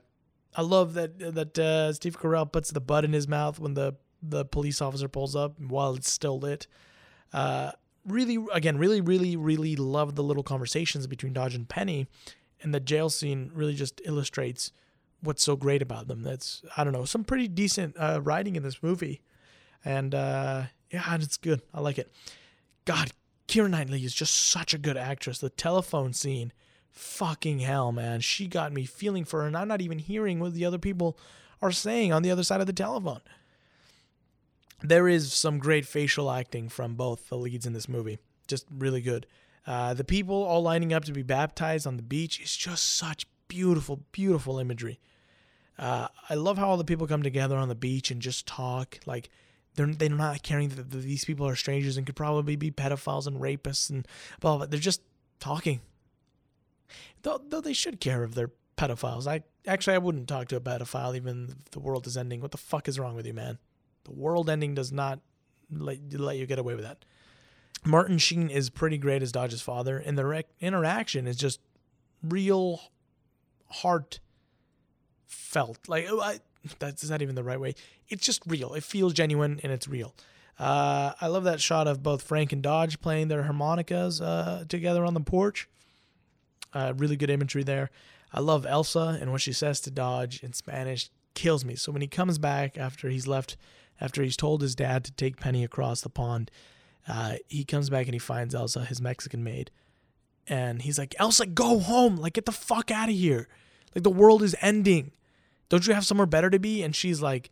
I 0.56 0.62
love 0.62 0.94
that 0.94 1.18
that 1.18 1.58
uh, 1.58 1.94
Steve 1.94 2.20
Carell 2.20 2.52
puts 2.52 2.70
the 2.70 2.80
butt 2.80 3.06
in 3.06 3.14
his 3.14 3.28
mouth 3.28 3.60
when 3.60 3.74
the 3.74 3.96
the 4.22 4.46
police 4.46 4.82
officer 4.82 5.08
pulls 5.08 5.36
up 5.36 5.60
while 5.60 5.96
it's 5.96 6.12
still 6.12 6.40
lit. 6.40 6.68
Uh, 7.34 7.72
really, 8.06 8.38
again, 8.54 8.78
really, 8.78 9.02
really, 9.02 9.36
really 9.36 9.76
love 9.76 10.16
the 10.16 10.24
little 10.24 10.44
conversations 10.44 11.08
between 11.08 11.34
Dodge 11.34 11.56
and 11.56 11.68
Penny, 11.68 12.08
and 12.62 12.74
the 12.74 12.80
jail 12.80 13.10
scene 13.10 13.52
really 13.54 13.74
just 13.74 14.00
illustrates 14.06 14.72
what's 15.24 15.44
so 15.44 15.56
great 15.56 15.82
about 15.82 16.08
them. 16.08 16.22
That's 16.22 16.62
I 16.78 16.84
don't 16.84 16.94
know 16.94 17.06
some 17.06 17.24
pretty 17.24 17.48
decent 17.48 17.96
uh, 17.98 18.22
writing 18.22 18.56
in 18.56 18.64
this 18.64 18.84
movie, 18.84 19.22
and 19.84 20.14
uh, 20.14 20.64
yeah, 20.92 21.16
it's 21.16 21.38
good. 21.38 21.62
I 21.74 21.82
like 21.82 21.98
it. 21.98 22.12
God, 22.86 23.12
Keira 23.48 23.70
Knightley 23.70 24.04
is 24.04 24.14
just 24.14 24.36
such 24.36 24.74
a 24.74 24.78
good 24.78 24.98
actress. 24.98 25.40
The 25.40 25.50
telephone 25.50 26.14
scene, 26.14 26.52
fucking 26.92 27.60
hell, 27.60 27.92
man, 27.92 28.20
she 28.20 28.48
got 28.48 28.74
me 28.74 28.86
feeling 28.86 29.26
for 29.26 29.42
her, 29.42 29.48
and 29.48 29.58
I'm 29.58 29.68
not 29.68 29.82
even 29.82 30.00
hearing 30.00 30.40
what 30.40 30.54
the 30.54 30.66
other 30.66 30.78
people 30.78 31.18
are 31.62 31.72
saying 31.72 32.12
on 32.12 32.24
the 32.24 32.32
other 32.32 32.44
side 32.44 32.62
of 32.62 32.68
the 32.68 32.74
telephone. 32.74 33.22
There 34.82 35.08
is 35.08 35.32
some 35.32 35.60
great 35.60 35.86
facial 35.86 36.30
acting 36.30 36.68
from 36.68 36.96
both 36.96 37.30
the 37.30 37.38
leads 37.38 37.66
in 37.66 37.72
this 37.72 37.88
movie, 37.88 38.20
just 38.48 38.66
really 38.70 39.02
good. 39.02 39.26
Uh, 39.66 39.94
the 39.94 40.04
people 40.04 40.44
all 40.44 40.62
lining 40.62 40.92
up 40.92 41.06
to 41.06 41.14
be 41.14 41.24
baptized 41.24 41.88
on 41.88 41.96
the 41.96 42.04
beach 42.04 42.42
is 42.42 42.56
just 42.56 42.84
such 42.98 43.26
beautiful, 43.48 44.02
beautiful 44.12 44.60
imagery. 44.60 45.00
Uh, 45.78 46.08
I 46.30 46.36
love 46.36 46.58
how 46.58 46.70
all 46.70 46.78
the 46.78 46.84
people 46.84 47.08
come 47.08 47.24
together 47.24 47.58
on 47.58 47.70
the 47.70 47.76
beach 47.76 48.12
and 48.12 48.22
just 48.22 48.46
talk. 48.46 49.00
Like 49.06 49.30
they're 49.76 49.88
they're 49.88 50.10
not 50.10 50.44
caring 50.44 50.70
that 50.70 50.92
these 50.92 51.26
people 51.26 51.48
are 51.48 51.56
strangers 51.56 51.98
and 51.98 52.06
could 52.06 52.16
probably 52.16 52.56
be 52.56 52.72
pedophiles 52.72 53.28
and 53.28 53.42
rapists 53.42 53.90
and 53.90 54.08
blah 54.40 54.58
blah. 54.58 54.66
They're 54.66 54.80
just 54.80 55.02
talking. 55.40 55.82
Though 57.24 57.42
though 57.48 57.62
they 57.62 57.74
should 57.74 58.00
care 58.00 58.24
if 58.24 58.36
they're 58.36 58.52
pedophiles. 58.78 59.28
I 59.28 59.44
actually 59.68 59.96
I 59.96 60.00
wouldn't 60.00 60.28
talk 60.28 60.48
to 60.50 60.56
a 60.56 60.62
pedophile 60.62 61.16
even 61.16 61.56
if 61.66 61.72
the 61.72 61.80
world 61.80 62.08
is 62.08 62.18
ending. 62.18 62.42
What 62.42 62.52
the 62.52 62.58
fuck 62.58 62.88
is 62.88 63.00
wrong 63.00 63.16
with 63.16 63.26
you, 63.26 63.34
man? 63.34 63.58
The 64.04 64.12
world 64.12 64.50
ending 64.50 64.76
does 64.76 64.92
not 64.92 65.20
let 65.72 65.98
let 66.14 66.38
you 66.38 66.46
get 66.46 66.60
away 66.60 66.76
with 66.76 66.84
that. 66.84 67.06
Martin 67.86 68.18
Sheen 68.18 68.50
is 68.50 68.70
pretty 68.70 68.98
great 68.98 69.22
as 69.22 69.32
Dodge's 69.32 69.62
father, 69.62 69.98
and 69.98 70.18
the 70.18 70.26
rec- 70.26 70.48
interaction 70.62 71.28
is 71.28 71.36
just 71.36 71.60
real 72.22 72.80
heart 73.70 74.20
felt. 75.34 75.90
Like 75.90 76.08
oh, 76.10 76.22
I, 76.22 76.40
that's 76.80 77.10
not 77.10 77.22
even 77.22 77.36
the 77.36 77.44
right 77.44 77.60
way. 77.60 77.76
It's 78.10 78.26
just 78.26 78.42
real. 78.48 78.74
It 78.74 78.84
feels 78.84 79.14
genuine 79.14 79.60
and 79.64 79.72
it's 79.72 79.88
real. 79.88 80.16
Uh, 80.60 81.14
I 81.20 81.28
love 81.28 81.46
that 81.46 81.60
shot 81.60 81.88
of 81.88 82.04
both 82.04 82.22
Frank 82.22 82.54
and 82.54 82.62
Dodge 82.62 83.02
playing 83.02 83.28
their 83.28 83.44
harmonicas 83.44 84.22
uh, 84.22 84.66
together 84.70 85.04
on 85.04 85.14
the 85.14 85.20
porch. 85.20 85.68
Uh, 86.74 86.94
really 86.96 87.16
good 87.16 87.30
imagery 87.30 87.64
there. 87.64 87.90
I 88.32 88.40
love 88.40 88.66
Elsa 88.66 89.18
and 89.20 89.32
what 89.32 89.42
she 89.42 89.54
says 89.54 89.80
to 89.82 89.92
Dodge 89.92 90.44
in 90.44 90.54
Spanish 90.54 91.10
kills 91.34 91.66
me. 91.66 91.76
So 91.76 91.92
when 91.92 92.02
he 92.02 92.08
comes 92.08 92.38
back 92.38 92.78
after 92.78 93.10
he's 93.10 93.28
left, 93.28 93.58
after 94.00 94.24
he's 94.24 94.38
told 94.38 94.62
his 94.62 94.76
dad 94.76 95.04
to 95.06 95.12
take 95.12 95.40
Penny 95.40 95.64
across 95.64 96.02
the 96.02 96.10
pond, 96.10 96.52
uh, 97.08 97.36
he 97.48 97.64
comes 97.64 97.90
back 97.90 98.06
and 98.06 98.14
he 98.14 98.20
finds 98.20 98.56
Elsa, 98.56 98.86
his 98.86 99.02
Mexican 99.02 99.44
maid, 99.44 99.72
and 100.48 100.82
he's 100.82 100.98
like, 100.98 101.16
"Elsa, 101.20 101.46
go 101.46 101.80
home! 101.80 102.16
Like, 102.16 102.34
get 102.34 102.46
the 102.46 102.52
fuck 102.52 102.92
out 102.92 103.10
of 103.10 103.16
here! 103.16 103.48
Like, 103.94 104.04
the 104.04 104.10
world 104.10 104.42
is 104.42 104.56
ending." 104.62 105.12
Don't 105.74 105.88
you 105.88 105.96
have 105.96 106.06
somewhere 106.06 106.28
better 106.28 106.52
to 106.52 106.60
be? 106.60 106.84
And 106.84 106.96
she's 106.96 107.20
like, 107.20 107.50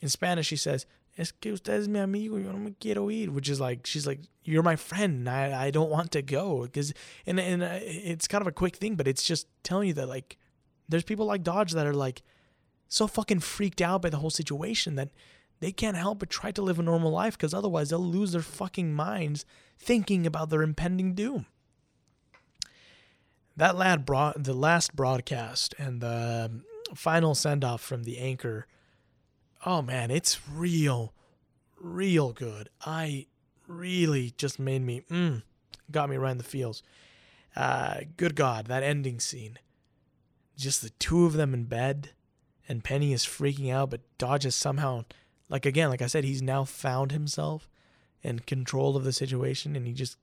in 0.00 0.08
Spanish, 0.08 0.48
she 0.48 0.56
says, 0.56 0.86
Es 1.16 1.30
que 1.30 1.52
usted 1.52 1.78
es 1.78 1.86
mi 1.86 2.00
amigo, 2.00 2.36
yo 2.36 2.50
no 2.50 2.58
me 2.58 2.74
quiero 2.80 3.08
ir, 3.08 3.30
which 3.30 3.48
is 3.48 3.60
like, 3.60 3.86
she's 3.86 4.08
like, 4.08 4.18
you're 4.42 4.64
my 4.64 4.74
friend. 4.74 5.30
I, 5.30 5.66
I 5.66 5.70
don't 5.70 5.88
want 5.88 6.10
to 6.10 6.20
go. 6.20 6.62
Because, 6.62 6.92
and, 7.26 7.38
and 7.38 7.62
uh, 7.62 7.78
it's 7.80 8.26
kind 8.26 8.42
of 8.42 8.48
a 8.48 8.52
quick 8.52 8.74
thing, 8.74 8.96
but 8.96 9.06
it's 9.06 9.22
just 9.22 9.46
telling 9.62 9.86
you 9.86 9.94
that, 9.94 10.08
like, 10.08 10.36
there's 10.88 11.04
people 11.04 11.26
like 11.26 11.44
Dodge 11.44 11.70
that 11.70 11.86
are 11.86 11.94
like 11.94 12.22
so 12.88 13.06
fucking 13.06 13.38
freaked 13.38 13.80
out 13.80 14.02
by 14.02 14.10
the 14.10 14.16
whole 14.16 14.30
situation 14.30 14.96
that 14.96 15.10
they 15.60 15.70
can't 15.70 15.96
help 15.96 16.18
but 16.18 16.28
try 16.28 16.50
to 16.50 16.62
live 16.62 16.80
a 16.80 16.82
normal 16.82 17.12
life 17.12 17.38
because 17.38 17.54
otherwise 17.54 17.90
they'll 17.90 18.00
lose 18.00 18.32
their 18.32 18.42
fucking 18.42 18.92
minds 18.92 19.46
thinking 19.78 20.26
about 20.26 20.50
their 20.50 20.62
impending 20.62 21.14
doom. 21.14 21.46
That 23.56 23.76
lad 23.76 24.04
brought 24.04 24.42
the 24.42 24.54
last 24.54 24.96
broadcast 24.96 25.72
and 25.78 26.00
the 26.00 26.62
final 26.94 27.34
send 27.34 27.64
off 27.64 27.80
from 27.80 28.04
the 28.04 28.18
anchor. 28.18 28.66
Oh 29.64 29.82
man, 29.82 30.10
it's 30.10 30.40
real, 30.48 31.12
real 31.78 32.32
good. 32.32 32.68
I 32.84 33.26
really 33.66 34.32
just 34.36 34.58
made 34.58 34.82
me, 34.82 35.02
mm, 35.10 35.42
got 35.90 36.10
me 36.10 36.16
right 36.16 36.32
in 36.32 36.38
the 36.38 36.44
feels. 36.44 36.82
Uh, 37.54 38.00
good 38.16 38.34
God, 38.34 38.66
that 38.66 38.82
ending 38.82 39.20
scene. 39.20 39.58
Just 40.56 40.82
the 40.82 40.90
two 40.90 41.26
of 41.26 41.34
them 41.34 41.54
in 41.54 41.64
bed, 41.64 42.10
and 42.68 42.84
Penny 42.84 43.12
is 43.12 43.24
freaking 43.24 43.72
out, 43.72 43.90
but 43.90 44.02
Dodge 44.18 44.46
is 44.46 44.54
somehow, 44.54 45.04
like 45.48 45.66
again, 45.66 45.90
like 45.90 46.02
I 46.02 46.06
said, 46.06 46.24
he's 46.24 46.42
now 46.42 46.64
found 46.64 47.12
himself 47.12 47.68
in 48.22 48.40
control 48.40 48.96
of 48.96 49.04
the 49.04 49.12
situation, 49.12 49.74
and 49.74 49.86
he 49.86 49.92
just 49.92 50.16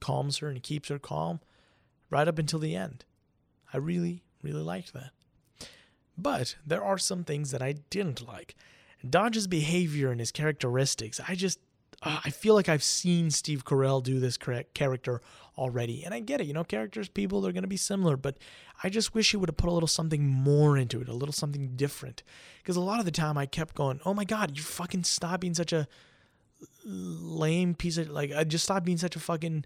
calms 0.00 0.38
her 0.38 0.48
and 0.48 0.62
keeps 0.62 0.88
her 0.88 0.98
calm 0.98 1.40
right 2.10 2.28
up 2.28 2.38
until 2.38 2.58
the 2.58 2.76
end. 2.76 3.04
I 3.72 3.78
really, 3.78 4.22
really 4.42 4.62
liked 4.62 4.92
that. 4.92 5.10
But 6.16 6.56
there 6.66 6.84
are 6.84 6.98
some 6.98 7.24
things 7.24 7.50
that 7.50 7.62
I 7.62 7.74
didn't 7.90 8.26
like. 8.26 8.54
Dodge's 9.08 9.46
behavior 9.46 10.10
and 10.10 10.20
his 10.20 10.30
characteristics, 10.30 11.20
I 11.28 11.34
just 11.34 11.58
uh, 12.02 12.20
I 12.24 12.30
feel 12.30 12.54
like 12.54 12.68
I've 12.68 12.82
seen 12.82 13.30
Steve 13.30 13.64
Carell 13.64 14.02
do 14.02 14.20
this 14.20 14.36
character 14.36 15.20
already. 15.56 16.04
And 16.04 16.12
I 16.12 16.20
get 16.20 16.40
it, 16.40 16.46
you 16.46 16.52
know, 16.52 16.64
characters, 16.64 17.08
people, 17.08 17.40
they're 17.40 17.52
going 17.52 17.62
to 17.62 17.68
be 17.68 17.76
similar, 17.76 18.16
but 18.16 18.36
I 18.82 18.88
just 18.88 19.14
wish 19.14 19.30
he 19.30 19.36
would 19.36 19.48
have 19.48 19.56
put 19.56 19.70
a 19.70 19.72
little 19.72 19.86
something 19.86 20.26
more 20.26 20.76
into 20.76 21.00
it, 21.00 21.08
a 21.08 21.14
little 21.14 21.32
something 21.32 21.76
different. 21.76 22.22
Because 22.58 22.76
a 22.76 22.80
lot 22.80 22.98
of 22.98 23.04
the 23.04 23.10
time 23.10 23.38
I 23.38 23.46
kept 23.46 23.74
going, 23.74 24.00
oh 24.04 24.14
my 24.14 24.24
God, 24.24 24.56
you 24.56 24.62
fucking 24.62 25.04
stop 25.04 25.40
being 25.40 25.54
such 25.54 25.72
a 25.72 25.88
lame 26.84 27.74
piece 27.74 27.96
of, 27.96 28.10
like, 28.10 28.32
I 28.32 28.44
just 28.44 28.64
stop 28.64 28.84
being 28.84 28.98
such 28.98 29.16
a 29.16 29.20
fucking 29.20 29.64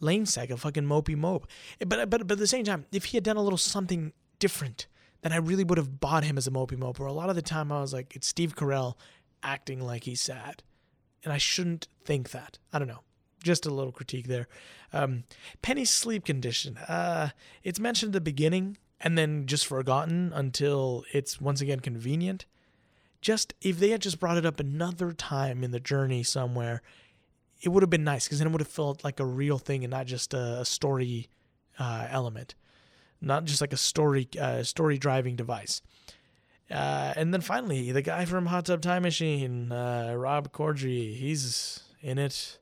lame 0.00 0.26
sack, 0.26 0.50
a 0.50 0.56
fucking 0.56 0.84
mopey 0.84 1.16
mope. 1.16 1.46
But, 1.78 2.10
but, 2.10 2.26
but 2.26 2.32
at 2.32 2.38
the 2.38 2.46
same 2.46 2.64
time, 2.64 2.86
if 2.92 3.06
he 3.06 3.16
had 3.16 3.24
done 3.24 3.36
a 3.36 3.42
little 3.42 3.58
something 3.58 4.12
different, 4.38 4.86
then 5.24 5.32
I 5.32 5.36
really 5.36 5.64
would 5.64 5.78
have 5.78 6.00
bought 6.00 6.22
him 6.22 6.36
as 6.36 6.46
a 6.46 6.50
mopey 6.50 6.76
moper. 6.76 7.08
A 7.08 7.12
lot 7.12 7.30
of 7.30 7.34
the 7.34 7.40
time 7.40 7.72
I 7.72 7.80
was 7.80 7.94
like, 7.94 8.14
it's 8.14 8.28
Steve 8.28 8.54
Carell 8.54 8.94
acting 9.42 9.80
like 9.80 10.04
he's 10.04 10.20
sad. 10.20 10.62
And 11.24 11.32
I 11.32 11.38
shouldn't 11.38 11.88
think 12.04 12.30
that. 12.32 12.58
I 12.74 12.78
don't 12.78 12.88
know. 12.88 13.00
Just 13.42 13.64
a 13.64 13.72
little 13.72 13.90
critique 13.90 14.28
there. 14.28 14.48
Um, 14.92 15.24
Penny's 15.62 15.88
sleep 15.88 16.26
condition. 16.26 16.76
Uh, 16.76 17.30
it's 17.62 17.80
mentioned 17.80 18.10
at 18.10 18.12
the 18.12 18.20
beginning 18.20 18.76
and 19.00 19.16
then 19.16 19.46
just 19.46 19.66
forgotten 19.66 20.30
until 20.34 21.06
it's 21.14 21.40
once 21.40 21.62
again 21.62 21.80
convenient. 21.80 22.44
Just 23.22 23.54
if 23.62 23.78
they 23.78 23.88
had 23.88 24.02
just 24.02 24.20
brought 24.20 24.36
it 24.36 24.44
up 24.44 24.60
another 24.60 25.12
time 25.12 25.64
in 25.64 25.70
the 25.70 25.80
journey 25.80 26.22
somewhere, 26.22 26.82
it 27.62 27.70
would 27.70 27.82
have 27.82 27.88
been 27.88 28.04
nice 28.04 28.26
because 28.26 28.40
then 28.40 28.48
it 28.48 28.50
would 28.50 28.60
have 28.60 28.68
felt 28.68 29.02
like 29.02 29.18
a 29.18 29.24
real 29.24 29.56
thing 29.56 29.84
and 29.84 29.90
not 29.90 30.04
just 30.04 30.34
a, 30.34 30.60
a 30.60 30.64
story 30.66 31.30
uh, 31.78 32.08
element 32.10 32.54
not 33.24 33.44
just 33.44 33.60
like 33.60 33.72
a 33.72 33.76
story 33.76 34.28
uh, 34.40 34.62
story 34.62 34.98
driving 34.98 35.36
device. 35.36 35.80
Uh, 36.70 37.12
and 37.16 37.32
then 37.32 37.40
finally, 37.40 37.92
the 37.92 38.02
guy 38.02 38.24
from 38.24 38.46
Hot 38.46 38.64
Tub 38.66 38.80
Time 38.80 39.02
Machine, 39.02 39.70
uh, 39.70 40.14
Rob 40.16 40.50
Corddry, 40.52 41.14
he's 41.14 41.82
in 42.00 42.18
it. 42.18 42.58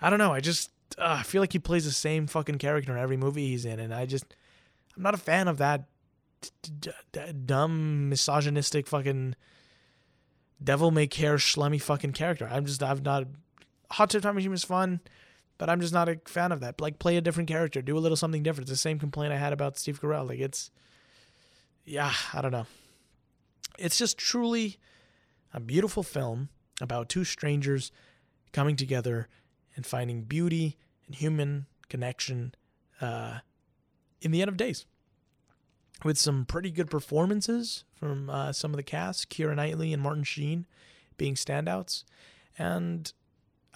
I 0.00 0.10
don't 0.10 0.18
know. 0.18 0.32
I 0.32 0.40
just 0.40 0.70
uh, 0.98 1.16
I 1.20 1.22
feel 1.22 1.40
like 1.42 1.52
he 1.52 1.58
plays 1.58 1.84
the 1.84 1.90
same 1.90 2.26
fucking 2.26 2.58
character 2.58 2.92
in 2.92 3.02
every 3.02 3.16
movie 3.16 3.48
he's 3.48 3.64
in, 3.64 3.80
and 3.80 3.94
I 3.94 4.06
just 4.06 4.24
I'm 4.96 5.02
not 5.02 5.14
a 5.14 5.18
fan 5.18 5.48
of 5.48 5.58
that 5.58 5.84
d- 6.80 6.90
d- 7.12 7.32
dumb 7.46 8.08
misogynistic 8.08 8.86
fucking 8.86 9.34
devil 10.62 10.90
may 10.90 11.06
care 11.06 11.36
schlemmy 11.36 11.80
fucking 11.80 12.12
character. 12.12 12.48
I'm 12.50 12.66
just 12.66 12.82
I've 12.82 13.02
not 13.02 13.26
Hot 13.92 14.10
Tub 14.10 14.22
Time 14.22 14.34
Machine 14.36 14.50
was 14.50 14.64
fun, 14.64 15.00
but 15.62 15.70
I'm 15.70 15.80
just 15.80 15.94
not 15.94 16.08
a 16.08 16.18
fan 16.24 16.50
of 16.50 16.58
that. 16.58 16.80
Like 16.80 16.98
play 16.98 17.16
a 17.16 17.20
different 17.20 17.48
character, 17.48 17.80
do 17.80 17.96
a 17.96 18.00
little 18.00 18.16
something 18.16 18.42
different. 18.42 18.68
It's 18.68 18.72
the 18.72 18.76
same 18.76 18.98
complaint 18.98 19.32
I 19.32 19.36
had 19.36 19.52
about 19.52 19.78
Steve 19.78 20.00
Carell. 20.00 20.26
Like 20.28 20.40
it's 20.40 20.72
yeah, 21.84 22.12
I 22.34 22.42
don't 22.42 22.50
know. 22.50 22.66
It's 23.78 23.96
just 23.96 24.18
truly 24.18 24.80
a 25.54 25.60
beautiful 25.60 26.02
film 26.02 26.48
about 26.80 27.08
two 27.08 27.22
strangers 27.22 27.92
coming 28.50 28.74
together 28.74 29.28
and 29.76 29.86
finding 29.86 30.22
beauty 30.22 30.78
and 31.06 31.14
human 31.14 31.66
connection 31.88 32.56
uh, 33.00 33.38
in 34.20 34.32
the 34.32 34.42
end 34.42 34.48
of 34.48 34.56
days. 34.56 34.84
With 36.02 36.18
some 36.18 36.44
pretty 36.44 36.72
good 36.72 36.90
performances 36.90 37.84
from 37.94 38.28
uh, 38.28 38.52
some 38.52 38.72
of 38.72 38.78
the 38.78 38.82
cast, 38.82 39.30
Keira 39.30 39.54
Knightley 39.54 39.92
and 39.92 40.02
Martin 40.02 40.24
Sheen 40.24 40.66
being 41.16 41.36
standouts. 41.36 42.02
And 42.58 43.12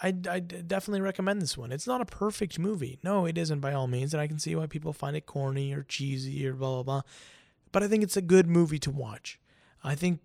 I, 0.03 0.09
I 0.31 0.41
definitely 0.41 1.01
recommend 1.01 1.41
this 1.41 1.57
one. 1.57 1.73
It's 1.73 1.87
not 1.87 2.01
a 2.01 2.07
perfect 2.07 2.59
movie. 2.59 2.99
No, 3.03 3.25
it 3.25 3.39
isn't 3.39 3.61
by 3.61 3.73
all 3.73 3.87
means. 3.87 4.13
And 4.13 4.21
I 4.21 4.27
can 4.27 4.39
see 4.39 4.55
why 4.55 4.67
people 4.67 4.93
find 4.93 5.17
it 5.17 5.27
corny 5.27 5.73
or 5.73 5.83
cheesy 5.83 6.47
or 6.47 6.53
blah, 6.53 6.75
blah, 6.75 6.83
blah. 6.83 7.03
But 7.73 7.83
I 7.83 7.89
think 7.89 8.03
it's 8.03 8.17
a 8.17 8.23
good 8.23 8.47
movie 8.47 8.79
to 8.81 8.91
watch. 8.91 9.41
I 9.83 9.95
think 9.95 10.21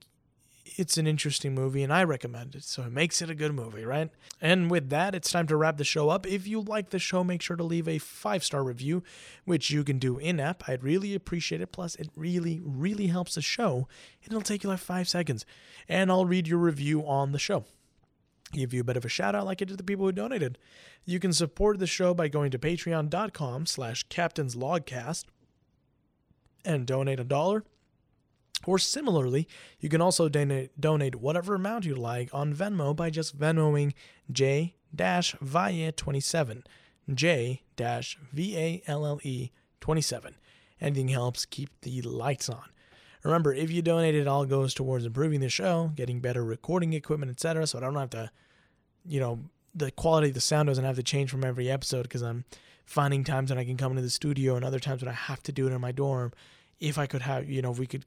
it's 0.77 0.97
an 0.97 1.07
interesting 1.07 1.53
movie 1.53 1.83
and 1.83 1.91
I 1.91 2.03
recommend 2.03 2.55
it. 2.55 2.63
So 2.63 2.83
it 2.83 2.91
makes 2.91 3.21
it 3.21 3.29
a 3.29 3.35
good 3.35 3.53
movie, 3.53 3.83
right? 3.83 4.09
And 4.39 4.69
with 4.69 4.89
that, 4.89 5.15
it's 5.15 5.31
time 5.31 5.47
to 5.47 5.55
wrap 5.55 5.77
the 5.77 5.83
show 5.83 6.09
up. 6.09 6.27
If 6.27 6.47
you 6.47 6.61
like 6.61 6.89
the 6.89 6.99
show, 6.99 7.23
make 7.23 7.41
sure 7.41 7.55
to 7.55 7.63
leave 7.63 7.87
a 7.87 7.97
five 7.97 8.43
star 8.43 8.63
review, 8.63 9.03
which 9.45 9.71
you 9.71 9.83
can 9.83 9.99
do 9.99 10.17
in 10.17 10.39
app. 10.39 10.67
I'd 10.67 10.83
really 10.83 11.15
appreciate 11.15 11.61
it. 11.61 11.71
Plus, 11.71 11.95
it 11.95 12.09
really, 12.15 12.61
really 12.63 13.07
helps 13.07 13.35
the 13.35 13.41
show. 13.41 13.87
It'll 14.23 14.41
take 14.41 14.63
you 14.63 14.69
like 14.69 14.79
five 14.79 15.07
seconds. 15.07 15.45
And 15.87 16.11
I'll 16.11 16.25
read 16.25 16.47
your 16.47 16.59
review 16.59 17.05
on 17.05 17.31
the 17.31 17.39
show. 17.39 17.65
Give 18.51 18.73
you 18.73 18.81
a 18.81 18.83
bit 18.83 18.97
of 18.97 19.05
a 19.05 19.09
shout 19.09 19.35
out 19.35 19.45
like 19.45 19.61
I 19.61 19.65
did 19.65 19.69
to 19.69 19.77
the 19.77 19.83
people 19.83 20.05
who 20.05 20.11
donated. 20.11 20.57
You 21.05 21.19
can 21.19 21.33
support 21.33 21.79
the 21.79 21.87
show 21.87 22.13
by 22.13 22.27
going 22.27 22.51
to 22.51 22.59
patreon.com 22.59 23.65
slash 23.65 24.05
captainslogcast 24.07 25.25
and 26.65 26.85
donate 26.85 27.19
a 27.19 27.23
dollar 27.23 27.63
or 28.65 28.77
similarly, 28.77 29.47
you 29.79 29.89
can 29.89 30.01
also 30.01 30.29
donate, 30.29 30.79
donate 30.79 31.15
whatever 31.15 31.55
amount 31.55 31.85
you 31.85 31.95
like 31.95 32.29
on 32.33 32.53
Venmo 32.53 32.95
by 32.95 33.09
just 33.09 33.37
Venmoing 33.37 33.93
J 34.31 34.75
Valle 34.93 35.91
27. 35.91 36.63
J 37.11 37.61
V 37.77 38.57
A 38.57 38.83
L 38.87 39.05
L 39.05 39.19
E 39.23 39.49
27. 39.79 40.35
Anything 40.79 41.07
helps 41.09 41.45
keep 41.45 41.69
the 41.81 42.01
lights 42.01 42.49
on. 42.49 42.70
Remember, 43.23 43.53
if 43.53 43.71
you 43.71 43.81
donate, 43.81 44.15
it 44.15 44.27
all 44.27 44.45
goes 44.45 44.73
towards 44.73 45.05
improving 45.05 45.41
the 45.41 45.49
show, 45.49 45.91
getting 45.95 46.19
better 46.19 46.43
recording 46.43 46.93
equipment, 46.93 47.31
etc. 47.31 47.67
So 47.67 47.77
I 47.77 47.81
don't 47.81 47.95
have 47.95 48.09
to, 48.11 48.31
you 49.05 49.19
know, 49.19 49.39
the 49.75 49.91
quality 49.91 50.29
of 50.29 50.33
the 50.33 50.41
sound 50.41 50.67
doesn't 50.67 50.83
have 50.83 50.95
to 50.95 51.03
change 51.03 51.29
from 51.29 51.43
every 51.43 51.69
episode 51.69 52.03
because 52.03 52.23
I'm 52.23 52.45
finding 52.85 53.23
times 53.23 53.49
when 53.51 53.59
I 53.59 53.63
can 53.63 53.77
come 53.77 53.91
into 53.91 54.01
the 54.01 54.09
studio 54.09 54.55
and 54.55 54.65
other 54.65 54.79
times 54.79 55.01
when 55.01 55.09
I 55.09 55.15
have 55.15 55.41
to 55.43 55.51
do 55.51 55.67
it 55.67 55.71
in 55.71 55.81
my 55.81 55.91
dorm. 55.91 56.33
If 56.79 56.97
I 56.97 57.05
could 57.05 57.21
have, 57.21 57.49
you 57.49 57.61
know, 57.61 57.71
if 57.71 57.79
we 57.79 57.87
could 57.87 58.05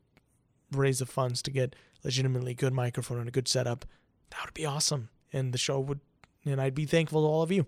raise 0.73 0.99
the 0.99 1.07
funds 1.07 1.43
to 1.43 1.51
get 1.51 1.77
legitimately 2.03 2.55
good 2.55 2.73
microphone 2.73 3.19
and 3.19 3.29
a 3.29 3.33
good 3.33 3.49
setup, 3.49 3.85
that 4.31 4.45
would 4.45 4.55
be 4.55 4.67
awesome. 4.67 5.11
And 5.33 5.53
the 5.53 5.59
show 5.59 5.81
would, 5.81 6.01
and 6.45 6.61
I'd 6.61 6.75
be 6.75 6.87
thankful 6.87 7.23
to 7.23 7.29
all 7.29 7.43
of 7.43 7.53
you. 7.53 7.67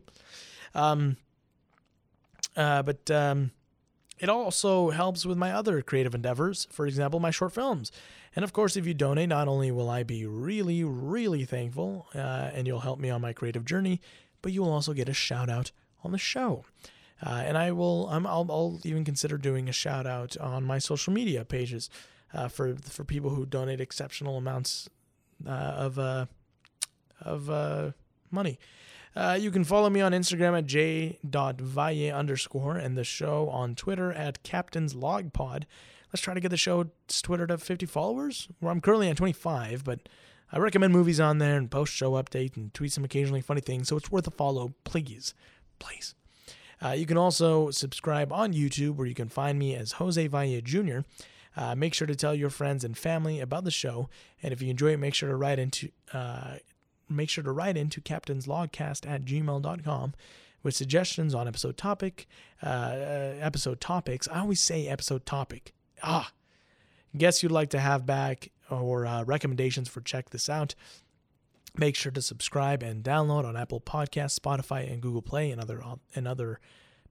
Um, 0.74 1.16
uh, 2.57 2.82
but 2.82 3.11
um, 3.11 3.53
it 4.19 4.29
also 4.29 4.91
helps 4.91 5.27
with 5.27 5.37
my 5.37 5.53
other 5.53 5.83
creative 5.83 6.14
endeavors, 6.14 6.67
for 6.71 6.87
example, 6.87 7.21
my 7.21 7.31
short 7.31 7.53
films. 7.53 7.93
And 8.35 8.45
of 8.45 8.53
course, 8.53 8.77
if 8.77 8.87
you 8.87 8.95
donate, 8.95 9.29
not 9.29 9.49
only 9.49 9.71
will 9.71 9.91
I 9.91 10.03
be 10.03 10.27
really, 10.27 10.85
really 10.85 11.45
thankful 11.45 12.07
uh, 12.14 12.51
and 12.53 12.67
you'll 12.67 12.81
help 12.81 12.99
me 12.99 13.11
on 13.11 13.21
my 13.21 13.33
creative 13.33 13.64
journey, 13.64 14.01
but 14.43 14.53
you 14.53 14.62
will 14.62 14.73
also 14.73 14.93
get 14.93 15.09
a 15.09 15.14
shout 15.14 15.49
out 15.49 15.71
on 16.03 16.12
the 16.12 16.19
show. 16.19 16.64
Uh, 17.25 17.43
and 17.45 17.57
I 17.57 17.73
will, 17.73 18.09
i 18.11 18.19
will 18.19 18.47
I'll 18.51 18.81
even 18.85 19.05
consider 19.05 19.39
doing 19.39 19.69
a 19.69 19.73
shout 19.73 20.07
out 20.07 20.37
on 20.37 20.64
my 20.64 20.79
social 20.79 21.12
media 21.12 21.45
pages 21.45 21.89
uh, 22.35 22.49
for 22.49 22.77
for 22.77 23.05
people 23.05 23.31
who 23.31 23.47
donate 23.47 23.81
exceptional 23.81 24.37
amounts 24.37 24.91
uh, 25.47 25.51
of 25.51 25.99
uh, 25.99 26.27
of 27.21 27.49
uh, 27.49 27.93
money. 28.31 28.59
Uh, 29.17 29.33
you 29.41 29.51
can 29.51 29.64
follow 29.64 29.89
me 29.89 30.03
on 30.03 30.12
Instagram 30.12 30.59
at 30.59 30.67
j.valle 30.67 32.12
underscore 32.14 32.77
and 32.77 32.99
the 32.99 33.05
show 33.05 33.49
on 33.49 33.75
Twitter 33.75 34.12
at 34.12 34.43
Captain's 34.43 34.95
Log 34.95 35.33
Pod. 35.33 35.67
Let's 36.12 36.21
try 36.21 36.35
to 36.35 36.41
get 36.41 36.51
the 36.51 36.59
show's 36.59 36.89
Twitter 37.23 37.47
to 37.47 37.57
50 37.57 37.87
followers. 37.87 38.49
Where 38.61 38.71
I'm 38.71 38.83
currently 38.83 39.09
at 39.09 39.17
25, 39.17 39.85
but 39.85 40.07
I 40.53 40.59
recommend 40.59 40.93
movies 40.93 41.19
on 41.19 41.39
there 41.39 41.57
and 41.57 41.71
post 41.71 41.95
show 41.95 42.12
updates 42.12 42.59
and 42.59 42.75
tweet 42.75 42.93
some 42.93 43.05
occasionally 43.05 43.41
funny 43.41 43.62
things, 43.62 43.89
so 43.89 43.97
it's 43.97 44.12
worth 44.12 44.27
a 44.27 44.31
follow, 44.31 44.75
please. 44.85 45.33
Please. 45.79 46.14
Uh, 46.85 46.91
you 46.91 47.07
can 47.07 47.17
also 47.17 47.71
subscribe 47.71 48.31
on 48.35 48.53
YouTube 48.53 48.97
where 48.97 49.07
you 49.07 49.14
can 49.14 49.31
find 49.31 49.59
me 49.59 49.75
as 49.75 49.93
Jose 49.93 50.27
Valle 50.27 50.61
Jr. 50.61 50.99
Uh, 51.57 51.75
make 51.75 51.95
sure 51.95 52.07
to 52.07 52.14
tell 52.14 52.35
your 52.35 52.51
friends 52.51 52.85
and 52.85 52.99
family 52.99 53.41
about 53.41 53.64
the 53.64 53.71
show, 53.71 54.11
and 54.43 54.53
if 54.53 54.61
you 54.61 54.69
enjoy 54.69 54.93
it, 54.93 54.99
make 54.99 55.14
sure 55.14 55.31
to 55.31 55.37
write 55.37 55.59
into 55.59 55.89
uh, 56.12 56.57
make 57.09 57.30
sure 57.30 57.44
to 57.44 57.52
write 57.52 57.76
into 57.76 58.00
captainslogcast 58.00 59.09
at 59.09 59.24
gmail.com 59.24 60.14
with 60.62 60.74
suggestions 60.74 61.34
on 61.34 61.46
episode 61.46 61.76
topic, 61.76 62.26
uh, 62.62 62.66
uh, 62.66 63.34
episode 63.40 63.80
topics. 63.80 64.26
I 64.28 64.40
always 64.40 64.61
say 64.61 64.88
episode 64.88 65.24
topic. 65.24 65.72
Ah, 66.02 66.32
guests 67.16 67.42
you'd 67.42 67.52
like 67.52 67.70
to 67.70 67.78
have 67.78 68.04
back 68.04 68.50
or 68.70 69.07
uh, 69.07 69.24
recommendations 69.24 69.88
for 69.88 70.00
check 70.00 70.30
this 70.30 70.48
out. 70.48 70.74
Make 71.76 71.94
sure 71.94 72.12
to 72.12 72.22
subscribe 72.22 72.82
and 72.82 73.04
download 73.04 73.44
on 73.44 73.57
Apple 73.57 73.80
Podcasts, 73.80 74.38
Spotify, 74.38 74.90
and 74.90 75.02
Google 75.02 75.22
Play, 75.22 75.50
and 75.50 75.61
other 75.61 75.82
and 76.14 76.26
other 76.26 76.59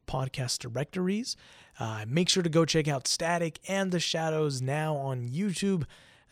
podcast 0.07 0.59
directories. 0.59 1.35
Uh, 1.79 2.05
make 2.07 2.29
sure 2.29 2.43
to 2.43 2.49
go 2.49 2.65
check 2.65 2.87
out 2.87 3.07
Static 3.07 3.59
and 3.67 3.91
the 3.91 3.99
Shadows 3.99 4.61
now 4.61 4.95
on 4.95 5.27
YouTube. 5.27 5.83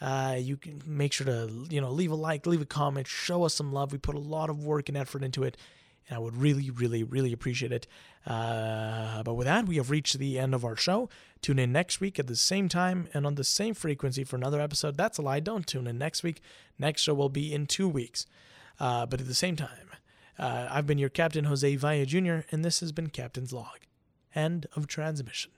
Uh, 0.04 0.36
you 0.38 0.58
can 0.58 0.82
make 0.86 1.14
sure 1.14 1.26
to 1.26 1.50
you 1.70 1.80
know 1.80 1.90
leave 1.90 2.12
a 2.12 2.16
like, 2.16 2.46
leave 2.46 2.62
a 2.62 2.66
comment, 2.66 3.08
show 3.08 3.44
us 3.46 3.54
some 3.54 3.72
love. 3.72 3.94
We 3.94 3.98
put 3.98 4.16
a 4.16 4.20
lot 4.20 4.50
of 4.50 4.66
work 4.66 4.90
and 4.90 4.98
effort 4.98 5.24
into 5.24 5.44
it, 5.44 5.56
and 6.10 6.18
I 6.18 6.20
would 6.20 6.36
really, 6.36 6.70
really, 6.70 7.04
really 7.04 7.32
appreciate 7.32 7.72
it. 7.72 7.88
Uh, 8.28 9.24
but 9.24 9.36
with 9.36 9.48
that, 9.48 9.66
we 9.66 9.78
have 9.78 9.90
reached 9.90 10.20
the 10.20 10.38
end 10.38 10.54
of 10.54 10.66
our 10.66 10.76
show. 10.76 11.08
Tune 11.42 11.58
in 11.58 11.72
next 11.72 12.02
week 12.02 12.20
at 12.20 12.28
the 12.28 12.36
same 12.36 12.68
time 12.68 13.08
and 13.14 13.26
on 13.26 13.36
the 13.36 13.46
same 13.46 13.74
frequency 13.74 14.26
for 14.26 14.36
another 14.36 14.60
episode. 14.60 14.98
That's 14.98 15.20
a 15.20 15.22
lie. 15.22 15.40
Don't 15.40 15.66
tune 15.66 15.88
in 15.88 15.98
next 15.98 16.22
week. 16.22 16.42
Next 16.78 17.04
show 17.04 17.14
will 17.14 17.30
be 17.30 17.54
in 17.54 17.66
two 17.66 17.88
weeks, 17.88 18.26
uh, 18.82 19.06
but 19.06 19.22
at 19.22 19.28
the 19.28 19.34
same 19.34 19.56
time. 19.56 19.90
Uh, 20.38 20.68
I've 20.70 20.88
been 20.88 20.98
your 20.98 21.10
captain, 21.10 21.46
Jose 21.46 21.78
Valle 21.78 22.06
Jr., 22.06 22.40
and 22.52 22.66
this 22.66 22.82
has 22.82 22.92
been 22.92 23.08
Captain's 23.08 23.54
Log. 23.54 23.80
End 24.36 24.68
of 24.76 24.88
transmission. 24.88 25.52